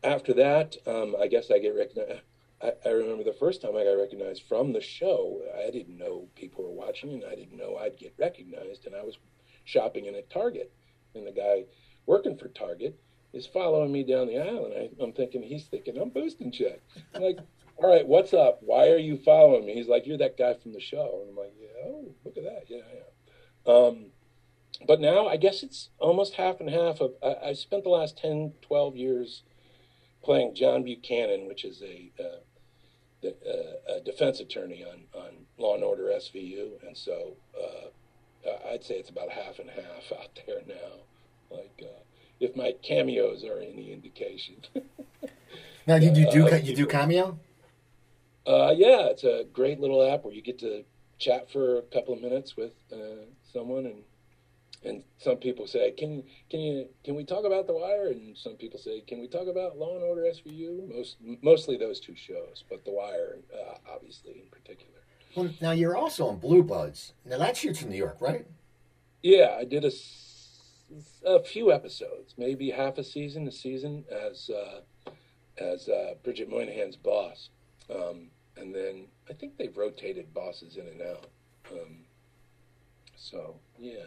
after 0.04 0.34
that, 0.36 0.78
um, 0.88 1.16
I 1.20 1.28
guess 1.28 1.52
I 1.52 1.60
get 1.60 1.76
recognized. 1.76 2.22
I, 2.62 2.72
I, 2.86 2.90
remember 2.90 3.24
the 3.24 3.34
first 3.34 3.62
time 3.62 3.76
I 3.76 3.84
got 3.84 3.92
recognized 3.92 4.44
from 4.48 4.74
the 4.74 4.82
show. 4.82 5.42
I 5.66 5.72
didn't 5.72 5.98
know 5.98 6.28
people 6.36 6.64
were 6.64 6.86
watching, 6.86 7.12
and 7.12 7.26
I 7.26 7.36
didn't 7.36 7.58
know 7.58 7.78
I'd 7.78 7.98
get 7.98 8.14
recognized. 8.18 8.86
And 8.86 8.96
I 8.96 9.04
was 9.04 9.18
shopping 9.66 10.06
in 10.06 10.16
a 10.16 10.22
Target, 10.24 10.72
and 11.16 11.28
the 11.28 11.32
guy 11.32 11.66
working 12.06 12.38
for 12.38 12.48
Target 12.48 12.98
is 13.34 13.46
following 13.48 13.92
me 13.92 14.04
down 14.04 14.28
the 14.28 14.38
aisle, 14.38 14.66
and 14.66 14.90
I, 15.00 15.04
am 15.04 15.14
thinking 15.14 15.44
he's 15.44 15.66
thinking 15.66 15.98
I'm 15.98 16.10
boosting 16.10 16.52
Chuck. 16.52 16.80
I'm 17.14 17.22
like, 17.22 17.38
all 17.78 17.90
right, 17.90 18.08
what's 18.08 18.34
up? 18.34 18.60
Why 18.62 18.90
are 18.90 18.98
you 18.98 19.18
following 19.18 19.66
me? 19.66 19.74
He's 19.74 19.88
like, 19.88 20.06
you're 20.08 20.18
that 20.18 20.38
guy 20.38 20.56
from 20.56 20.74
the 20.74 20.80
show, 20.80 21.22
and 21.22 21.30
I'm 21.32 21.38
like, 21.38 21.54
yeah, 21.60 21.86
oh, 21.86 22.06
look 22.26 22.38
at 22.38 22.44
that, 22.44 22.64
yeah, 22.68 22.78
yeah. 22.94 23.74
Um, 23.74 24.06
but 24.88 25.00
now 25.00 25.28
I 25.28 25.38
guess 25.38 25.64
it's 25.64 25.90
almost 26.00 26.36
half 26.36 26.60
and 26.60 26.70
half 26.70 27.02
of. 27.02 27.14
I, 27.22 27.50
I, 27.50 27.54
spent 27.54 27.84
the 27.84 27.90
last 27.90 28.18
10, 28.18 28.54
12 28.62 28.96
years 28.96 29.44
playing 30.24 30.56
John 30.56 30.84
Buchanan, 30.84 31.48
which 31.48 31.66
is 31.66 31.82
a, 31.82 32.12
uh, 32.20 32.40
the, 33.22 33.30
uh, 33.30 33.98
a 33.98 34.02
defense 34.02 34.40
attorney 34.40 34.86
on, 34.86 35.04
on 35.20 35.32
Law 35.58 35.76
and 35.76 35.84
Order 35.84 36.12
SVU, 36.16 36.86
and 36.88 36.96
so 36.98 37.36
uh, 37.60 37.90
I'd 38.72 38.84
say 38.84 38.96
it's 38.96 39.10
about 39.10 39.30
half 39.30 39.60
and 39.60 39.70
half 39.70 40.12
out 40.20 40.40
there 40.46 40.62
now. 40.68 41.56
Like 41.56 41.82
uh, 41.84 42.00
if 42.40 42.56
my 42.56 42.74
cameos 42.82 43.44
are 43.44 43.60
any 43.60 43.92
indication. 43.92 44.56
now, 45.88 46.00
did 46.00 46.16
you 46.18 46.30
do 46.32 46.48
uh, 46.48 46.56
you 46.56 46.76
do 46.76 46.86
cameo? 46.86 47.38
Uh, 48.48 48.74
yeah, 48.76 49.08
it's 49.08 49.24
a 49.24 49.46
great 49.54 49.80
little 49.80 50.08
app 50.08 50.24
where 50.24 50.34
you 50.34 50.42
get 50.42 50.60
to 50.60 50.84
chat 51.20 51.52
for 51.52 51.78
a 51.78 51.82
couple 51.84 52.14
of 52.14 52.22
minutes 52.22 52.56
with 52.56 52.72
uh, 52.92 53.26
someone, 53.54 53.86
and 53.86 54.04
and 54.84 55.04
some 55.18 55.38
people 55.38 55.68
say, 55.68 55.92
"Can 55.92 56.24
can 56.50 56.60
you 56.60 56.88
can 57.04 57.16
we 57.16 57.26
talk 57.26 57.46
about 57.46 57.68
The 57.68 57.74
Wire?" 57.74 58.08
And 58.08 58.38
some 58.38 58.56
people 58.56 58.80
say, 58.80 59.02
"Can 59.02 59.20
we 59.20 59.28
talk 59.28 59.48
about 59.48 59.78
Law 59.78 59.96
and 59.96 60.04
Order 60.04 60.24
SVU?" 60.24 60.96
Most 60.96 61.18
mostly 61.42 61.78
those 61.78 62.00
two 62.00 62.16
shows, 62.16 62.64
but 62.70 62.86
The 62.86 62.92
Wire, 62.92 63.38
uh, 63.54 63.94
obviously 63.94 64.42
in 64.42 64.48
particular. 64.50 64.94
Well, 65.36 65.50
now 65.62 65.72
you're 65.72 65.96
also 65.96 66.28
on 66.28 66.38
Blue 66.38 66.64
Bloods. 66.64 67.14
Now 67.26 67.38
that 67.38 67.56
shoots 67.56 67.82
in 67.82 67.90
New 67.90 67.98
York, 67.98 68.18
right? 68.20 68.48
Yeah, 69.22 69.56
I 69.60 69.66
did 69.66 69.84
a 69.84 69.92
a 71.26 71.40
few 71.44 71.72
episodes, 71.72 72.34
maybe 72.38 72.72
half 72.72 72.98
a 72.98 73.04
season, 73.04 73.48
a 73.48 73.52
season 73.52 74.06
as 74.12 74.50
uh, 74.50 75.12
as 75.58 75.90
uh, 75.90 76.14
Bridget 76.24 76.50
Moynahan's 76.50 76.96
boss, 76.96 77.50
um, 77.94 78.28
and 78.58 78.74
then 78.74 79.06
I 79.30 79.34
think 79.34 79.58
they've 79.58 79.76
rotated 79.76 80.34
bosses 80.34 80.78
in 80.78 80.88
and 80.88 81.02
out. 81.02 81.28
Um, 81.72 81.98
so 83.16 83.56
yeah, 83.78 84.06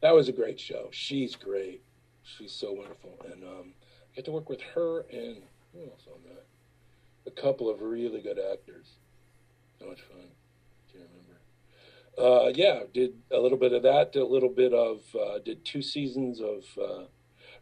that 0.00 0.14
was 0.14 0.28
a 0.28 0.32
great 0.32 0.60
show. 0.60 0.88
She's 0.92 1.34
great. 1.36 1.82
She's 2.22 2.52
so 2.52 2.72
wonderful, 2.72 3.18
and 3.32 3.42
um, 3.44 3.72
I 4.12 4.16
get 4.16 4.24
to 4.26 4.32
work 4.32 4.48
with 4.48 4.60
her 4.74 5.00
and 5.10 5.42
who 5.72 5.82
else 5.90 6.06
on 6.06 6.20
that? 6.24 6.44
A 7.26 7.30
couple 7.30 7.68
of 7.68 7.80
really 7.80 8.20
good 8.20 8.38
actors. 8.38 8.86
So 9.78 9.86
much 9.86 10.02
fun. 10.02 10.28
Can't 10.92 11.04
remember 11.10 11.33
uh, 12.18 12.52
yeah, 12.54 12.80
did 12.92 13.14
a 13.30 13.38
little 13.38 13.58
bit 13.58 13.72
of 13.72 13.82
that. 13.82 14.12
Did 14.12 14.22
a 14.22 14.26
little 14.26 14.48
bit 14.48 14.72
of 14.72 15.02
uh, 15.14 15.38
did 15.38 15.64
two 15.64 15.82
seasons 15.82 16.40
of 16.40 16.64
uh, 16.80 17.04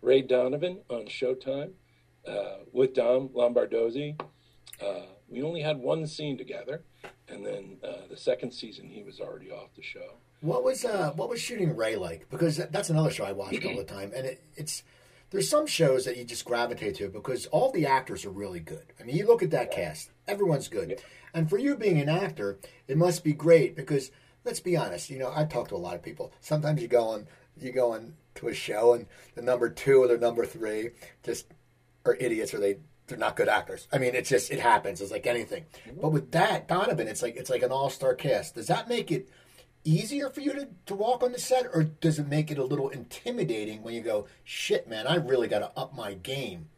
Ray 0.01 0.23
Donovan 0.23 0.81
on 0.91 1.07
Showtime 1.07 1.73
uh, 2.27 2.57
with 2.73 2.95
Dom 2.95 3.29
Lombardozzi. 3.31 4.21
Uh, 4.81 5.07
we 5.29 5.43
only 5.43 5.63
had 5.63 5.79
one 5.79 6.07
scene 6.07 6.37
together, 6.37 6.83
and 7.29 7.47
then 7.47 7.79
uh, 7.83 8.07
the 8.11 8.17
second 8.17 8.53
season 8.53 8.89
he 8.89 9.03
was 9.03 9.21
already 9.21 9.51
off 9.51 9.71
the 9.77 9.83
show. 9.83 10.15
What 10.41 10.65
was 10.65 10.83
what 10.83 11.29
was 11.29 11.41
shooting 11.41 11.77
Ray 11.77 11.97
like? 11.97 12.29
Because 12.29 12.57
that's 12.57 12.91
another 12.91 13.11
show 13.11 13.25
I 13.25 13.33
watched 13.33 13.65
all 13.65 13.77
the 13.77 13.85
time, 13.85 14.13
and 14.15 14.27
it, 14.27 14.43
it's 14.57 14.83
there's 15.33 15.49
some 15.49 15.67
shows 15.67 16.05
that 16.05 16.19
you 16.19 16.25
just 16.25 16.45
gravitate 16.45 16.97
to 16.97 17.09
because 17.09 17.47
all 17.47 17.73
the 17.73 17.87
actors 17.87 18.27
are 18.27 18.31
really 18.31 18.61
good. 18.61 18.85
I 19.01 19.05
mean, 19.05 19.17
you 19.17 19.27
look 19.27 19.43
at 19.43 19.51
that 19.53 19.71
cast, 19.71 20.11
everyone's 20.29 20.69
good. 20.69 20.91
Yeah. 20.91 20.97
And 21.33 21.49
for 21.49 21.57
you 21.57 21.75
being 21.75 21.99
an 21.99 22.11
actor, 22.11 22.59
it 22.87 22.99
must 22.99 23.25
be 23.25 23.33
great 23.33 23.75
because 23.75 24.11
let's 24.45 24.61
be 24.61 24.77
honest. 24.77 25.11
You 25.11 25.19
know, 25.19 25.33
I 25.35 25.45
talk 25.45 25.69
to 25.69 25.75
a 25.75 25.77
lot 25.77 25.95
of 25.95 26.03
people. 26.03 26.33
Sometimes 26.41 26.81
you 26.81 26.89
go 26.89 27.09
on, 27.09 27.27
you 27.61 27.73
go 27.73 27.93
on 27.93 28.15
to 28.37 28.49
a 28.49 28.55
show, 28.55 28.95
and 28.95 29.07
the 29.35 29.43
number 29.43 29.69
two 29.69 30.03
or 30.03 30.09
the 30.09 30.19
number 30.19 30.45
three 30.45 30.91
just 31.23 31.47
are 32.05 32.17
idiots, 32.17 32.55
or 32.55 32.59
they 32.59 32.79
they're 33.07 33.19
not 33.19 33.37
good 33.37 33.49
actors. 33.49 33.89
I 33.93 33.99
mean, 33.99 34.15
it's 34.15 34.29
just 34.29 34.51
it 34.51 34.61
happens. 34.61 35.01
It's 35.01 35.13
like 35.13 35.27
anything. 35.27 35.65
But 36.01 36.13
with 36.13 36.31
that 36.33 36.69
Donovan, 36.69 37.09
it's 37.09 37.23
like 37.23 37.37
it's 37.37 37.51
like 37.51 37.63
an 37.63 37.73
all 37.73 37.91
star 37.91 38.15
cast. 38.15 38.55
Does 38.55 38.69
that 38.69 38.89
make 38.89 39.11
it 39.11 39.29
easier 39.85 40.31
for 40.31 40.41
you 40.41 40.53
to, 40.53 40.69
to 40.87 40.95
walk 40.95 41.23
on 41.23 41.33
the 41.33 41.39
set, 41.39 41.67
or 41.73 41.85
does 41.85 42.19
it 42.19 42.29
make 42.29 42.51
it 42.51 42.59
a 42.59 42.65
little 42.65 42.89
intimidating 42.89 43.83
when 43.83 43.95
you 43.95 44.01
go, 44.01 44.27
shit, 44.45 44.89
man, 44.89 45.07
I 45.07 45.17
really 45.17 45.49
got 45.49 45.59
to 45.61 45.73
up 45.79 45.95
my 45.95 46.15
game? 46.15 46.69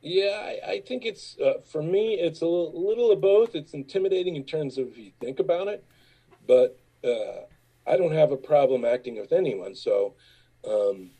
Yeah, 0.00 0.58
I, 0.66 0.72
I 0.72 0.80
think 0.80 1.04
it's 1.04 1.36
uh, 1.38 1.60
for 1.64 1.82
me. 1.82 2.14
It's 2.14 2.40
a 2.40 2.46
little, 2.46 2.88
little, 2.88 3.12
of 3.12 3.20
both. 3.20 3.54
It's 3.54 3.72
intimidating 3.72 4.34
in 4.34 4.44
terms 4.44 4.76
of 4.76 4.98
you 4.98 5.12
think 5.20 5.38
about 5.38 5.68
it, 5.68 5.84
but 6.46 6.78
uh, 7.04 7.46
I 7.86 7.96
don't 7.96 8.12
have 8.12 8.32
a 8.32 8.36
problem 8.36 8.84
acting 8.84 9.18
with 9.18 9.32
anyone. 9.32 9.74
So 9.74 10.14
um, 10.68 11.10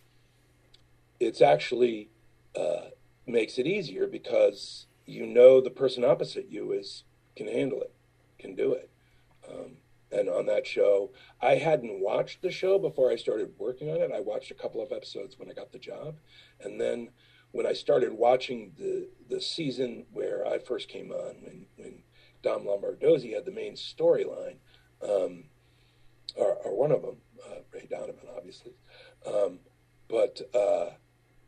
it's 1.21 1.41
actually 1.41 2.11
uh, 2.59 2.91
makes 3.27 3.59
it 3.59 3.67
easier 3.67 4.07
because 4.07 4.87
you 5.07 5.27
know 5.27 5.61
the 5.61 5.71
person 5.71 6.05
opposite 6.05 6.49
you 6.51 6.73
is 6.73 7.05
can 7.37 7.49
handle 7.49 7.81
it, 7.81 7.93
can 8.39 8.55
do 8.55 8.73
it. 8.73 8.91
Um, 9.49 9.77
and 10.13 10.29
on 10.29 10.47
that 10.47 10.67
show, 10.67 11.11
I 11.41 11.55
hadn't 11.55 12.01
watched 12.01 12.43
the 12.43 12.51
show 12.51 12.79
before 12.79 13.11
I 13.11 13.17
started 13.17 13.53
working 13.59 13.91
on 13.91 14.03
it. 14.03 14.11
I 14.15 14.21
watched 14.21 14.51
a 14.51 14.55
couple 14.55 14.83
of 14.83 14.93
episodes 14.93 15.39
when 15.39 15.51
I 15.51 15.55
got 15.55 15.73
the 15.73 15.79
job, 15.79 16.17
and 16.61 16.81
then 16.81 17.09
when 17.53 17.67
I 17.67 17.73
started 17.73 18.13
watching 18.13 18.73
the 18.77 19.09
the 19.29 19.41
season 19.41 20.05
where 20.13 20.47
I 20.47 20.59
first 20.59 20.89
came 20.89 21.11
on, 21.11 21.37
when 21.43 21.67
when 21.77 22.03
Dom 22.43 22.65
Lombardozzi 22.65 23.35
had 23.35 23.47
the 23.47 23.53
main 23.53 23.75
storyline, 23.75 24.57
um, 25.03 25.45
or, 26.37 26.55
or, 26.65 26.77
one 26.77 26.93
of 26.93 27.03
them, 27.03 27.17
uh, 27.47 27.61
Ray 27.73 27.87
Donovan, 27.91 28.29
obviously. 28.37 28.73
Um, 29.27 29.59
but 30.09 30.41
uh, 30.55 30.91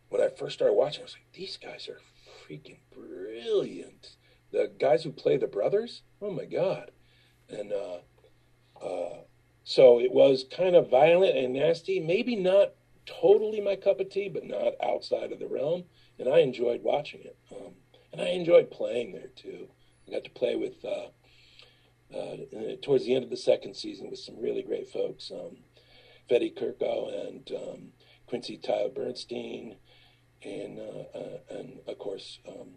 when 0.08 0.20
I 0.22 0.28
first 0.28 0.54
started 0.54 0.74
watching, 0.74 1.02
I 1.02 1.04
was 1.04 1.14
like, 1.14 1.32
these 1.32 1.56
guys 1.56 1.88
are 1.88 2.00
freaking 2.46 2.78
brilliant. 2.94 4.16
The 4.52 4.70
guys 4.78 5.02
who 5.04 5.12
play 5.12 5.36
the 5.36 5.46
brothers, 5.46 6.02
oh 6.20 6.30
my 6.30 6.44
god! 6.44 6.90
And 7.48 7.72
uh, 7.72 7.98
uh, 8.84 9.18
so 9.64 10.00
it 10.00 10.12
was 10.12 10.44
kind 10.50 10.76
of 10.76 10.90
violent 10.90 11.36
and 11.36 11.54
nasty. 11.54 12.00
Maybe 12.00 12.36
not 12.36 12.72
totally 13.06 13.60
my 13.60 13.76
cup 13.76 14.00
of 14.00 14.10
tea, 14.10 14.28
but 14.28 14.44
not 14.44 14.74
outside 14.82 15.32
of 15.32 15.38
the 15.38 15.48
realm. 15.48 15.84
And 16.18 16.28
I 16.28 16.38
enjoyed 16.38 16.82
watching 16.82 17.20
it, 17.22 17.36
um, 17.50 17.74
and 18.12 18.20
I 18.20 18.28
enjoyed 18.28 18.70
playing 18.70 19.12
there 19.12 19.30
too. 19.34 19.68
I 20.06 20.12
got 20.12 20.24
to 20.24 20.30
play 20.30 20.54
with 20.54 20.84
uh, 20.84 21.08
uh, 22.14 22.76
towards 22.82 23.04
the 23.04 23.14
end 23.14 23.24
of 23.24 23.30
the 23.30 23.36
second 23.36 23.74
season 23.74 24.10
with 24.10 24.18
some 24.18 24.40
really 24.40 24.62
great 24.62 24.88
folks, 24.88 25.30
um, 25.30 25.56
Fetty 26.30 26.54
Kirko 26.56 27.28
and 27.28 27.50
um, 27.52 27.88
Quincy 28.26 28.56
Tyler 28.56 28.88
Bernstein, 28.88 29.76
and 30.42 30.78
uh, 30.78 31.18
uh, 31.18 31.38
and 31.50 31.80
of 31.86 31.98
course 31.98 32.38
um, 32.48 32.68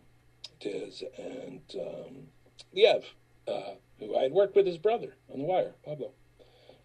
Diz 0.59 1.03
and 1.17 1.61
um, 1.79 2.27
Liev, 2.75 3.03
uh, 3.47 3.75
who 3.99 4.17
I 4.17 4.23
had 4.23 4.31
worked 4.31 4.55
with 4.55 4.65
his 4.65 4.77
brother 4.77 5.15
on 5.31 5.39
The 5.39 5.45
Wire, 5.45 5.73
Pablo, 5.85 6.11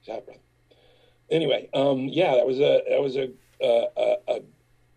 his 0.00 0.08
half 0.14 0.24
brother. 0.24 0.40
Anyway, 1.30 1.68
um, 1.72 2.08
yeah, 2.08 2.34
that 2.34 2.46
was 2.46 2.58
a 2.58 2.82
that 2.88 3.00
was 3.00 3.16
a 3.16 3.30
a, 3.62 4.40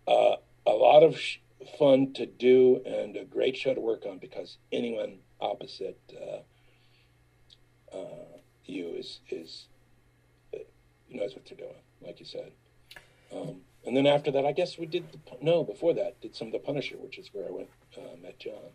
a, 0.08 0.36
a, 0.66 0.70
lot 0.72 1.02
of 1.02 1.18
sh- 1.18 1.38
fun 1.78 2.12
to 2.14 2.26
do 2.26 2.80
and 2.84 3.16
a 3.16 3.24
great 3.24 3.56
show 3.56 3.72
to 3.74 3.80
work 3.80 4.04
on 4.06 4.18
because 4.18 4.58
anyone 4.72 5.18
opposite 5.40 6.00
uh, 6.20 6.38
uh, 7.96 8.38
you 8.64 8.88
is 8.88 9.20
is 9.30 9.66
knows 11.10 11.34
what 11.34 11.46
they're 11.46 11.56
doing, 11.56 11.80
like 12.04 12.20
you 12.20 12.26
said. 12.26 12.52
Um, 13.32 13.60
and 13.84 13.96
then 13.96 14.06
after 14.06 14.30
that, 14.32 14.44
I 14.44 14.52
guess 14.52 14.78
we 14.78 14.86
did 14.86 15.04
the, 15.12 15.18
no 15.40 15.64
before 15.64 15.94
that 15.94 16.20
did 16.20 16.34
some 16.34 16.48
of 16.48 16.52
the 16.52 16.58
Punisher, 16.58 16.96
which 16.98 17.18
is 17.18 17.30
where 17.32 17.46
I 17.46 17.50
went 17.50 17.68
uh, 17.96 18.16
met 18.22 18.38
John. 18.38 18.72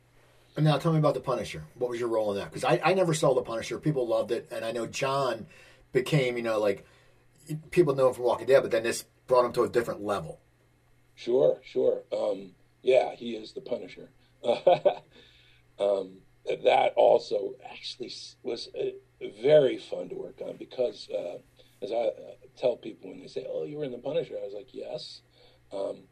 And 0.55 0.65
now 0.65 0.77
tell 0.77 0.91
me 0.91 0.99
about 0.99 1.13
the 1.13 1.21
Punisher. 1.21 1.63
What 1.75 1.89
was 1.89 1.99
your 1.99 2.09
role 2.09 2.31
in 2.31 2.37
that? 2.37 2.51
Because 2.51 2.63
I, 2.63 2.81
I 2.83 2.93
never 2.93 3.13
saw 3.13 3.33
the 3.33 3.41
Punisher. 3.41 3.79
People 3.79 4.07
loved 4.07 4.31
it, 4.31 4.47
and 4.51 4.65
I 4.65 4.71
know 4.71 4.85
John 4.87 5.47
became 5.91 6.37
you 6.37 6.43
know 6.43 6.59
like 6.59 6.85
people 7.71 7.95
know 7.95 8.09
him 8.09 8.13
from 8.13 8.25
Walking 8.25 8.47
Dead, 8.47 8.61
but 8.61 8.71
then 8.71 8.83
this 8.83 9.05
brought 9.27 9.45
him 9.45 9.53
to 9.53 9.63
a 9.63 9.69
different 9.69 10.03
level. 10.03 10.39
Sure, 11.15 11.59
sure. 11.63 12.03
Um, 12.11 12.51
yeah, 12.81 13.13
he 13.15 13.35
is 13.35 13.53
the 13.53 13.61
Punisher. 13.61 14.09
um, 15.79 16.17
that 16.45 16.93
also 16.95 17.53
actually 17.69 18.11
was 18.43 18.69
uh, 18.77 18.91
very 19.41 19.77
fun 19.77 20.09
to 20.09 20.15
work 20.15 20.41
on 20.41 20.57
because, 20.57 21.09
uh, 21.09 21.37
as 21.81 21.91
I 21.91 21.95
uh, 21.95 22.11
tell 22.57 22.75
people 22.75 23.09
when 23.09 23.19
they 23.19 23.27
say, 23.27 23.45
"Oh, 23.49 23.63
you 23.63 23.77
were 23.77 23.83
in 23.83 23.91
the 23.91 23.97
Punisher," 23.97 24.35
I 24.41 24.45
was 24.45 24.53
like, 24.53 24.73
"Yes." 24.73 25.21
Um, 25.71 26.03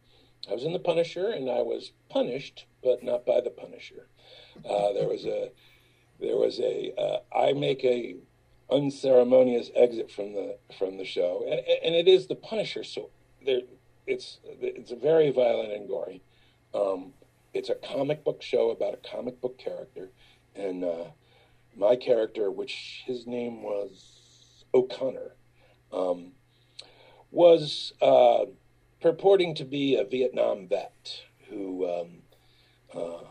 I 0.50 0.54
was 0.54 0.64
in 0.64 0.74
the 0.74 0.80
Punisher, 0.80 1.30
and 1.30 1.50
I 1.50 1.62
was 1.62 1.92
punished, 2.10 2.66
but 2.84 3.04
not 3.04 3.26
by 3.26 3.42
the 3.42 3.50
Punisher. 3.50 4.08
Uh, 4.58 4.94
there 4.94 5.08
was 5.08 5.26
a, 5.26 5.52
there 6.20 6.38
was 6.38 6.60
a. 6.60 6.94
Uh, 6.98 7.20
I 7.38 7.54
make 7.54 7.84
a 7.84 8.16
unceremonious 8.72 9.72
exit 9.76 10.12
from 10.12 10.34
the 10.34 10.58
from 10.78 10.98
the 10.98 11.06
show, 11.06 11.44
and, 11.50 11.60
and 11.84 11.96
it 11.96 12.08
is 12.08 12.28
the 12.28 12.36
Punisher. 12.36 12.84
So 12.84 13.10
there, 13.46 13.62
it's 14.08 14.40
it's 14.46 14.92
very 14.92 15.32
violent 15.32 15.74
and 15.74 15.88
gory. 15.88 16.22
Um, 16.74 17.14
it's 17.54 17.70
a 17.70 17.76
comic 17.76 18.24
book 18.24 18.42
show 18.42 18.70
about 18.70 18.94
a 18.94 19.10
comic 19.10 19.42
book 19.42 19.58
character, 19.58 20.10
and 20.56 20.84
uh, 20.84 21.06
my 21.76 21.96
character, 21.96 22.52
which 22.52 23.04
his 23.06 23.26
name 23.26 23.62
was 23.64 24.66
O'Connor, 24.74 25.36
um, 25.92 26.34
was 27.32 27.94
uh, 28.02 28.46
purporting 29.02 29.56
to 29.56 29.66
be 29.66 29.96
a 29.96 30.04
Vietnam 30.04 30.68
vet 30.68 31.24
who, 31.50 31.90
um, 31.90 32.08
uh, 32.94 33.24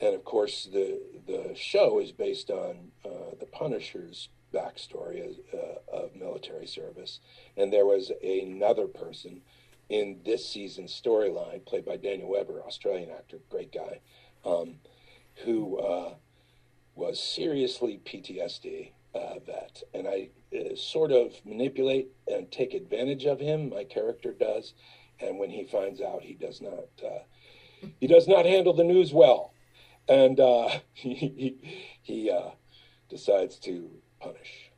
and 0.00 0.14
of 0.14 0.24
course 0.24 0.68
the 0.72 1.00
the 1.26 1.54
show 1.54 2.00
is 2.00 2.12
based 2.12 2.50
on 2.50 2.90
uh, 3.04 3.34
the 3.38 3.46
Punisher's 3.46 4.28
backstory 4.52 5.36
uh, 5.54 5.96
of 5.96 6.16
military 6.16 6.66
service, 6.66 7.20
and 7.56 7.72
there 7.72 7.86
was 7.86 8.10
another 8.22 8.86
person 8.86 9.42
in 9.88 10.20
this 10.24 10.48
season's 10.48 10.98
storyline, 10.98 11.64
played 11.66 11.84
by 11.84 11.96
Daniel 11.96 12.30
Webber, 12.30 12.62
Australian 12.62 13.10
actor, 13.10 13.38
great 13.50 13.72
guy, 13.72 14.00
um, 14.44 14.76
who 15.44 15.78
uh, 15.78 16.14
was 17.00 17.18
seriously 17.20 18.00
PTSD 18.04 18.92
uh, 19.14 19.38
vet, 19.44 19.82
and 19.94 20.06
I 20.06 20.28
uh, 20.54 20.76
sort 20.76 21.10
of 21.10 21.32
manipulate 21.44 22.08
and 22.28 22.50
take 22.52 22.74
advantage 22.74 23.24
of 23.24 23.40
him. 23.40 23.70
My 23.70 23.84
character 23.84 24.32
does, 24.32 24.74
and 25.18 25.38
when 25.38 25.50
he 25.50 25.64
finds 25.64 26.00
out, 26.00 26.22
he 26.22 26.34
does 26.34 26.60
not 26.60 26.84
uh, 27.04 27.88
he 27.98 28.06
does 28.06 28.28
not 28.28 28.44
handle 28.44 28.74
the 28.74 28.84
news 28.84 29.12
well, 29.12 29.52
and 30.08 30.38
uh, 30.38 30.68
he 30.92 31.14
he, 31.14 31.56
he 32.02 32.30
uh, 32.30 32.50
decides 33.08 33.56
to 33.60 33.90
punish. 34.20 34.70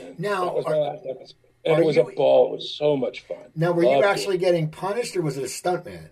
And 0.00 0.18
Now, 0.18 0.44
that 0.46 0.54
was 0.54 0.64
are- 0.66 0.70
my 0.72 0.76
last 0.78 1.04
episode. 1.08 1.36
And 1.64 1.80
it 1.80 1.84
was 1.86 1.96
you- 1.96 2.02
a 2.02 2.12
ball. 2.14 2.48
It 2.52 2.56
was 2.56 2.70
so 2.70 2.96
much 2.96 3.20
fun. 3.26 3.38
Now, 3.54 3.72
were 3.72 3.82
you 3.82 3.88
Loved 3.90 4.04
it. 4.04 4.08
actually 4.08 4.38
getting 4.38 4.70
punished, 4.70 5.16
or 5.16 5.22
was 5.22 5.36
it 5.36 5.42
a 5.42 5.46
stuntman? 5.46 6.10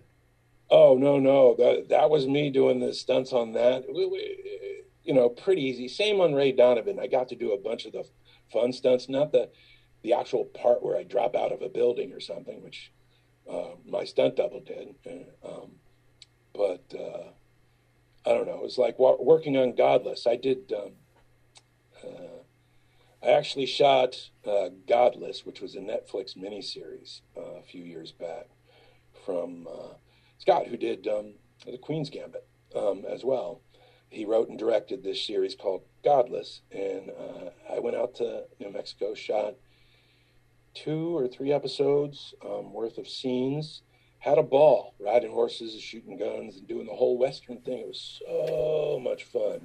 Oh 0.69 0.97
no, 0.97 1.19
no, 1.19 1.55
that 1.55 1.87
that 1.89 2.09
was 2.09 2.27
me 2.27 2.49
doing 2.49 2.79
the 2.79 2.93
stunts 2.93 3.31
on 3.33 3.53
that. 3.53 3.85
We, 3.87 4.05
we, 4.05 4.83
you 5.07 5.13
know, 5.13 5.29
pretty 5.29 5.61
easy. 5.63 5.87
Same 5.87 6.19
on 6.19 6.33
Ray 6.33 6.51
Donovan. 6.51 6.99
I 6.99 7.07
got 7.07 7.29
to 7.29 7.35
do 7.35 7.53
a 7.53 7.57
bunch 7.57 7.85
of 7.85 7.93
the 7.93 8.03
fun 8.51 8.73
stunts, 8.73 9.09
not 9.09 9.31
the 9.31 9.49
the 10.03 10.13
actual 10.13 10.45
part 10.45 10.83
where 10.83 10.97
I 10.97 11.03
drop 11.03 11.35
out 11.35 11.51
of 11.51 11.61
a 11.61 11.69
building 11.69 12.13
or 12.13 12.19
something, 12.19 12.61
which 12.63 12.91
uh, 13.49 13.71
my 13.85 14.03
stunt 14.03 14.35
double 14.35 14.59
did. 14.59 14.95
Uh, 15.05 15.47
Um, 15.47 15.71
but 16.53 16.83
uh, 16.93 17.29
I 18.25 18.33
don't 18.33 18.47
know. 18.47 18.57
It 18.57 18.63
was 18.63 18.77
like 18.77 18.99
working 18.99 19.55
on 19.57 19.75
Godless. 19.75 20.27
I 20.27 20.35
did. 20.35 20.73
Um, 20.73 20.91
uh, 22.03 22.37
I 23.23 23.31
actually 23.31 23.65
shot 23.65 24.29
uh, 24.45 24.69
Godless, 24.87 25.45
which 25.45 25.61
was 25.61 25.75
a 25.75 25.79
Netflix 25.79 26.37
miniseries 26.37 27.21
uh, 27.35 27.59
a 27.59 27.63
few 27.63 27.83
years 27.83 28.11
back 28.11 28.47
from 29.25 29.67
uh, 29.67 29.93
Scott, 30.37 30.67
who 30.67 30.77
did 30.77 31.07
um, 31.07 31.33
the 31.65 31.77
Queen's 31.77 32.09
Gambit 32.09 32.47
um, 32.75 33.05
as 33.09 33.23
well. 33.23 33.61
He 34.09 34.25
wrote 34.25 34.49
and 34.49 34.57
directed 34.57 35.03
this 35.03 35.25
series 35.25 35.55
called 35.55 35.83
Godless, 36.03 36.61
and 36.71 37.09
uh, 37.09 37.49
I 37.73 37.79
went 37.79 37.97
out 37.97 38.15
to 38.15 38.45
New 38.59 38.71
Mexico, 38.71 39.13
shot 39.13 39.55
two 40.73 41.17
or 41.17 41.27
three 41.27 41.51
episodes 41.51 42.33
um, 42.45 42.71
worth 42.73 42.97
of 42.97 43.07
scenes. 43.07 43.81
Had 44.19 44.37
a 44.37 44.43
ball 44.43 44.95
riding 44.99 45.31
horses, 45.31 45.79
shooting 45.81 46.17
guns, 46.17 46.57
and 46.57 46.67
doing 46.67 46.87
the 46.87 46.93
whole 46.93 47.17
Western 47.17 47.61
thing. 47.61 47.79
It 47.79 47.87
was 47.87 48.21
so 48.25 48.99
much 49.03 49.25
fun 49.25 49.61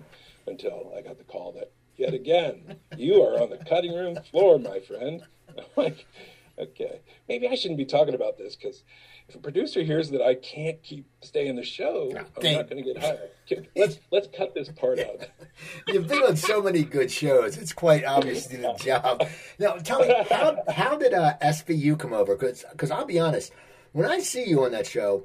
until 0.47 0.93
I 0.97 1.03
got 1.03 1.19
the 1.19 1.25
call 1.25 1.53
that 1.53 1.71
yet 1.97 2.15
again 2.15 2.77
you 2.97 3.23
are 3.23 3.41
on 3.41 3.51
the 3.51 3.59
cutting 3.59 3.95
room 3.95 4.17
floor, 4.31 4.59
my 4.59 4.81
friend. 4.81 5.23
I'm 5.59 5.65
like, 5.77 6.07
okay, 6.59 7.01
maybe 7.29 7.49
I 7.49 7.55
shouldn't 7.55 7.79
be 7.79 7.85
talking 7.85 8.15
about 8.15 8.39
this 8.39 8.57
because 8.57 8.83
if 9.33 9.37
a 9.37 9.41
producer 9.41 9.83
hears 9.83 10.11
that 10.11 10.21
I 10.21 10.35
can't 10.35 10.83
keep 10.83 11.07
stay 11.23 11.47
in 11.47 11.57
the 11.57 11.63
show, 11.63 12.13
I'm 12.15 12.27
dang. 12.43 12.57
not 12.57 12.69
going 12.69 12.85
to 12.85 12.93
get 12.93 13.03
hired. 13.03 13.67
Let's 13.75 13.99
let's 14.11 14.29
cut 14.37 14.55
this 14.55 14.69
part 14.69 14.99
out. 14.99 15.27
You've 15.89 16.07
been 16.07 16.23
on 16.23 16.37
so 16.37 16.61
many 16.61 16.83
good 16.83 17.11
shows; 17.11 17.57
it's 17.57 17.73
quite 17.73 18.05
obvious 18.05 18.51
you 18.53 18.59
did 18.59 18.67
a 18.67 18.77
job. 18.77 19.27
Now, 19.59 19.77
tell 19.77 20.01
me 20.01 20.15
how 20.31 20.59
how 20.69 20.99
did 20.99 21.15
uh, 21.15 21.35
SVU 21.43 21.99
come 21.99 22.13
over? 22.13 22.37
Because 22.37 22.65
Because 22.73 22.91
I'll 22.91 23.07
be 23.07 23.19
honest, 23.19 23.53
when 23.93 24.05
I 24.05 24.19
see 24.19 24.45
you 24.45 24.65
on 24.65 24.73
that 24.73 24.87
show, 24.87 25.25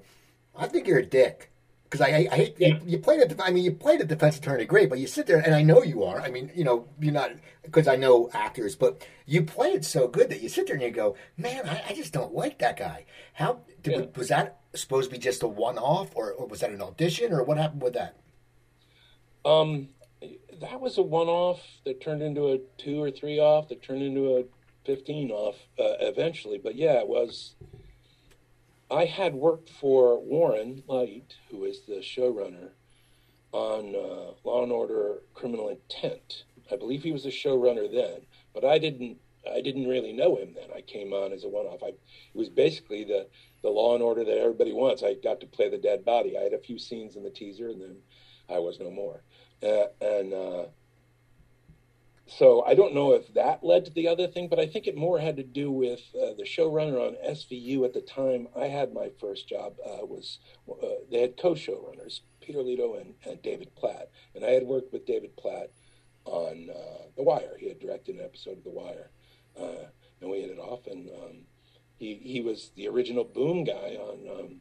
I 0.55 0.67
think 0.67 0.87
you're 0.87 0.99
a 0.99 1.05
dick. 1.05 1.51
Because 1.89 2.01
I, 2.01 2.27
I, 2.29 2.35
hate 2.35 2.59
you, 2.59 2.79
you 2.85 2.99
played 2.99 3.21
a 3.21 3.43
I 3.43 3.49
mean 3.49 3.63
you 3.63 3.71
played 3.71 4.01
a 4.01 4.05
defense 4.05 4.37
attorney 4.37 4.65
great, 4.65 4.89
but 4.89 4.99
you 4.99 5.07
sit 5.07 5.25
there 5.25 5.39
and 5.39 5.55
I 5.55 5.61
know 5.61 5.83
you 5.83 6.03
are. 6.03 6.19
I 6.19 6.29
mean 6.29 6.51
you 6.53 6.65
know 6.65 6.87
you're 6.99 7.13
not 7.13 7.31
because 7.63 7.87
I 7.87 7.95
know 7.95 8.29
actors, 8.33 8.75
but 8.75 9.07
you 9.25 9.43
play 9.43 9.69
it 9.69 9.85
so 9.85 10.07
good 10.07 10.29
that 10.29 10.41
you 10.41 10.49
sit 10.49 10.67
there 10.67 10.75
and 10.75 10.83
you 10.83 10.91
go, 10.91 11.15
man, 11.37 11.67
I, 11.67 11.83
I 11.89 11.93
just 11.93 12.11
don't 12.11 12.33
like 12.33 12.59
that 12.59 12.77
guy. 12.77 13.05
How 13.33 13.61
did, 13.83 13.93
Yeah. 13.93 14.05
was 14.15 14.29
that 14.29 14.59
supposed 14.73 15.09
to 15.09 15.15
be 15.15 15.19
just 15.19 15.43
a 15.43 15.47
one 15.47 15.77
off, 15.77 16.09
or, 16.15 16.31
or 16.31 16.45
was 16.47 16.59
that 16.61 16.71
an 16.71 16.81
audition, 16.81 17.31
or 17.31 17.43
what 17.43 17.57
happened 17.57 17.81
with 17.81 17.93
that? 17.93 18.17
Um, 19.45 19.89
that 20.59 20.81
was 20.81 20.97
a 20.97 21.01
one-off 21.01 21.61
that 21.85 22.01
turned 22.01 22.21
into 22.21 22.51
a 22.51 22.59
two 22.77 23.01
or 23.01 23.11
three 23.11 23.39
off 23.39 23.69
that 23.69 23.81
turned 23.81 24.01
into 24.01 24.37
a 24.37 24.43
fifteen 24.85 25.31
off 25.31 25.55
uh, 25.79 25.95
eventually. 26.01 26.57
But 26.57 26.75
yeah, 26.75 26.99
it 26.99 27.07
was. 27.07 27.55
I 28.89 29.05
had 29.05 29.35
worked 29.35 29.69
for 29.69 30.19
Warren 30.23 30.83
Leight, 30.87 31.35
who 31.49 31.65
is 31.65 31.81
the 31.81 31.95
showrunner 31.95 32.69
on 33.51 33.93
uh, 33.95 34.31
Law 34.47 34.63
and 34.63 34.71
Order: 34.71 35.23
Criminal 35.33 35.69
Intent. 35.69 36.43
I 36.71 36.77
believe 36.77 37.03
he 37.03 37.11
was 37.11 37.23
the 37.23 37.29
showrunner 37.29 37.91
then, 37.91 38.21
but 38.53 38.63
I 38.63 38.77
didn't. 38.77 39.17
I 39.49 39.61
didn't 39.61 39.87
really 39.87 40.11
know 40.11 40.35
him 40.35 40.53
then. 40.53 40.69
I 40.75 40.81
came 40.81 41.13
on 41.13 41.31
as 41.31 41.45
a 41.45 41.49
one-off. 41.49 41.81
I, 41.81 41.87
it 41.87 41.99
was 42.33 42.49
basically 42.49 43.03
the 43.03 43.27
the 43.61 43.69
Law 43.69 43.93
and 43.93 44.03
Order 44.03 44.23
that 44.23 44.37
everybody 44.37 44.73
wants. 44.73 45.03
I 45.03 45.15
got 45.15 45.41
to 45.41 45.47
play 45.47 45.69
the 45.69 45.77
dead 45.77 46.05
body. 46.05 46.37
I 46.37 46.43
had 46.43 46.53
a 46.53 46.59
few 46.59 46.79
scenes 46.79 47.15
in 47.15 47.23
the 47.23 47.29
teaser, 47.29 47.69
and 47.69 47.81
then 47.81 47.97
I 48.49 48.59
was 48.59 48.79
no 48.79 48.89
more. 48.89 49.21
Uh, 49.61 49.87
and 49.99 50.33
uh, 50.33 50.65
so 52.27 52.63
I 52.65 52.75
don't 52.75 52.93
know 52.93 53.13
if 53.13 53.33
that 53.33 53.63
led 53.63 53.85
to 53.85 53.91
the 53.91 54.07
other 54.07 54.27
thing, 54.27 54.49
but 54.49 54.59
I 54.59 54.67
think 54.67 54.87
it 54.87 54.97
more 54.97 55.19
had 55.19 55.37
to 55.37 55.43
do 55.43 55.71
with 55.71 56.01
uh, 56.13 56.33
the 56.37 56.43
showrunner 56.43 57.07
on 57.07 57.15
SVU 57.25 57.85
at 57.85 57.93
the 57.93 58.01
time. 58.01 58.47
I 58.55 58.67
had 58.67 58.93
my 58.93 59.11
first 59.19 59.47
job 59.47 59.75
uh, 59.85 60.05
was 60.05 60.39
uh, 60.69 60.87
they 61.09 61.21
had 61.21 61.37
co-showrunners 61.37 62.21
Peter 62.41 62.61
Leto 62.61 62.95
and, 62.95 63.13
and 63.25 63.41
David 63.41 63.75
Platt, 63.75 64.09
and 64.35 64.43
I 64.45 64.51
had 64.51 64.63
worked 64.63 64.93
with 64.93 65.05
David 65.05 65.35
Platt 65.37 65.71
on 66.25 66.69
uh, 66.69 67.03
The 67.15 67.23
Wire. 67.23 67.57
He 67.59 67.69
had 67.69 67.79
directed 67.79 68.15
an 68.15 68.21
episode 68.23 68.57
of 68.57 68.63
The 68.63 68.69
Wire, 68.69 69.09
uh, 69.59 69.87
and 70.21 70.29
we 70.29 70.41
hit 70.41 70.51
it 70.51 70.59
off. 70.59 70.87
And 70.87 71.09
um, 71.09 71.37
he 71.97 72.15
he 72.15 72.41
was 72.41 72.71
the 72.75 72.87
original 72.87 73.23
boom 73.23 73.63
guy 73.63 73.97
on 73.99 74.39
um, 74.39 74.59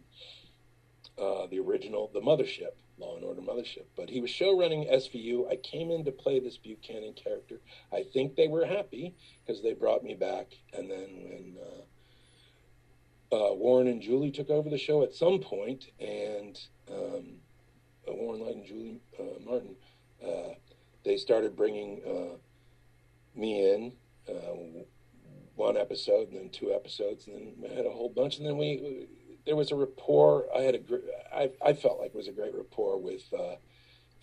uh, 1.18 1.46
the 1.46 1.60
original 1.60 2.10
The 2.12 2.20
Mothership, 2.20 2.76
Law 2.98 3.16
and 3.16 3.24
Order 3.24 3.42
Mothership. 3.42 3.84
But 3.96 4.10
he 4.10 4.20
was 4.20 4.30
show 4.30 4.58
running 4.58 4.86
SVU. 4.86 5.50
I 5.50 5.56
came 5.56 5.90
in 5.90 6.04
to 6.04 6.12
play 6.12 6.40
this 6.40 6.56
Buchanan 6.56 7.12
character. 7.14 7.60
I 7.92 8.02
think 8.02 8.36
they 8.36 8.48
were 8.48 8.64
happy 8.64 9.14
because 9.44 9.62
they 9.62 9.74
brought 9.74 10.02
me 10.02 10.14
back. 10.14 10.46
And 10.72 10.90
then 10.90 11.08
when 11.24 11.56
uh, 13.32 13.50
uh, 13.50 13.54
Warren 13.54 13.88
and 13.88 14.00
Julie 14.00 14.30
took 14.30 14.50
over 14.50 14.70
the 14.70 14.78
show 14.78 15.02
at 15.02 15.14
some 15.14 15.40
point, 15.40 15.90
and 16.00 16.58
um, 16.90 17.24
uh, 18.08 18.14
Warren 18.14 18.40
Leight 18.40 18.56
and 18.56 18.66
Julie 18.66 19.00
uh, 19.18 19.44
Martin, 19.44 19.76
uh, 20.24 20.54
they 21.04 21.16
started 21.16 21.56
bringing 21.56 22.00
uh, 22.06 22.36
me 23.38 23.72
in. 23.72 23.92
One 25.54 25.78
episode 25.78 26.28
and 26.28 26.38
then 26.38 26.50
two 26.50 26.74
episodes 26.74 27.28
and 27.28 27.34
then 27.34 27.54
we 27.58 27.74
had 27.74 27.86
a 27.86 27.90
whole 27.90 28.10
bunch 28.10 28.36
and 28.36 28.46
then 28.46 28.58
we 28.58 29.06
there 29.46 29.56
was 29.56 29.70
a 29.70 29.74
rapport 29.74 30.44
I 30.54 30.60
had 30.60 30.74
a 30.74 30.78
I, 31.36 31.50
I 31.64 31.72
felt 31.74 32.00
like 32.00 32.14
was 32.14 32.28
a 32.28 32.32
great 32.32 32.54
rapport 32.54 32.98
with 32.98 33.22
uh, 33.32 33.56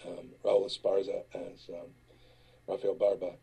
um, 0.07 0.29
Raul 0.43 0.65
Esparza 0.65 1.23
as 1.33 1.69
um, 1.69 1.89
Rafael 2.67 2.95
Barba 2.95 3.33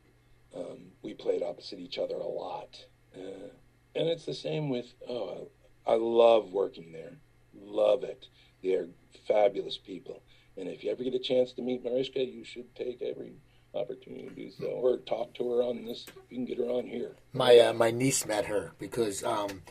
um, 0.54 0.78
we 1.02 1.14
played 1.14 1.42
opposite 1.42 1.78
each 1.78 1.98
other 1.98 2.16
a 2.16 2.26
lot 2.26 2.84
uh, 3.16 3.50
and 3.94 4.08
it's 4.08 4.24
the 4.24 4.34
same 4.34 4.68
with 4.68 4.92
oh, 5.08 5.48
I 5.86 5.94
love 5.94 6.52
working 6.52 6.92
there, 6.92 7.12
love 7.54 8.04
it. 8.04 8.26
They're 8.62 8.88
fabulous 9.26 9.78
people, 9.78 10.22
and 10.56 10.68
if 10.68 10.84
you 10.84 10.90
ever 10.90 11.02
get 11.02 11.14
a 11.14 11.18
chance 11.18 11.52
to 11.54 11.62
meet 11.62 11.82
Mariska, 11.82 12.24
you 12.24 12.44
should 12.44 12.74
take 12.74 13.02
every 13.02 13.32
opportunity 13.74 14.28
to 14.28 14.34
do 14.34 14.50
so, 14.50 14.66
or 14.66 14.98
talk 14.98 15.34
to 15.34 15.50
her 15.52 15.62
on 15.62 15.84
this. 15.84 16.06
You 16.28 16.36
can 16.36 16.44
get 16.44 16.58
her 16.58 16.64
on 16.64 16.86
here. 16.86 17.12
My 17.32 17.58
uh, 17.58 17.72
my 17.72 17.90
niece 17.90 18.26
met 18.26 18.46
her 18.46 18.72
because 18.78 19.24
um, 19.24 19.62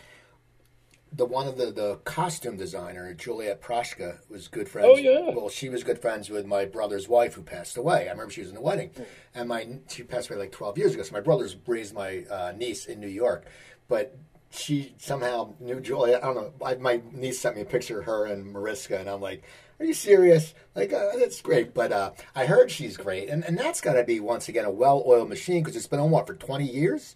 the 1.11 1.25
one 1.25 1.47
of 1.47 1.57
the, 1.57 1.71
the 1.71 1.95
costume 2.03 2.57
designer 2.57 3.13
Juliet 3.13 3.61
Proshka 3.61 4.19
was 4.29 4.47
good 4.47 4.69
friends. 4.69 4.87
Oh, 4.91 4.97
yeah. 4.97 5.31
Well, 5.33 5.49
she 5.49 5.69
was 5.69 5.83
good 5.83 5.99
friends 5.99 6.29
with 6.29 6.45
my 6.45 6.65
brother's 6.65 7.07
wife 7.07 7.33
who 7.33 7.41
passed 7.41 7.77
away. 7.77 8.07
I 8.07 8.11
remember 8.11 8.31
she 8.31 8.41
was 8.41 8.49
in 8.49 8.55
the 8.55 8.61
wedding, 8.61 8.91
and 9.33 9.49
my 9.49 9.67
she 9.87 10.03
passed 10.03 10.29
away 10.29 10.39
like 10.39 10.51
twelve 10.51 10.77
years 10.77 10.93
ago. 10.93 11.03
So 11.03 11.13
my 11.13 11.21
brother's 11.21 11.55
raised 11.65 11.93
my 11.93 12.25
uh, 12.29 12.53
niece 12.55 12.85
in 12.85 12.99
New 12.99 13.07
York, 13.07 13.45
but 13.87 14.17
she 14.51 14.95
somehow 14.97 15.53
knew 15.59 15.79
Juliet. 15.79 16.23
I 16.23 16.27
don't 16.27 16.35
know. 16.35 16.53
I, 16.65 16.75
my 16.75 17.01
niece 17.11 17.39
sent 17.39 17.55
me 17.55 17.61
a 17.61 17.65
picture 17.65 17.99
of 17.99 18.05
her 18.05 18.25
and 18.25 18.45
Mariska, 18.53 18.99
and 18.99 19.09
I'm 19.09 19.21
like. 19.21 19.43
Are 19.81 19.85
you 19.85 19.93
serious? 19.93 20.53
Like 20.75 20.91
uh, 20.91 21.15
that's 21.17 21.41
great, 21.41 21.73
but 21.73 21.93
uh, 21.93 22.11
I 22.35 22.47
heard 22.47 22.69
she's 22.69 22.97
great, 22.97 23.29
and 23.29 23.45
and 23.45 23.57
that's 23.57 23.79
got 23.79 23.93
to 23.93 24.03
be 24.03 24.19
once 24.19 24.49
again 24.49 24.65
a 24.65 24.69
well-oiled 24.69 25.29
machine 25.29 25.63
because 25.63 25.77
it's 25.77 25.87
been 25.87 26.01
on 26.01 26.11
what 26.11 26.27
for 26.27 26.33
twenty 26.33 26.69
years. 26.69 27.15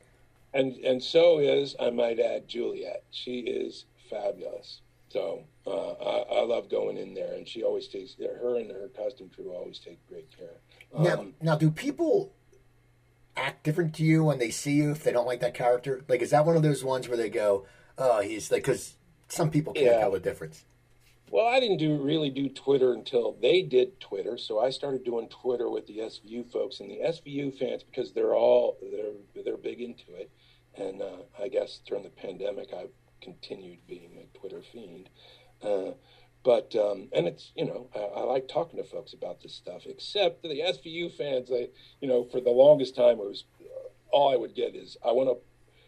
And 0.54 0.74
and 0.78 1.02
so 1.02 1.40
is 1.40 1.76
I 1.80 1.90
might 1.90 2.20
add 2.20 2.48
Juliet. 2.48 3.04
She 3.12 3.40
is 3.40 3.86
fabulous. 4.10 4.82
So 5.10 5.44
uh, 5.68 5.92
I, 5.92 6.40
I 6.40 6.42
love 6.44 6.70
going 6.70 6.98
in 6.98 7.14
there, 7.14 7.34
and 7.34 7.48
she 7.48 7.64
always 7.64 7.88
takes 7.88 8.16
her 8.20 8.58
and 8.58 8.72
her 8.72 8.90
costume 8.96 9.30
crew 9.36 9.52
always 9.54 9.78
take 9.80 10.00
great 10.10 10.28
care. 10.36 10.58
Now, 10.98 11.20
Um, 11.22 11.34
now, 11.42 11.56
do 11.56 11.70
people 11.70 12.34
act 13.38 13.64
different 13.64 13.94
to 13.96 14.04
you 14.04 14.24
when 14.24 14.40
they 14.40 14.50
see 14.50 14.74
you 14.74 14.92
if 14.92 15.04
they 15.04 15.12
don't 15.12 15.28
like 15.28 15.40
that 15.42 15.54
character? 15.54 16.04
Like, 16.08 16.22
is 16.22 16.32
that 16.32 16.46
one 16.46 16.56
of 16.56 16.64
those 16.64 16.84
ones 16.84 17.08
where 17.08 17.18
they 17.18 17.30
go, 17.30 17.66
"Oh, 17.98 18.22
he's 18.22 18.52
like," 18.52 18.64
because 18.64 18.96
some 19.28 19.52
people 19.52 19.74
can't 19.74 19.86
Yeah. 19.86 20.00
tell 20.00 20.12
the 20.12 20.20
difference. 20.20 20.66
well, 21.32 21.48
I 21.48 21.60
didn't 21.60 21.78
do 21.78 21.96
really 21.98 22.30
do 22.30 22.48
Twitter 22.50 22.94
until 22.94 23.32
they 23.42 23.64
did 23.64 24.00
Twitter, 24.00 24.38
so 24.38 24.60
I 24.60 24.70
started 24.70 25.04
doing 25.04 25.28
Twitter 25.30 25.68
with 25.70 25.88
the 25.88 25.98
SVU 26.00 26.44
folks 26.52 26.80
and 26.80 26.90
the 26.92 27.00
SVU 27.02 27.52
fans 27.58 27.82
because 27.84 28.14
they're 28.14 28.36
all 28.36 28.78
they're 28.92 29.44
they're 29.44 29.58
big 29.58 29.82
into 29.82 30.14
it, 30.16 30.30
and 30.76 31.02
uh, 31.02 31.24
I 31.42 31.48
guess 31.48 31.80
during 31.86 32.04
the 32.04 32.10
pandemic 32.10 32.74
I've 32.74 32.92
continued 33.22 33.80
being 33.88 34.18
a 34.22 34.38
Twitter 34.38 34.62
fiend. 34.62 35.10
Uh, 35.62 35.92
but 36.44 36.76
um, 36.76 37.08
and 37.14 37.28
it's 37.28 37.52
you 37.56 37.66
know 37.66 37.88
I, 37.96 38.20
I 38.20 38.24
like 38.24 38.48
talking 38.48 38.78
to 38.78 38.84
folks 38.84 39.14
about 39.14 39.42
this 39.42 39.54
stuff. 39.54 39.84
Except 39.86 40.44
the 40.44 40.60
SVU 40.60 41.14
fans, 41.14 41.50
I 41.52 41.70
you 42.02 42.08
know 42.08 42.26
for 42.26 42.42
the 42.42 42.50
longest 42.50 42.96
time 42.96 43.20
it 43.20 43.26
was 43.26 43.46
uh, 43.62 43.88
all 44.12 44.34
I 44.34 44.36
would 44.36 44.56
get 44.56 44.76
is 44.76 44.98
I 45.06 45.12
want 45.12 45.30
to 45.30 45.38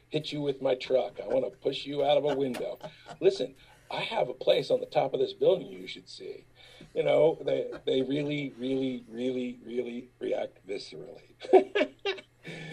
hit 0.10 0.32
you 0.32 0.42
with 0.42 0.62
my 0.62 0.76
truck. 0.76 1.20
I 1.22 1.28
want 1.28 1.46
to 1.46 1.58
push 1.60 1.86
you 1.86 2.06
out 2.06 2.18
of 2.18 2.26
a 2.26 2.36
window. 2.36 2.80
Listen, 3.20 3.56
I 3.92 4.02
have 4.02 4.30
a 4.30 4.34
place 4.34 4.72
on 4.72 4.80
the 4.80 4.86
top 4.86 5.14
of 5.14 5.20
this 5.20 5.34
building 5.34 5.68
you 5.68 5.88
should 5.88 6.10
see. 6.10 6.46
You 6.94 7.04
know 7.04 7.38
they 7.46 7.72
they 7.86 8.02
really 8.02 8.54
really 8.58 9.04
really 9.10 9.60
really 9.66 10.08
react 10.20 10.66
viscerally. 10.68 11.05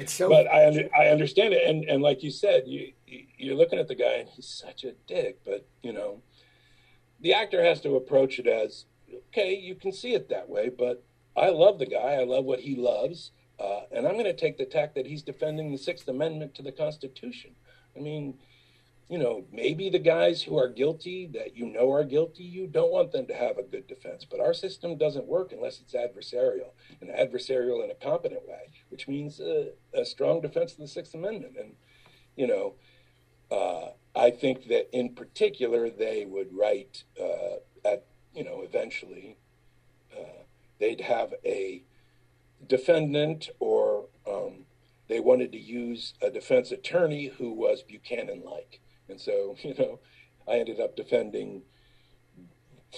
It's 0.03 0.15
so. 0.15 0.29
but 0.29 0.47
I 0.47 0.67
under, 0.67 0.89
I 0.99 1.09
understand 1.09 1.55
it, 1.55 1.67
and 1.69 1.85
and 1.85 2.03
like 2.03 2.23
you 2.23 2.31
said, 2.31 2.65
you 2.67 2.93
you- 3.07 3.27
you're 3.39 3.55
looking 3.57 3.79
at 3.79 3.89
the 3.89 3.95
guy 3.95 4.15
and 4.21 4.29
he's 4.29 4.47
such 4.47 4.85
a 4.85 4.93
dick, 5.07 5.39
but 5.45 5.67
you 5.83 5.93
know, 5.93 6.23
the 7.21 7.33
actor 7.35 7.63
has 7.63 7.81
to 7.83 7.97
approach 7.97 8.39
it 8.39 8.47
as 8.47 8.87
okay, 9.29 9.55
you 9.55 9.75
can 9.75 9.93
see 9.93 10.15
it 10.15 10.29
that 10.29 10.49
way, 10.49 10.69
but 10.71 11.03
I 11.37 11.49
love 11.51 11.79
the 11.79 11.87
guy, 11.87 12.15
I 12.15 12.25
love 12.25 12.45
what 12.45 12.61
he 12.61 12.77
loves, 12.77 13.33
uh, 13.59 13.81
and 13.91 14.07
I'm 14.07 14.15
going 14.15 14.25
to 14.25 14.33
take 14.45 14.57
the 14.59 14.65
tack 14.65 14.95
that 14.95 15.07
he's 15.07 15.23
defending 15.23 15.71
the 15.73 15.79
Sixth 15.79 16.07
Amendment 16.09 16.55
to 16.57 16.63
the 16.63 16.73
Constitution. 16.73 17.53
I 17.97 18.01
mean. 18.01 18.39
You 19.13 19.19
know, 19.19 19.45
maybe 19.53 19.91
the 19.91 19.99
guys 19.99 20.43
who 20.43 20.57
are 20.57 20.69
guilty 20.71 21.27
that 21.35 21.55
you 21.55 21.67
know 21.67 21.93
are 21.93 22.03
guilty, 22.03 22.45
you 22.45 22.67
don't 22.67 22.91
want 22.91 23.13
them 23.13 23.27
to 23.27 23.35
have 23.35 23.59
a 23.59 23.63
good 23.63 23.87
defense. 23.87 24.25
But 24.25 24.41
our 24.41 24.55
system 24.55 24.97
doesn't 24.97 25.27
work 25.27 25.53
unless 25.53 25.81
it's 25.81 25.93
adversarial, 25.93 26.71
and 26.99 27.11
adversarial 27.11 27.85
in 27.85 27.91
a 27.91 27.95
competent 27.95 28.49
way, 28.49 28.71
which 28.89 29.09
means 29.09 29.39
uh, 29.39 29.67
a 29.93 30.07
strong 30.07 30.41
defense 30.41 30.73
of 30.73 30.79
the 30.79 30.89
Sixth 30.89 31.13
Amendment. 31.13 31.57
And 31.61 31.75
you 32.37 32.47
know, 32.47 32.73
uh, 33.51 33.91
I 34.19 34.31
think 34.31 34.69
that 34.69 34.89
in 34.97 35.15
particular 35.15 35.91
they 35.91 36.25
would 36.25 36.49
write 36.51 37.05
uh, 37.21 37.57
at 37.85 38.07
you 38.35 38.45
know 38.45 38.63
eventually 38.63 39.37
uh, 40.19 40.45
they'd 40.81 41.03
have 41.03 41.35
a 41.45 41.83
defendant 42.67 43.51
or 43.61 44.07
um, 44.27 44.65
they 45.09 45.21
wanted 45.21 45.53
to 45.53 45.59
use 45.59 46.15
a 46.23 46.31
defense 46.31 46.73
attorney 46.73 47.27
who 47.27 47.53
was 47.53 47.83
Buchanan 47.83 48.43
like, 48.47 48.81
and 49.09 49.21
so 49.21 49.57
you 49.63 49.75
know 49.79 50.01
I 50.49 50.59
ended 50.59 50.81
up 50.81 50.97
defending 50.97 51.63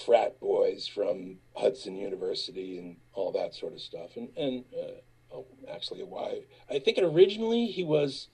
frat 0.05 0.39
boys 0.39 0.87
from 0.87 1.37
Hudson 1.55 1.95
University 1.95 2.77
and 2.77 2.97
all 3.13 3.31
that 3.31 3.53
sort 3.53 3.73
of 3.73 3.81
stuff, 3.81 4.15
and 4.15 4.29
and 4.37 4.65
uh, 4.73 5.35
oh, 5.35 5.45
actually 5.71 6.03
why 6.03 6.41
I 6.69 6.79
think 6.79 6.97
originally 7.01 7.67
he 7.67 7.83
was 7.83 8.29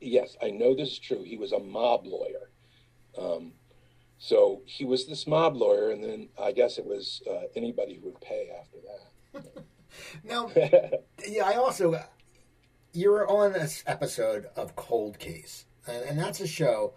yes, 0.00 0.36
I 0.42 0.50
know 0.50 0.74
this 0.74 0.92
is 0.92 0.98
true. 0.98 1.22
He 1.22 1.36
was 1.36 1.52
a 1.52 1.58
mob 1.58 2.06
lawyer. 2.06 2.50
Um, 3.18 3.52
so 4.18 4.62
he 4.64 4.84
was 4.84 5.06
this 5.06 5.26
mob 5.26 5.56
lawyer, 5.56 5.90
and 5.90 6.02
then 6.02 6.28
I 6.40 6.52
guess 6.52 6.78
it 6.78 6.86
was 6.86 7.22
uh, 7.28 7.42
anybody 7.54 7.94
who 7.94 8.06
would 8.06 8.20
pay 8.20 8.50
after 8.58 8.78
that. 9.42 9.64
now, 10.24 10.50
yeah, 11.28 11.44
I 11.44 11.54
also. 11.54 12.02
You 12.92 13.10
were 13.10 13.28
on 13.28 13.52
this 13.52 13.84
episode 13.86 14.46
of 14.56 14.74
Cold 14.74 15.18
Case, 15.18 15.65
and, 15.86 16.04
and 16.04 16.18
that's 16.18 16.40
a 16.40 16.46
show 16.46 16.94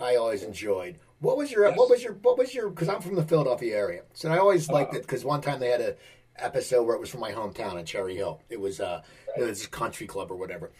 I 0.00 0.16
always 0.16 0.42
enjoyed. 0.42 0.98
What 1.20 1.36
was 1.36 1.50
your 1.52 1.68
Yes. 1.68 1.78
what 1.78 1.88
was 1.90 2.02
your 2.02 2.14
what 2.14 2.36
was 2.38 2.54
your 2.54 2.68
because 2.68 2.88
I'm 2.88 3.00
from 3.00 3.14
the 3.14 3.22
Philadelphia 3.24 3.76
area, 3.76 4.02
so 4.12 4.30
I 4.30 4.38
always 4.38 4.68
liked 4.68 4.90
Uh-huh. 4.90 4.98
it 4.98 5.02
because 5.02 5.24
one 5.24 5.40
time 5.40 5.60
they 5.60 5.70
had 5.70 5.80
a 5.80 5.96
episode 6.36 6.82
where 6.84 6.96
it 6.96 7.00
was 7.00 7.10
from 7.10 7.20
my 7.20 7.30
hometown 7.32 7.78
in 7.78 7.86
Cherry 7.86 8.16
Hill. 8.16 8.40
It 8.50 8.60
was 8.60 8.80
uh, 8.80 9.02
it 9.36 9.42
was 9.44 9.66
country 9.66 10.06
club 10.06 10.30
or 10.30 10.36
whatever. 10.36 10.70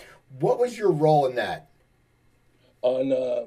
What 0.40 0.58
was 0.58 0.76
your 0.76 0.90
role 0.90 1.26
in 1.26 1.36
that? 1.36 1.68
on 2.82 3.12
uh, 3.12 3.46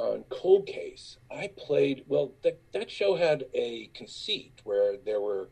on 0.00 0.24
Cold 0.30 0.66
Case, 0.66 1.18
I 1.30 1.50
played. 1.56 2.04
Well, 2.08 2.32
that 2.42 2.58
that 2.72 2.90
show 2.90 3.14
had 3.14 3.44
a 3.54 3.88
conceit 3.94 4.60
where 4.64 4.96
there 4.96 5.20
were 5.20 5.48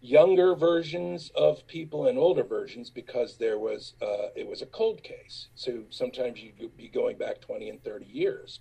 younger 0.00 0.54
versions 0.54 1.30
of 1.34 1.66
people 1.66 2.06
and 2.06 2.18
older 2.18 2.42
versions 2.42 2.90
because 2.90 3.36
there 3.36 3.58
was 3.58 3.94
uh, 4.00 4.28
it 4.34 4.46
was 4.46 4.62
a 4.62 4.66
cold 4.66 5.02
case. 5.02 5.48
So 5.54 5.84
sometimes 5.90 6.40
you'd 6.40 6.76
be 6.76 6.88
going 6.88 7.18
back 7.18 7.40
twenty 7.40 7.68
and 7.68 7.82
thirty 7.82 8.06
years. 8.06 8.60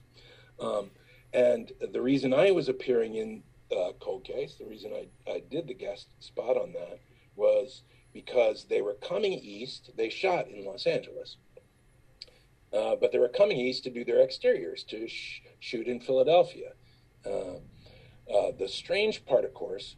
Um, 0.59 0.91
and 1.33 1.71
the 1.93 2.01
reason 2.01 2.33
I 2.33 2.51
was 2.51 2.69
appearing 2.69 3.15
in 3.15 3.43
uh, 3.71 3.91
Cold 3.99 4.23
Case, 4.23 4.55
the 4.55 4.65
reason 4.65 4.91
I, 4.93 5.31
I 5.31 5.43
did 5.49 5.67
the 5.67 5.73
guest 5.75 6.07
spot 6.19 6.57
on 6.57 6.73
that 6.73 6.99
was 7.35 7.83
because 8.13 8.65
they 8.65 8.81
were 8.81 8.95
coming 8.95 9.33
east. 9.33 9.91
They 9.95 10.09
shot 10.09 10.47
in 10.47 10.65
Los 10.65 10.87
Angeles. 10.87 11.37
Uh, 12.73 12.95
but 12.95 13.11
they 13.11 13.17
were 13.17 13.29
coming 13.29 13.57
east 13.57 13.83
to 13.83 13.89
do 13.89 14.03
their 14.03 14.21
exteriors 14.21 14.83
to 14.83 15.07
sh- 15.07 15.41
shoot 15.59 15.87
in 15.87 15.99
Philadelphia. 15.99 16.73
Uh, 17.25 17.55
uh, 18.31 18.51
the 18.59 18.67
strange 18.67 19.25
part, 19.25 19.43
of 19.43 19.53
course, 19.53 19.95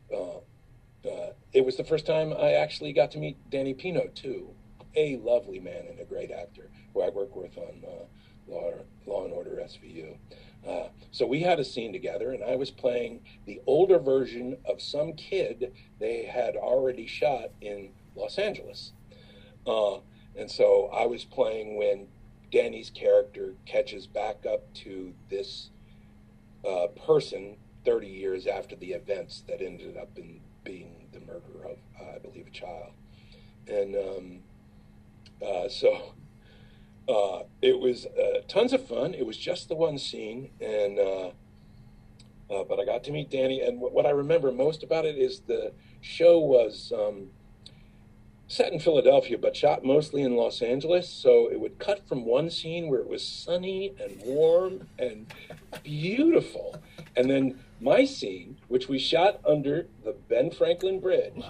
uh, 1.06 1.34
it 1.54 1.66
was 1.66 1.78
the 1.78 1.84
first 1.84 2.06
time 2.06 2.34
I 2.34 2.54
actually 2.54 2.94
got 2.94 3.12
to 3.12 3.18
meet 3.18 3.38
Danny 3.50 3.74
Pino 3.74 4.08
too, 4.14 4.50
a 4.96 5.18
lovely 5.18 5.60
man 5.60 5.86
and 5.90 6.00
a 6.00 6.06
great 6.06 6.32
actor 6.32 6.70
who 6.94 7.02
I 7.02 7.10
work 7.10 7.36
with 7.36 7.58
on 7.58 7.84
uh, 7.86 8.52
Law, 8.52 8.72
Law 9.06 9.26
and 9.26 9.34
Order 9.34 9.62
SVU. 9.64 10.18
Uh, 10.68 10.90
so 11.12 11.26
we 11.26 11.42
had 11.42 11.60
a 11.60 11.66
scene 11.66 11.92
together, 11.92 12.32
and 12.32 12.44
I 12.44 12.56
was 12.56 12.70
playing 12.70 13.22
the 13.46 13.62
older 13.66 13.98
version 13.98 14.58
of 14.66 14.82
some 14.82 15.14
kid 15.14 15.74
they 16.00 16.26
had 16.26 16.56
already 16.56 17.08
shot 17.08 17.50
in 17.62 17.90
Los 18.16 18.38
Angeles. 18.38 18.92
Uh, 19.66 19.98
and 20.36 20.50
so 20.50 20.90
I 20.94 21.06
was 21.08 21.26
playing 21.26 21.78
when 21.78 22.08
Danny's 22.52 22.90
character 22.90 23.54
catches 23.66 24.08
back 24.08 24.46
up 24.46 24.72
to 24.76 25.14
this 25.30 25.70
uh, 26.68 26.88
person 27.08 27.58
30 27.86 28.08
years 28.08 28.46
after 28.46 28.76
the 28.76 28.92
events 28.92 29.44
that 29.48 29.62
ended 29.62 29.98
up 29.98 30.10
in 30.18 30.41
being 30.64 31.08
the 31.12 31.20
murder 31.22 31.66
of, 31.66 31.78
I 32.00 32.20
believe, 32.20 32.48
a 32.48 32.52
child. 32.52 32.94
And 33.68 33.96
um, 33.96 34.40
uh, 35.46 35.70
so 35.70 36.14
uh, 37.08 37.44
it 37.62 37.80
was 37.80 38.06
uh, 38.06 38.42
tons 38.48 38.74
of 38.74 38.86
fun. 38.88 39.14
It 39.14 39.26
was 39.26 39.38
just 39.38 39.70
the 39.70 39.76
one 39.76 39.98
scene, 39.98 40.52
and 40.60 41.00
uh, 41.00 41.32
uh, 42.50 42.64
but 42.64 42.80
I 42.80 42.86
got 42.86 43.04
to 43.06 43.12
meet 43.12 43.30
Danny. 43.30 43.62
And 43.62 43.80
what, 43.80 43.94
what 43.94 44.06
I 44.06 44.12
remember 44.12 44.52
most 44.52 44.84
about 44.84 45.06
it 45.06 45.18
is 45.18 45.42
the 45.42 45.74
show 46.02 46.40
was 46.40 46.92
um, 46.96 47.30
set 48.48 48.74
in 48.74 48.80
Philadelphia, 48.80 49.38
but 49.38 49.56
shot 49.56 49.84
mostly 49.84 50.22
in 50.22 50.36
Los 50.36 50.62
Angeles. 50.62 51.10
So 51.10 51.50
it 51.52 51.60
would 51.60 51.80
cut 51.80 52.08
from 52.08 52.26
one 52.26 52.50
scene 52.50 52.88
where 52.88 53.00
it 53.00 53.08
was 53.08 53.26
sunny 53.26 53.94
and 54.00 54.22
warm 54.26 54.88
and 55.00 55.34
beautiful, 55.84 56.82
and 57.16 57.30
then 57.30 57.60
my 57.82 58.06
scene, 58.06 58.58
which 58.68 58.88
we 58.88 59.00
shot 59.00 59.42
under 59.46 59.88
the 60.04 60.14
Ben 60.30 60.52
Franklin 60.52 61.00
Bridge, 61.00 61.44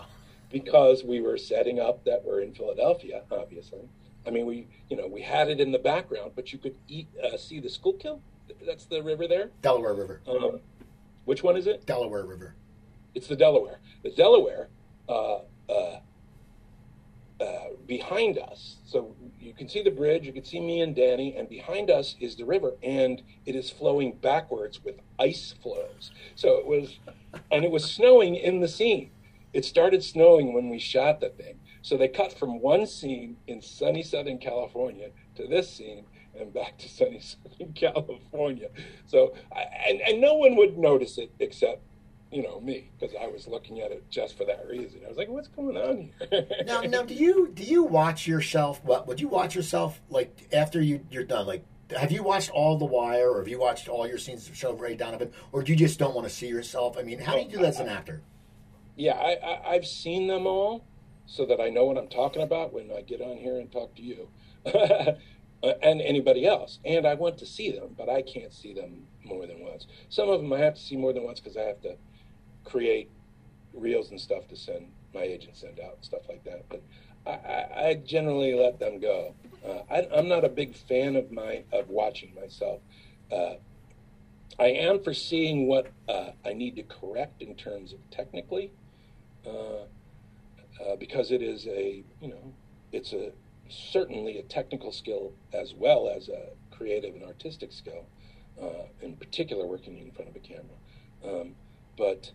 because 0.49 1.03
we 1.03 1.21
were 1.21 1.38
setting 1.38 1.79
up 1.79 2.05
that 2.05 2.23
we're 2.23 2.41
in 2.41 2.53
Philadelphia, 2.53 3.23
obviously. 3.32 3.89
I 4.25 4.29
mean, 4.29 4.45
we 4.45 4.67
you 4.89 4.95
know 4.97 5.07
we 5.07 5.21
had 5.21 5.49
it 5.49 5.59
in 5.59 5.71
the 5.71 5.79
background, 5.79 6.32
but 6.36 6.53
you 6.53 6.59
could 6.59 6.75
eat, 6.88 7.07
uh, 7.23 7.38
see 7.38 7.59
the 7.59 7.69
Schuylkill. 7.69 8.21
That's 8.65 8.86
the 8.86 9.01
river 9.03 9.27
there. 9.27 9.49
Delaware 9.61 9.93
River. 9.93 10.21
Um, 10.27 10.59
which 11.25 11.43
one 11.43 11.57
is 11.57 11.67
it? 11.67 11.86
Delaware 11.86 12.25
River. 12.25 12.55
It's 13.13 13.27
the 13.27 13.36
Delaware. 13.36 13.79
The 14.03 14.11
Delaware 14.11 14.69
uh, 15.09 15.39
uh, 15.69 15.99
uh, 17.39 17.63
behind 17.88 18.38
us. 18.38 18.77
So 18.86 19.15
you 19.41 19.53
can 19.53 19.67
see 19.67 19.81
the 19.81 19.91
bridge. 19.91 20.25
You 20.25 20.33
can 20.33 20.45
see 20.45 20.59
me 20.59 20.81
and 20.81 20.95
Danny, 20.95 21.35
and 21.35 21.49
behind 21.49 21.89
us 21.89 22.15
is 22.19 22.35
the 22.35 22.45
river, 22.45 22.73
and 22.83 23.21
it 23.45 23.55
is 23.55 23.69
flowing 23.69 24.13
backwards 24.13 24.83
with 24.83 24.95
ice 25.19 25.55
floes. 25.61 26.11
So 26.35 26.57
it 26.57 26.65
was, 26.65 26.99
and 27.51 27.65
it 27.65 27.71
was 27.71 27.83
snowing 27.83 28.35
in 28.35 28.59
the 28.59 28.67
scene. 28.67 29.11
It 29.53 29.65
started 29.65 30.03
snowing 30.03 30.53
when 30.53 30.69
we 30.69 30.79
shot 30.79 31.19
the 31.19 31.29
thing. 31.29 31.59
So 31.81 31.97
they 31.97 32.07
cut 32.07 32.37
from 32.37 32.61
one 32.61 32.85
scene 32.85 33.37
in 33.47 33.61
sunny 33.61 34.03
Southern 34.03 34.37
California 34.37 35.09
to 35.35 35.47
this 35.47 35.69
scene 35.69 36.05
and 36.39 36.53
back 36.53 36.77
to 36.77 36.89
sunny 36.89 37.19
Southern 37.19 37.73
California. 37.73 38.69
So, 39.07 39.33
and, 39.87 40.01
and 40.01 40.21
no 40.21 40.35
one 40.35 40.55
would 40.55 40.77
notice 40.77 41.17
it 41.17 41.31
except, 41.39 41.81
you 42.32 42.41
know, 42.41 42.61
me, 42.61 42.89
because 42.97 43.13
I 43.21 43.27
was 43.27 43.45
looking 43.47 43.82
at 43.82 43.91
it 43.91 44.09
just 44.09 44.38
for 44.38 44.45
that 44.45 44.65
reason. 44.67 45.01
I 45.05 45.09
was 45.09 45.17
like, 45.17 45.27
what's 45.27 45.49
going 45.49 45.75
on 45.75 45.97
here? 46.29 46.47
now, 46.65 46.82
now, 46.82 47.03
do 47.03 47.13
you 47.13 47.49
do 47.53 47.63
you 47.63 47.84
watch 47.84 48.25
yourself? 48.25 48.82
What 48.86 49.05
would 49.07 49.19
you 49.19 49.27
watch 49.27 49.53
yourself 49.53 49.99
like 50.09 50.47
after 50.53 50.82
you 50.82 51.05
you're 51.11 51.25
done? 51.25 51.45
Like, 51.45 51.65
have 51.97 52.11
you 52.11 52.23
watched 52.23 52.49
all 52.51 52.77
The 52.77 52.86
Wire, 52.86 53.29
or 53.29 53.39
have 53.39 53.49
you 53.49 53.59
watched 53.59 53.89
all 53.89 54.07
your 54.07 54.17
scenes 54.17 54.47
of 54.47 54.55
show 54.55 54.73
Ray 54.73 54.95
Donovan, 54.95 55.32
or 55.51 55.61
do 55.61 55.73
you 55.73 55.77
just 55.77 55.99
don't 55.99 56.15
want 56.15 56.27
to 56.27 56.34
see 56.34 56.47
yourself? 56.47 56.97
I 56.97 57.03
mean, 57.03 57.19
how 57.19 57.36
do 57.36 57.41
you 57.41 57.49
do 57.49 57.57
that 57.57 57.65
as 57.65 57.79
an 57.82 57.89
actor? 57.89 58.21
Yeah, 58.95 59.13
I, 59.13 59.34
I, 59.34 59.69
I've 59.71 59.86
seen 59.86 60.27
them 60.27 60.47
all, 60.47 60.86
so 61.25 61.45
that 61.45 61.59
I 61.59 61.69
know 61.69 61.86
what 61.86 61.97
I'm 61.97 62.07
talking 62.07 62.43
about 62.43 62.71
when 62.73 62.91
I 62.95 63.01
get 63.01 63.19
on 63.19 63.38
here 63.38 63.59
and 63.59 63.71
talk 63.71 63.95
to 63.95 64.01
you. 64.01 64.29
Uh, 65.63 65.73
and 65.84 66.01
anybody 66.01 66.47
else. 66.47 66.79
And 66.84 67.05
I 67.05 67.13
want 67.13 67.38
to 67.38 67.45
see 67.45 67.71
them, 67.71 67.93
but 67.95 68.09
I 68.09 68.23
can't 68.23 68.51
see 68.51 68.73
them 68.73 69.03
more 69.23 69.45
than 69.45 69.59
once. 69.59 69.86
Some 70.09 70.27
of 70.27 70.41
them 70.41 70.51
I 70.51 70.57
have 70.57 70.73
to 70.73 70.82
see 70.82 70.97
more 70.97 71.13
than 71.13 71.23
once 71.23 71.39
because 71.39 71.55
I 71.55 71.61
have 71.61 71.79
to 71.82 71.97
create 72.64 73.09
reels 73.74 74.12
and 74.12 74.20
stuff 74.20 74.47
to 74.49 74.55
send 74.55 74.88
my 75.14 75.22
agent 75.22 75.55
send 75.55 75.80
out 75.80 75.95
and 75.95 76.05
stuff 76.05 76.22
like 76.30 76.43
that. 76.43 76.66
But 76.70 76.82
I, 77.26 77.32
I, 77.32 77.88
I 77.89 77.93
generally 77.95 78.53
let 78.53 78.80
them 78.80 78.99
go. 78.99 79.34
Uh, 79.66 79.82
I, 79.89 80.18
am 80.18 80.28
not 80.28 80.43
a 80.43 80.49
big 80.49 80.76
fan 80.76 81.16
of 81.16 81.32
my 81.32 81.64
of 81.72 81.89
watching 81.89 82.34
myself. 82.34 82.82
Uh, 83.32 83.55
I 84.59 84.68
am 84.68 85.03
for 85.03 85.14
seeing 85.14 85.68
what 85.68 85.91
uh, 86.09 86.32
I 86.45 86.53
need 86.53 86.76
to 86.78 86.84
correct 86.84 87.41
in 87.41 87.55
terms 87.55 87.93
of 87.93 87.99
technically, 88.09 88.72
uh, 89.45 89.84
uh, 90.84 90.95
because 90.99 91.32
it 91.32 91.41
is 91.41 91.68
a 91.68 92.03
you 92.22 92.28
know 92.28 92.53
it's 92.91 93.14
a 93.14 93.32
certainly 93.70 94.38
a 94.38 94.43
technical 94.43 94.91
skill 94.91 95.32
as 95.53 95.74
well 95.74 96.12
as 96.14 96.28
a 96.28 96.49
creative 96.76 97.14
and 97.16 97.24
artistic 97.24 97.72
skill, 97.72 98.05
uh, 98.62 98.86
in 99.01 99.16
particular 99.16 99.66
working 99.66 99.97
in 99.97 100.12
front 100.12 100.30
of 100.30 100.36
a 100.36 100.39
camera. 100.39 100.66
Um, 101.24 101.55
but 101.97 102.32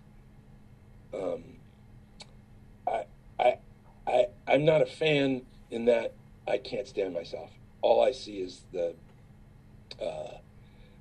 um, 1.14 1.42
I, 2.86 3.04
I, 3.38 3.58
I, 4.06 4.26
I'm 4.46 4.64
not 4.64 4.82
a 4.82 4.86
fan 4.86 5.42
in 5.70 5.86
that 5.86 6.14
I 6.46 6.58
can't 6.58 6.86
stand 6.86 7.14
myself. 7.14 7.50
All 7.82 8.04
I 8.04 8.12
see 8.12 8.38
is 8.38 8.62
the 8.72 8.94
uh, 10.00 10.38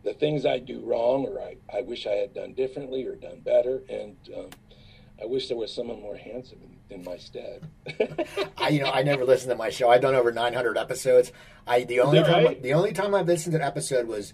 the 0.03 0.13
things 0.13 0.45
I 0.45 0.59
do 0.59 0.79
wrong, 0.81 1.25
or 1.25 1.41
I, 1.41 1.57
I 1.75 1.81
wish 1.81 2.05
I 2.05 2.11
had 2.11 2.33
done 2.33 2.53
differently 2.53 3.05
or 3.05 3.15
done 3.15 3.39
better, 3.39 3.81
and 3.89 4.15
um, 4.37 4.49
I 5.21 5.25
wish 5.25 5.47
there 5.47 5.57
was 5.57 5.73
someone 5.73 6.01
more 6.01 6.15
handsome 6.15 6.59
in, 6.89 6.97
in 6.97 7.03
my 7.03 7.17
stead. 7.17 7.67
I, 8.57 8.69
you 8.69 8.81
know, 8.81 8.91
I 8.91 9.01
never 9.03 9.25
listened 9.25 9.49
to 9.49 9.55
my 9.55 9.69
show. 9.69 9.89
I've 9.89 10.01
done 10.01 10.15
over 10.15 10.31
900 10.31 10.77
episodes. 10.77 11.31
I 11.65 11.83
the 11.83 12.01
only 12.01 12.21
time 12.21 12.45
right? 12.45 12.61
the 12.61 12.73
only 12.73 12.93
time 12.93 13.15
I've 13.15 13.27
listened 13.27 13.53
to 13.53 13.59
an 13.59 13.65
episode 13.65 14.07
was, 14.07 14.33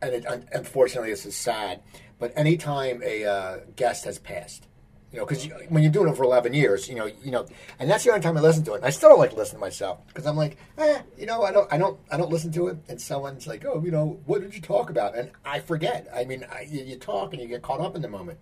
and 0.00 0.14
it, 0.14 0.26
unfortunately 0.52 1.10
this 1.10 1.26
is 1.26 1.36
sad, 1.36 1.82
but 2.18 2.32
anytime 2.36 3.02
a 3.04 3.24
uh, 3.24 3.58
guest 3.74 4.04
has 4.04 4.18
passed. 4.18 4.66
You 5.12 5.20
know, 5.20 5.26
because 5.26 5.48
when 5.68 5.82
you're 5.82 5.92
doing 5.92 6.08
it 6.08 6.16
for 6.16 6.24
11 6.24 6.52
years, 6.52 6.88
you 6.88 6.94
know, 6.96 7.06
you 7.06 7.30
know, 7.30 7.46
and 7.78 7.88
that's 7.88 8.04
the 8.04 8.10
only 8.10 8.22
time 8.22 8.36
I 8.36 8.40
listen 8.40 8.64
to 8.64 8.72
it. 8.72 8.78
And 8.78 8.84
I 8.84 8.90
still 8.90 9.08
don't 9.08 9.20
like 9.20 9.30
to 9.30 9.36
listen 9.36 9.54
to 9.54 9.60
myself 9.60 10.04
because 10.08 10.26
I'm 10.26 10.36
like, 10.36 10.58
eh, 10.76 11.00
you 11.16 11.26
know, 11.26 11.42
I 11.42 11.52
don't, 11.52 11.72
I 11.72 11.78
don't, 11.78 11.98
I 12.10 12.16
don't 12.16 12.30
listen 12.30 12.50
to 12.52 12.68
it. 12.68 12.78
And 12.88 13.00
someone's 13.00 13.46
like, 13.46 13.64
oh, 13.64 13.80
you 13.84 13.92
know, 13.92 14.20
what 14.26 14.42
did 14.42 14.52
you 14.52 14.60
talk 14.60 14.90
about? 14.90 15.16
And 15.16 15.30
I 15.44 15.60
forget. 15.60 16.08
I 16.14 16.24
mean, 16.24 16.44
I, 16.50 16.66
you, 16.68 16.84
you 16.84 16.96
talk 16.96 17.32
and 17.32 17.40
you 17.40 17.48
get 17.48 17.62
caught 17.62 17.80
up 17.80 17.94
in 17.94 18.02
the 18.02 18.08
moment. 18.08 18.38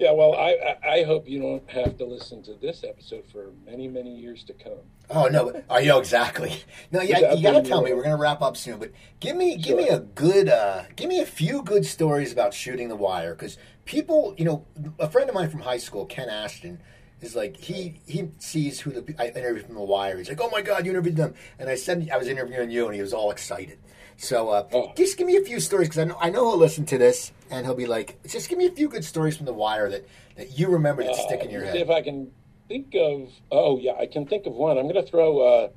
Yeah, 0.00 0.12
well, 0.12 0.34
I, 0.34 0.76
I, 0.82 1.02
hope 1.02 1.28
you 1.28 1.38
don't 1.38 1.70
have 1.70 1.98
to 1.98 2.06
listen 2.06 2.42
to 2.44 2.54
this 2.54 2.84
episode 2.84 3.26
for 3.30 3.50
many, 3.66 3.86
many 3.86 4.16
years 4.16 4.42
to 4.44 4.54
come. 4.54 4.78
Oh 5.10 5.26
no! 5.26 5.62
I 5.68 5.84
know 5.84 5.98
exactly. 5.98 6.62
No, 6.90 7.02
yeah, 7.02 7.34
you 7.34 7.42
got 7.42 7.62
to 7.62 7.68
tell 7.68 7.82
me. 7.82 7.92
We're 7.92 8.02
going 8.02 8.16
to 8.16 8.22
wrap 8.22 8.40
up 8.40 8.56
soon, 8.56 8.78
but 8.78 8.92
give 9.20 9.36
me, 9.36 9.58
give 9.58 9.76
me 9.76 9.88
a 9.88 9.98
good, 9.98 10.48
uh, 10.48 10.84
give 10.96 11.10
me 11.10 11.20
a 11.20 11.26
few 11.26 11.62
good 11.62 11.84
stories 11.84 12.32
about 12.32 12.54
shooting 12.54 12.88
the 12.88 12.96
wire 12.96 13.34
because 13.34 13.58
people, 13.84 14.34
you 14.38 14.46
know, 14.46 14.64
a 14.98 15.10
friend 15.10 15.28
of 15.28 15.34
mine 15.34 15.50
from 15.50 15.60
high 15.60 15.76
school, 15.76 16.06
Ken 16.06 16.30
Ashton, 16.30 16.80
is 17.20 17.36
like 17.36 17.58
he 17.58 18.00
he 18.06 18.30
sees 18.38 18.80
who 18.80 18.92
the 18.92 19.14
I 19.18 19.28
interviewed 19.28 19.66
from 19.66 19.74
the 19.74 19.82
wire. 19.82 20.16
He's 20.16 20.30
like, 20.30 20.40
oh 20.40 20.48
my 20.48 20.62
god, 20.62 20.86
you 20.86 20.92
interviewed 20.92 21.16
them, 21.16 21.34
and 21.58 21.68
I 21.68 21.74
said 21.74 22.08
I 22.10 22.16
was 22.16 22.26
interviewing 22.26 22.70
you, 22.70 22.86
and 22.86 22.94
he 22.94 23.02
was 23.02 23.12
all 23.12 23.30
excited. 23.30 23.78
So 24.20 24.50
uh, 24.50 24.68
oh. 24.74 24.92
just 24.96 25.16
give 25.16 25.26
me 25.26 25.36
a 25.36 25.40
few 25.40 25.60
stories 25.60 25.88
because 25.88 25.98
I 26.00 26.04
know 26.04 26.16
I 26.20 26.28
know 26.28 26.50
he'll 26.50 26.58
listen 26.58 26.84
to 26.86 26.98
this 26.98 27.32
and 27.50 27.64
he'll 27.64 27.74
be 27.74 27.86
like, 27.86 28.22
just 28.28 28.50
give 28.50 28.58
me 28.58 28.66
a 28.66 28.70
few 28.70 28.86
good 28.86 29.02
stories 29.02 29.34
from 29.34 29.46
the 29.46 29.54
wire 29.54 29.88
that 29.88 30.06
that 30.36 30.58
you 30.58 30.68
remember 30.68 31.02
that 31.02 31.12
uh, 31.12 31.26
stick 31.26 31.40
in 31.40 31.50
your 31.50 31.64
head. 31.64 31.72
See 31.72 31.80
if 31.80 31.88
I 31.88 32.02
can 32.02 32.30
think 32.68 32.94
of. 32.94 33.30
Oh 33.50 33.78
yeah, 33.78 33.94
I 33.98 34.04
can 34.04 34.26
think 34.26 34.44
of 34.44 34.52
one. 34.52 34.76
I'm 34.76 34.84
going 34.84 35.02
to 35.02 35.10
throw 35.10 35.38
uh, 35.38 35.68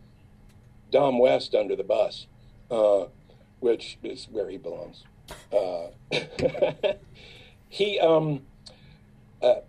Dom 0.91 1.19
West 1.19 1.55
under 1.55 1.77
the 1.77 1.85
bus, 1.85 2.27
uh, 2.69 3.05
which 3.61 3.97
is 4.03 4.27
where 4.29 4.49
he 4.49 4.57
belongs. 4.57 5.05
Uh, 5.49 5.87
he, 7.69 7.97
um, 8.01 8.41
uh, 9.41 9.61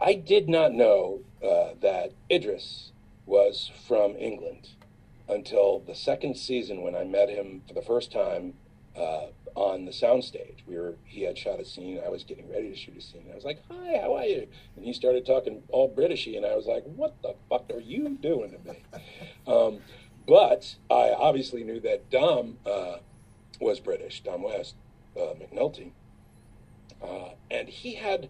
I 0.00 0.14
did 0.14 0.48
not 0.48 0.72
know 0.72 1.20
uh, 1.44 1.74
that 1.80 2.10
Idris 2.28 2.90
was 3.24 3.70
from 3.86 4.16
England 4.16 4.70
until 5.28 5.80
the 5.80 5.94
second 5.94 6.36
season 6.36 6.82
when 6.82 6.94
I 6.94 7.04
met 7.04 7.28
him 7.28 7.62
for 7.66 7.74
the 7.74 7.82
first 7.82 8.12
time 8.12 8.54
uh, 8.96 9.26
on 9.54 9.84
the 9.84 9.90
soundstage. 9.90 10.58
We 10.66 10.76
were 10.76 10.96
he 11.04 11.22
had 11.22 11.36
shot 11.36 11.60
a 11.60 11.64
scene. 11.64 12.00
I 12.04 12.08
was 12.08 12.24
getting 12.24 12.50
ready 12.50 12.70
to 12.70 12.76
shoot 12.76 12.96
a 12.96 13.00
scene. 13.00 13.26
I 13.30 13.34
was 13.34 13.44
like, 13.44 13.62
"Hi, 13.70 13.98
how 14.00 14.14
are 14.14 14.24
you?" 14.24 14.46
And 14.76 14.84
he 14.84 14.92
started 14.92 15.26
talking 15.26 15.62
all 15.68 15.92
Britishy, 15.92 16.36
and 16.36 16.46
I 16.46 16.54
was 16.54 16.66
like, 16.66 16.84
"What 16.84 17.20
the 17.22 17.34
fuck 17.48 17.70
are 17.72 17.80
you 17.80 18.10
doing 18.20 18.52
to 18.52 18.72
me?" 18.72 18.82
um, 19.46 19.78
but 20.26 20.76
I 20.90 21.10
obviously 21.16 21.64
knew 21.64 21.80
that 21.80 22.10
Dom 22.10 22.58
uh, 22.66 22.96
was 23.60 23.80
British. 23.80 24.22
Dom 24.22 24.42
West, 24.42 24.74
uh, 25.16 25.34
McNulty, 25.34 25.90
uh, 27.02 27.30
and 27.50 27.68
he 27.68 27.94
had 27.94 28.28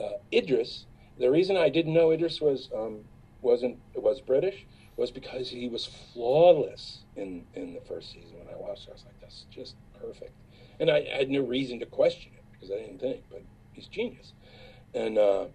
uh, 0.00 0.18
Idris. 0.32 0.86
The 1.18 1.30
reason 1.30 1.56
I 1.56 1.68
didn't 1.68 1.92
know 1.92 2.10
Idris 2.10 2.40
was 2.40 2.70
um, 2.74 3.00
wasn't 3.42 3.78
was 3.94 4.20
British 4.20 4.66
was 4.96 5.10
because 5.10 5.48
he 5.48 5.68
was 5.68 5.86
flawless 6.12 7.04
in 7.16 7.46
in 7.54 7.74
the 7.74 7.80
first 7.80 8.12
season. 8.12 8.38
When 8.38 8.54
I 8.54 8.58
watched, 8.58 8.86
it, 8.86 8.90
I 8.90 8.92
was 8.92 9.04
like, 9.04 9.20
"That's 9.20 9.46
just 9.50 9.76
perfect." 10.00 10.32
and 10.80 10.90
I, 10.90 11.06
I, 11.14 11.18
had 11.18 11.30
no 11.30 11.42
reason 11.42 11.78
to 11.80 11.86
question 11.86 12.32
it 12.34 12.42
because 12.52 12.70
I 12.70 12.80
didn't 12.80 13.00
think, 13.00 13.22
but 13.30 13.42
he's 13.72 13.86
genius. 13.86 14.32
And 14.94 15.18
uh, 15.18 15.46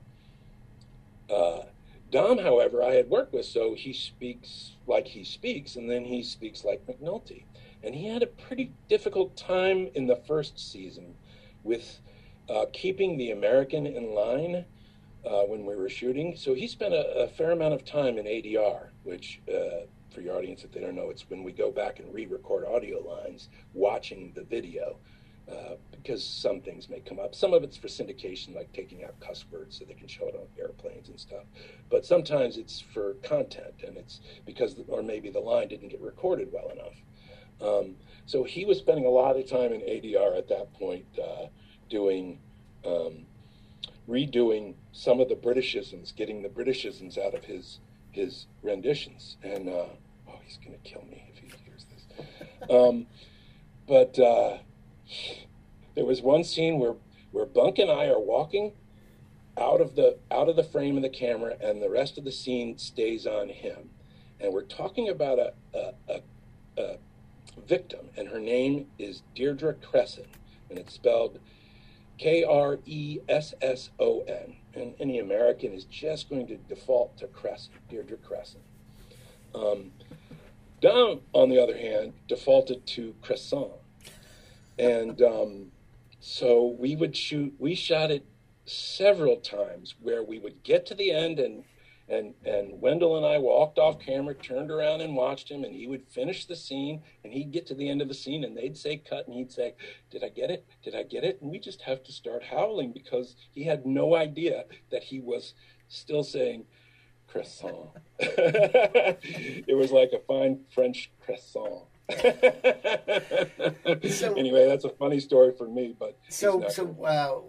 uh, 1.30 1.64
Dom, 2.12 2.38
however, 2.38 2.84
I 2.84 2.94
had 2.94 3.10
worked 3.10 3.34
with, 3.34 3.46
so 3.46 3.74
he 3.74 3.92
speaks 3.92 4.74
like 4.88 5.08
he 5.08 5.24
speaks, 5.24 5.76
and 5.76 5.90
then 5.90 6.06
he 6.06 6.24
speaks 6.24 6.64
like 6.64 6.86
McNulty. 6.86 7.44
And 7.84 7.96
he 7.96 8.08
had 8.08 8.24
a 8.24 8.28
pretty 8.28 8.72
difficult 8.88 9.36
time 9.36 9.90
in 9.96 10.08
the 10.08 10.16
first 10.16 10.60
season 10.60 11.16
with 11.64 12.00
uh, 12.48 12.66
keeping 12.72 13.18
the 13.18 13.32
American 13.32 13.88
in 13.88 14.14
line 14.14 14.66
uh, 15.26 15.44
when 15.44 15.66
we 15.66 15.76
were 15.76 15.90
shooting. 15.90 16.36
So 16.36 16.54
he 16.54 16.68
spent 16.68 16.94
a, 16.94 17.24
a, 17.24 17.28
fair 17.28 17.52
amount 17.52 17.74
of 17.74 17.84
time 17.84 18.18
in 18.18 18.26
ADR, 18.26 18.90
which 19.04 19.42
uh, 19.50 19.86
for 20.14 20.22
your 20.22 20.38
audience, 20.38 20.64
if 20.64 20.72
they 20.72 20.80
don't 20.80 20.96
know, 20.96 21.10
it's 21.10 21.30
when 21.30 21.44
we 21.44 21.52
go 21.52 21.72
back 21.72 22.00
and 22.00 22.14
re-record 22.14 22.66
audio 22.66 23.00
lines, 23.00 23.50
watching 23.74 24.32
the 24.36 24.44
video 24.44 24.98
uh, 25.52 25.76
because 25.92 26.24
some 26.26 26.62
things 26.62 26.90
may 26.90 27.00
come 27.02 27.20
up. 27.20 27.36
Some 27.36 27.54
of 27.54 27.64
it's 27.64 27.78
for 27.78 27.88
syndication, 27.88 28.56
like 28.56 28.72
taking 28.74 29.04
out 29.04 29.20
cuss 29.20 29.46
words 29.52 29.78
so 29.78 29.86
they 29.86 29.94
can 29.94 30.08
show 30.08 30.28
it 30.28 30.36
on 30.36 30.48
airplanes 30.60 31.10
and 31.10 31.20
stuff. 31.20 31.44
But 31.90 32.06
sometimes 32.06 32.58
it's 32.58 32.80
for 32.80 33.14
content, 33.24 33.84
and 33.86 33.98
it's 33.98 34.22
because, 34.46 34.76
or 34.88 35.04
maybe 35.04 35.30
the 35.30 35.40
line 35.40 35.68
didn't 35.68 35.90
get 35.90 36.02
recorded 36.02 36.50
well 36.52 36.70
enough. 36.70 36.96
Um, 37.62 37.96
so 38.26 38.44
he 38.44 38.66
was 38.66 38.80
spending 38.80 39.06
a 39.06 39.10
lot 39.10 39.38
of 39.38 39.48
time 39.48 39.72
in 39.72 39.82
ADR 39.82 40.38
at 40.38 40.50
that 40.50 40.74
point, 40.74 41.06
uh, 41.22 41.46
doing, 41.90 42.40
um, 42.86 43.26
redoing 44.08 44.76
some 44.92 45.20
of 45.20 45.30
the 45.30 45.36
Britishisms, 45.36 46.16
getting 46.16 46.42
the 46.42 46.50
Britishisms 46.50 47.18
out 47.18 47.34
of 47.34 47.46
his 47.46 47.80
his 48.12 48.48
renditions. 48.64 49.38
And 49.44 49.68
uh, 49.68 49.88
oh, 50.28 50.40
he's 50.44 50.58
gonna 50.64 50.78
kill 50.84 51.04
me 51.10 51.26
if 51.32 51.38
he 51.40 51.48
hears 51.66 51.86
this. 51.92 52.70
Um, 52.70 53.08
but 53.88 54.18
uh, 54.20 54.58
there 55.96 56.06
was 56.06 56.22
one 56.22 56.44
scene 56.44 56.80
where 56.80 56.96
where 57.32 57.46
Bunk 57.46 57.80
and 57.80 57.92
I 57.92 58.08
are 58.08 58.20
walking 58.20 58.74
out 59.58 59.82
of 59.82 59.96
the 59.96 60.18
out 60.32 60.50
of 60.50 60.56
the 60.56 60.64
frame 60.64 60.98
of 60.98 61.04
the 61.04 61.10
camera, 61.10 61.56
and 61.62 61.82
the 61.82 61.90
rest 61.90 62.18
of 62.18 62.24
the 62.24 62.32
scene 62.32 62.78
stays 62.78 63.26
on 63.26 63.50
him. 63.50 63.90
and 64.40 64.54
we're 64.54 64.64
talking 64.64 65.10
about 65.10 65.40
a, 65.40 65.54
a, 65.74 65.94
a, 66.10 66.22
a 66.78 66.98
victim, 67.68 68.10
and 68.18 68.28
her 68.30 68.40
name 68.40 68.88
is 69.00 69.24
Deirdre 69.34 69.76
Kresson, 69.76 70.28
and 70.70 70.78
it's 70.78 70.94
spelled 70.94 71.40
K 72.18 72.44
R 72.44 72.80
E 72.86 73.20
S 73.28 73.54
S 73.62 73.90
O 74.00 74.22
N. 74.22 74.56
And 74.74 74.94
any 75.00 75.20
American 75.20 75.72
is 75.72 75.86
just 75.86 76.30
going 76.30 76.48
to 76.48 76.58
default 76.58 77.18
to 77.18 77.28
Crescent, 77.28 77.76
Deirdre 77.90 78.18
Crescent. 78.18 78.64
Um, 79.54 79.92
Dom, 80.82 81.22
on 81.34 81.50
the 81.50 81.62
other 81.62 81.78
hand, 81.78 82.14
defaulted 82.28 82.86
to 82.88 83.16
Crescent. 83.22 83.72
And 84.78 85.22
um, 85.22 85.72
so 86.20 86.76
we 86.78 86.96
would 86.96 87.16
shoot, 87.16 87.54
we 87.58 87.76
shot 87.76 88.12
it 88.12 88.26
several 88.66 89.38
times 89.38 89.96
where 90.02 90.24
we 90.24 90.40
would 90.40 90.64
get 90.64 90.86
to 90.88 90.96
the 90.96 91.12
end 91.12 91.40
and 91.40 91.64
and 92.08 92.34
and 92.46 92.80
Wendell 92.80 93.18
and 93.18 93.26
I 93.26 93.38
walked 93.40 93.80
off 93.80 94.00
camera, 94.00 94.36
turned 94.36 94.70
around 94.72 95.02
and 95.02 95.16
watched 95.16 95.50
him, 95.50 95.64
and 95.64 95.76
he 95.76 95.88
would 95.88 96.08
finish 96.08 96.46
the 96.46 96.56
scene, 96.56 97.02
and 97.24 97.34
he'd 97.34 97.52
get 97.52 97.66
to 97.68 97.74
the 97.76 97.90
end 97.90 98.02
of 98.02 98.08
the 98.08 98.14
scene, 98.14 98.44
and 98.44 98.56
they'd 98.56 98.78
say 98.78 98.98
cut, 98.98 99.28
and 99.28 99.36
he'd 99.36 99.52
say, 99.52 99.74
"Did 100.12 100.24
I 100.24 100.30
get 100.30 100.52
it? 100.52 100.66
Did 100.84 100.96
I 100.96 101.04
get 101.04 101.24
it?" 101.24 101.42
And 101.42 101.50
we 101.52 101.60
just 101.60 101.82
have 101.82 102.04
to 102.04 102.12
start 102.12 102.44
howling 102.44 102.92
because 102.92 103.36
he 103.52 103.64
had 103.64 103.86
no 103.86 104.16
idea 104.16 104.66
that 104.92 105.04
he 105.04 105.20
was 105.20 105.54
still 105.88 106.24
saying 106.24 106.66
croissant. 107.28 107.90
it 108.20 109.76
was 109.76 109.92
like 109.92 110.12
a 110.14 110.20
fine 110.20 110.60
French 110.74 111.12
croissant. 111.26 111.84
So- 114.10 114.34
anyway, 114.36 114.68
that's 114.68 114.86
a 114.86 114.90
funny 114.90 115.20
story 115.20 115.54
for 115.58 115.68
me, 115.68 115.96
but 115.98 116.18
So, 116.30 116.66
so 116.70 116.96
uh, 117.04 117.40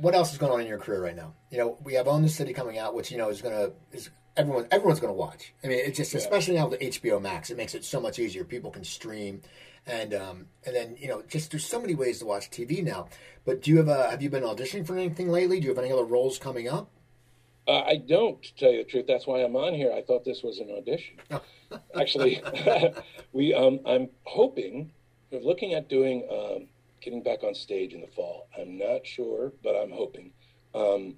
what 0.00 0.14
else 0.14 0.32
is 0.32 0.38
going 0.38 0.52
on 0.52 0.60
in 0.60 0.66
your 0.66 0.78
career 0.78 1.02
right 1.02 1.16
now? 1.16 1.34
You 1.50 1.58
know, 1.58 1.78
we 1.82 1.94
have 1.94 2.08
Own 2.08 2.22
the 2.22 2.28
City 2.28 2.52
coming 2.52 2.78
out, 2.78 2.94
which 2.94 3.10
you 3.10 3.18
know 3.18 3.28
is 3.28 3.42
going 3.42 3.54
to 3.54 3.72
is 3.92 4.10
everyone 4.36 4.66
everyone's 4.70 5.00
going 5.00 5.12
to 5.12 5.18
watch. 5.18 5.52
I 5.62 5.68
mean, 5.68 5.78
it's 5.78 5.96
just 5.96 6.14
especially 6.14 6.54
now 6.54 6.68
with 6.68 6.80
HBO 6.80 7.20
Max, 7.20 7.50
it 7.50 7.56
makes 7.56 7.74
it 7.74 7.84
so 7.84 8.00
much 8.00 8.18
easier. 8.18 8.44
People 8.44 8.70
can 8.70 8.84
stream, 8.84 9.42
and 9.86 10.14
um, 10.14 10.46
and 10.66 10.74
then 10.74 10.96
you 10.98 11.08
know, 11.08 11.22
just 11.28 11.50
there's 11.50 11.66
so 11.66 11.80
many 11.80 11.94
ways 11.94 12.18
to 12.20 12.26
watch 12.26 12.50
TV 12.50 12.82
now. 12.82 13.08
But 13.44 13.62
do 13.62 13.70
you 13.70 13.76
have 13.78 13.88
a 13.88 14.10
have 14.10 14.22
you 14.22 14.30
been 14.30 14.42
auditioning 14.42 14.86
for 14.86 14.96
anything 14.96 15.30
lately? 15.30 15.60
Do 15.60 15.68
you 15.68 15.74
have 15.74 15.82
any 15.82 15.92
other 15.92 16.04
roles 16.04 16.38
coming 16.38 16.68
up? 16.68 16.90
Uh, 17.68 17.82
I 17.82 17.96
don't, 17.96 18.42
to 18.42 18.54
tell 18.56 18.72
you 18.72 18.78
the 18.78 18.90
truth. 18.90 19.04
That's 19.06 19.26
why 19.26 19.44
I'm 19.44 19.54
on 19.54 19.74
here. 19.74 19.92
I 19.92 20.02
thought 20.02 20.24
this 20.24 20.42
was 20.42 20.58
an 20.58 20.70
audition. 20.76 21.18
Actually, 21.94 22.42
we 23.32 23.54
um, 23.54 23.80
I'm 23.86 24.08
hoping, 24.24 24.92
we're 25.30 25.40
looking 25.40 25.74
at 25.74 25.88
doing, 25.88 26.26
um, 26.32 26.68
getting 27.00 27.22
back 27.22 27.42
on 27.42 27.54
stage 27.54 27.92
in 27.92 28.00
the 28.00 28.06
fall. 28.08 28.48
I'm 28.58 28.78
not 28.78 29.06
sure, 29.06 29.52
but 29.62 29.74
I'm 29.74 29.90
hoping. 29.90 30.32
Um, 30.74 31.16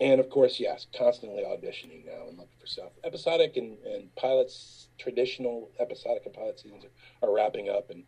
and 0.00 0.20
of 0.20 0.28
course, 0.30 0.58
yes, 0.58 0.86
constantly 0.96 1.44
auditioning 1.44 2.04
now 2.04 2.28
and 2.28 2.36
looking 2.36 2.56
for 2.60 2.66
stuff. 2.66 2.90
Episodic 3.04 3.56
and, 3.56 3.78
and 3.84 4.14
pilots, 4.16 4.88
traditional 4.98 5.70
episodic 5.78 6.22
and 6.26 6.34
pilot 6.34 6.58
seasons 6.58 6.84
are, 6.84 7.28
are 7.28 7.34
wrapping 7.34 7.68
up, 7.68 7.90
and 7.90 8.02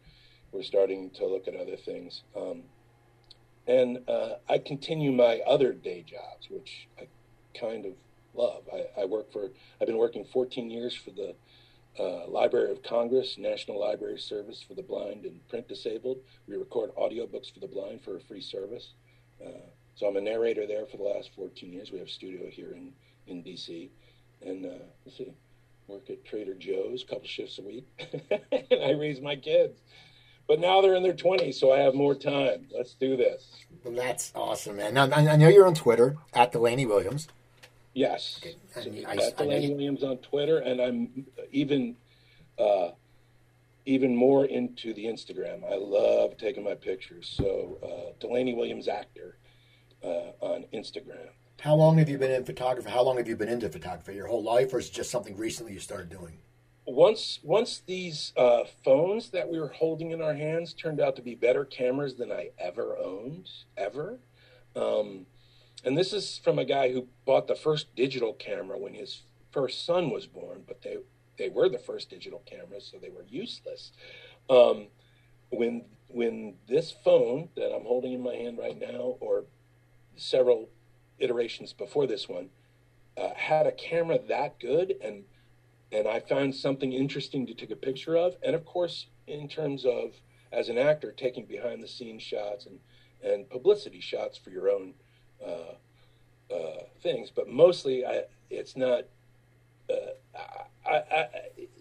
we're 0.51 0.63
starting 0.63 1.11
to 1.11 1.27
look 1.27 1.47
at 1.47 1.55
other 1.55 1.77
things. 1.77 2.23
Um, 2.37 2.65
and 3.67 3.99
uh, 4.09 4.35
I 4.49 4.59
continue 4.59 5.13
my 5.13 5.41
other 5.47 5.73
day 5.73 6.05
jobs, 6.07 6.49
which 6.51 6.89
I 6.99 7.07
kind 7.59 7.87
of 7.87 7.93
love. 8.35 8.65
I, 8.73 9.03
I 9.03 9.05
work 9.05 9.33
for, 9.33 9.51
I've 9.81 9.87
been 9.87 9.97
working 9.97 10.25
14 10.25 10.71
years 10.71 10.95
for 10.95 11.11
the 11.11 11.35
uh, 11.99 12.27
Library 12.29 12.73
of 12.73 12.83
Congress, 12.83 13.37
National 13.39 13.81
Library 13.81 14.19
Service 14.19 14.63
for 14.63 14.75
the 14.75 14.83
Blind 14.83 15.25
and 15.25 15.47
Print 15.49 15.69
Disabled. 15.69 16.19
We 16.49 16.57
record 16.57 16.95
audiobooks 16.97 17.53
for 17.53 17.61
the 17.61 17.69
blind 17.69 18.03
for 18.03 18.17
a 18.17 18.21
free 18.21 18.41
service. 18.41 18.95
Uh, 19.45 19.51
so 19.95 20.07
I'm 20.07 20.17
a 20.17 20.21
narrator 20.21 20.67
there 20.67 20.87
for 20.87 20.97
the 20.97 21.05
last 21.05 21.31
14 21.37 21.73
years. 21.73 21.93
We 21.93 21.99
have 21.99 22.09
a 22.09 22.11
studio 22.11 22.51
here 22.51 22.73
in, 22.73 22.93
in 23.27 23.45
DC. 23.45 23.91
And 24.45 24.67
uh, 24.67 24.85
let's 25.05 25.19
see, 25.19 25.33
work 25.87 26.11
at 26.11 26.25
Trader 26.25 26.55
Joe's 26.55 27.03
a 27.03 27.07
couple 27.07 27.27
shifts 27.27 27.59
a 27.59 27.63
week. 27.63 27.87
and 28.51 28.83
I 28.83 28.91
raise 28.93 29.21
my 29.21 29.37
kids. 29.37 29.81
But 30.47 30.61
now 30.61 30.83
they're 30.83 30.95
in 30.95 31.03
their 31.03 31.15
20s, 31.15 31.55
so 31.55 31.73
I 31.73 31.79
have 31.79 31.95
more 31.95 32.15
time. 32.15 32.67
Let's 32.77 32.95
do 32.95 33.17
this. 33.17 33.65
Well, 33.83 33.95
that's 33.95 34.31
awesome, 34.35 34.77
man. 34.77 34.93
Now, 34.93 35.11
I 35.11 35.37
know 35.37 35.49
you're 35.49 35.67
on 35.67 35.75
Twitter 35.75 36.17
at 36.35 36.53
Delaney 36.53 36.85
Williams. 36.85 37.29
Yes. 37.95 38.41
I 38.77 38.81
So 38.83 38.91
I- 38.91 39.13
at 39.15 39.41
I 39.41 39.45
Delaney 39.45 39.67
you- 39.67 39.73
Williams 39.75 40.03
on 40.05 40.19
Twitter, 40.19 40.59
and 40.59 40.81
I'm 40.81 41.27
even 41.51 41.97
uh, 42.59 42.91
even 43.87 44.15
more 44.17 44.47
into 44.47 44.95
the 44.95 45.05
Instagram. 45.05 45.65
I 45.71 45.77
love 45.77 46.37
taking 46.37 46.65
my 46.65 46.75
pictures. 46.75 47.29
So 47.37 47.79
uh, 47.83 48.13
Delaney 48.21 48.55
Williams 48.55 48.89
actor 48.89 49.39
uh, 50.03 50.33
on 50.41 50.65
Instagram. 50.73 51.29
How 51.61 51.75
long 51.75 51.99
have 51.99 52.09
you 52.09 52.19
been 52.19 52.31
in 52.33 52.45
photography? 52.45 52.91
How 52.91 53.03
long 53.03 53.17
have 53.17 53.29
you 53.29 53.37
been 53.37 53.49
into 53.49 53.69
photography? 53.69 54.15
Your 54.15 54.27
whole 54.27 54.43
life, 54.43 54.73
or 54.75 54.79
is 54.79 54.89
it 54.89 54.93
just 54.93 55.11
something 55.11 55.37
recently 55.37 55.73
you 55.73 55.81
started 55.81 56.09
doing? 56.11 56.39
Once 56.87 57.39
once 57.43 57.83
these 57.87 58.33
uh, 58.37 58.65
phones 58.85 59.31
that 59.31 59.49
we 59.49 59.59
were 59.59 59.69
holding 59.69 60.11
in 60.11 60.21
our 60.21 60.35
hands 60.35 60.75
turned 60.75 61.01
out 61.01 61.17
to 61.17 61.23
be 61.23 61.35
better 61.35 61.65
cameras 61.65 62.15
than 62.17 62.31
I 62.33 62.51
ever 62.59 62.99
owned, 62.99 63.49
ever. 63.77 64.19
Um, 64.77 65.25
and 65.85 65.97
this 65.97 66.13
is 66.13 66.39
from 66.39 66.59
a 66.59 66.65
guy 66.65 66.93
who 66.93 67.07
bought 67.25 67.47
the 67.47 67.55
first 67.55 67.95
digital 67.95 68.33
camera 68.33 68.79
when 68.79 68.95
his 68.95 69.23
first 69.53 69.85
son 69.85 70.11
was 70.11 70.27
born, 70.27 70.63
but 70.67 70.83
they 70.83 70.99
they 71.37 71.49
were 71.49 71.69
the 71.69 71.79
first 71.79 72.11
digital 72.11 72.43
cameras, 72.47 72.89
so 72.91 72.99
they 72.99 73.11
were 73.11 73.25
useless. 73.29 73.93
Um, 74.49 74.87
when 75.51 75.85
when 76.09 76.55
this 76.69 76.95
phone 77.05 77.49
that 77.57 77.75
I'm 77.75 77.85
holding 77.85 78.13
in 78.13 78.23
my 78.23 78.35
hand 78.35 78.59
right 78.59 78.79
now, 78.79 79.17
or 79.21 79.45
several 80.17 80.69
iterations 81.19 81.73
before 81.73 82.07
this 82.07 82.29
one, 82.29 82.51
uh, 83.17 83.35
had 83.35 83.67
a 83.67 83.73
camera 83.73 84.19
that 84.29 84.59
good, 84.59 84.95
and 85.03 85.25
and 85.93 86.09
I 86.09 86.21
found 86.21 86.55
something 86.55 86.93
interesting 86.93 87.47
to 87.47 87.55
take 87.55 87.71
a 87.71 87.77
picture 87.77 88.17
of, 88.17 88.37
and 88.43 88.55
of 88.55 88.65
course, 88.65 89.07
in 89.27 89.49
terms 89.49 89.85
of 89.85 90.15
as 90.53 90.69
an 90.69 90.79
actor, 90.79 91.13
taking 91.13 91.47
behind 91.47 91.83
the 91.83 91.89
scenes 91.89 92.23
shots 92.23 92.67
and 92.67 92.79
and 93.23 93.49
publicity 93.49 94.01
shots 94.01 94.37
for 94.37 94.51
your 94.51 94.71
own 94.71 94.95
uh, 95.45 96.55
uh, 96.55 96.83
things, 97.03 97.31
but 97.35 97.49
mostly 97.49 98.05
I, 98.05 98.23
it's 98.51 98.77
not. 98.77 99.05
Uh, 99.91 100.41
I, 100.87 100.97
I, 100.97 101.27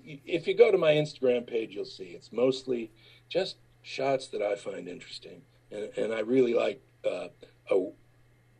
if 0.05 0.47
you 0.47 0.55
go 0.55 0.71
to 0.71 0.77
my 0.77 0.93
Instagram 0.93 1.47
page, 1.47 1.73
you'll 1.73 1.85
see 1.85 2.05
it's 2.05 2.31
mostly 2.31 2.91
just 3.29 3.57
shots 3.81 4.27
that 4.27 4.41
I 4.41 4.55
find 4.55 4.87
interesting, 4.87 5.41
and, 5.71 5.89
and 5.97 6.13
I 6.13 6.19
really 6.19 6.53
like 6.53 6.81
uh, 7.05 7.27
uh, 7.71 7.77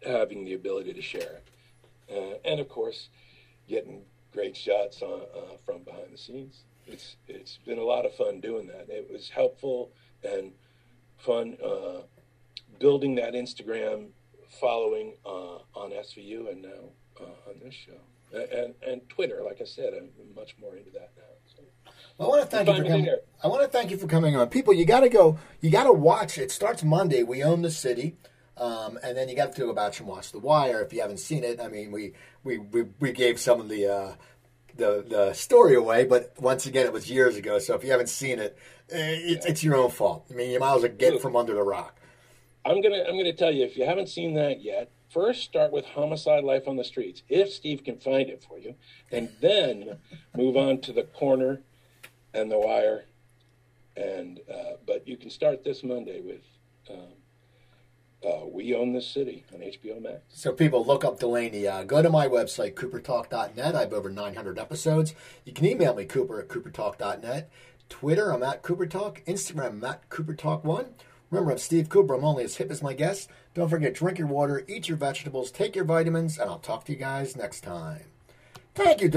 having 0.05 0.45
the 0.45 0.53
ability 0.53 0.93
to 0.93 1.01
share 1.01 1.21
it, 1.41 1.47
uh, 2.11 2.49
and 2.49 2.59
of 2.59 2.69
course, 2.69 3.09
getting 3.67 4.01
great 4.33 4.57
shots 4.57 5.01
on, 5.01 5.21
uh, 5.35 5.57
from 5.65 5.83
behind 5.83 6.11
the 6.11 6.17
scenes. 6.17 6.63
It's 6.87 7.15
it's 7.27 7.59
been 7.65 7.77
a 7.77 7.83
lot 7.83 8.05
of 8.05 8.13
fun 8.15 8.41
doing 8.41 8.67
that. 8.67 8.87
It 8.89 9.09
was 9.11 9.29
helpful 9.29 9.91
and 10.23 10.51
fun 11.17 11.57
uh, 11.63 12.01
building 12.79 13.15
that 13.15 13.33
Instagram 13.33 14.07
following 14.59 15.15
uh, 15.25 15.57
on 15.75 15.91
SVU 15.91 16.51
and 16.51 16.61
now 16.61 16.91
uh, 17.19 17.49
on 17.49 17.59
this 17.63 17.73
show. 17.73 17.99
And, 18.33 18.73
and 18.85 19.07
Twitter, 19.09 19.41
like 19.45 19.61
I 19.61 19.65
said, 19.65 19.93
I'm 19.93 20.09
much 20.35 20.55
more 20.59 20.75
into 20.75 20.89
that 20.91 21.11
now. 21.15 21.23
So. 21.55 21.63
Well, 22.17 22.27
I 22.27 22.31
want 22.31 22.49
to 22.49 22.55
thank 22.55 22.67
you 22.67 22.75
for 22.75 22.83
coming. 22.83 23.05
there. 23.05 23.19
I 23.43 23.47
want 23.47 23.61
to 23.61 23.67
thank 23.67 23.91
you 23.91 23.97
for 23.97 24.07
coming 24.07 24.35
on. 24.35 24.49
People, 24.49 24.73
you 24.73 24.85
got 24.85 25.01
to 25.01 25.09
go. 25.09 25.37
You 25.61 25.69
got 25.69 25.83
to 25.83 25.93
watch. 25.93 26.37
It 26.37 26.51
starts 26.51 26.83
Monday. 26.83 27.21
We 27.23 27.43
own 27.43 27.61
the 27.61 27.69
city, 27.69 28.15
um, 28.57 28.97
and 29.03 29.15
then 29.15 29.29
you 29.29 29.35
got 29.35 29.53
to 29.55 29.61
go 29.61 29.73
back 29.73 29.99
and 29.99 30.07
watch 30.07 30.31
The 30.31 30.39
Wire 30.39 30.81
if 30.81 30.91
you 30.93 31.01
haven't 31.01 31.19
seen 31.19 31.43
it. 31.43 31.59
I 31.59 31.67
mean, 31.67 31.91
we 31.91 32.13
we 32.43 32.57
we, 32.57 32.85
we 32.99 33.11
gave 33.11 33.39
some 33.39 33.59
of 33.61 33.69
the. 33.69 33.87
Uh, 33.87 34.15
the, 34.75 35.05
the 35.07 35.33
story 35.33 35.75
away, 35.75 36.03
but 36.03 36.33
once 36.39 36.65
again, 36.65 36.87
it 36.87 36.91
was 36.91 37.07
years 37.07 37.35
ago. 37.35 37.59
So 37.59 37.75
if 37.75 37.83
you 37.83 37.91
haven't 37.91 38.09
seen 38.09 38.39
it, 38.39 38.57
eh, 38.89 39.19
it's, 39.21 39.45
it's 39.45 39.63
your 39.63 39.75
own 39.75 39.91
fault. 39.91 40.25
I 40.31 40.33
mean, 40.33 40.49
you 40.49 40.59
might 40.59 40.75
as 40.75 40.81
well 40.81 40.91
get 40.91 41.21
from 41.21 41.35
under 41.35 41.53
the 41.53 41.61
rock. 41.61 41.99
I'm 42.66 42.82
gonna 42.82 43.03
I'm 43.07 43.18
gonna 43.18 43.34
tell 43.34 43.51
you 43.51 43.64
if 43.64 43.78
you 43.78 43.86
haven't 43.86 44.09
seen 44.09 44.34
that 44.36 44.61
yet. 44.61 44.91
First, 45.09 45.43
start 45.43 45.72
with 45.72 45.86
Homicide: 45.86 46.43
Life 46.43 46.68
on 46.68 46.78
the 46.78 46.84
Streets, 46.84 47.24
if 47.30 47.51
Steve 47.51 47.84
can 47.84 47.97
find 47.97 48.30
it 48.30 48.43
for 48.47 48.57
you, 48.57 48.76
and 49.11 49.30
then 49.41 49.97
move 50.36 50.55
on 50.57 50.80
to 50.82 50.93
the 50.93 51.03
Corner 51.03 51.61
and 52.34 52.51
the 52.51 52.57
Wire. 52.57 53.05
And 53.95 54.39
uh, 54.51 54.78
but 54.88 55.07
you 55.07 55.18
can 55.18 55.30
start 55.30 55.64
this 55.64 55.84
Monday 55.84 56.22
with 56.22 56.41
um, 56.89 57.14
uh, 58.26 58.45
We 58.45 58.74
Own 58.74 58.93
This 58.93 59.07
City 59.07 59.45
on 59.53 59.59
HBO 59.59 60.01
Max. 60.01 60.22
So 60.30 60.51
people 60.51 60.86
look 60.86 61.03
up 61.03 61.20
Delaney. 61.20 61.68
Uh, 61.68 61.84
go 61.84 62.01
to 62.01 62.09
my 62.09 62.28
website, 62.28 62.74
coopertalk.net. 62.74 63.76
I 63.76 63.80
have 63.82 63.93
over 63.93 64.09
900 64.09 64.57
episodes. 64.57 65.14
You 65.45 65.53
can 65.53 65.66
email 65.66 65.93
me, 65.93 66.05
cooper 66.05 66.39
at 66.39 66.47
coopertalk.net. 66.47 67.51
Twitter, 67.89 68.32
I'm 68.32 68.41
at 68.41 68.64
coopertalk. 68.64 69.24
Instagram, 69.26 69.68
I'm 69.68 69.84
at 69.84 70.09
coopertalk1. 70.09 70.88
Remember, 71.34 71.53
I'm 71.53 71.57
Steve 71.57 71.89
Cooper. 71.89 72.13
I'm 72.13 72.23
only 72.23 72.43
as 72.43 72.57
hip 72.57 72.69
as 72.69 72.84
my 72.84 72.93
guests. 72.93 73.27
Don't 73.55 73.67
forget, 73.67 73.95
drink 73.95 74.19
your 74.19 74.27
water, 74.27 74.63
eat 74.67 74.88
your 74.88 74.97
vegetables, 74.97 75.49
take 75.49 75.75
your 75.75 75.84
vitamins, 75.84 76.38
and 76.38 76.47
I'll 76.47 76.59
talk 76.59 76.86
to 76.86 76.91
you 76.91 76.97
guys 76.99 77.36
next 77.36 77.61
time. 77.61 78.03
Thank 78.75 79.01
you, 79.01 79.09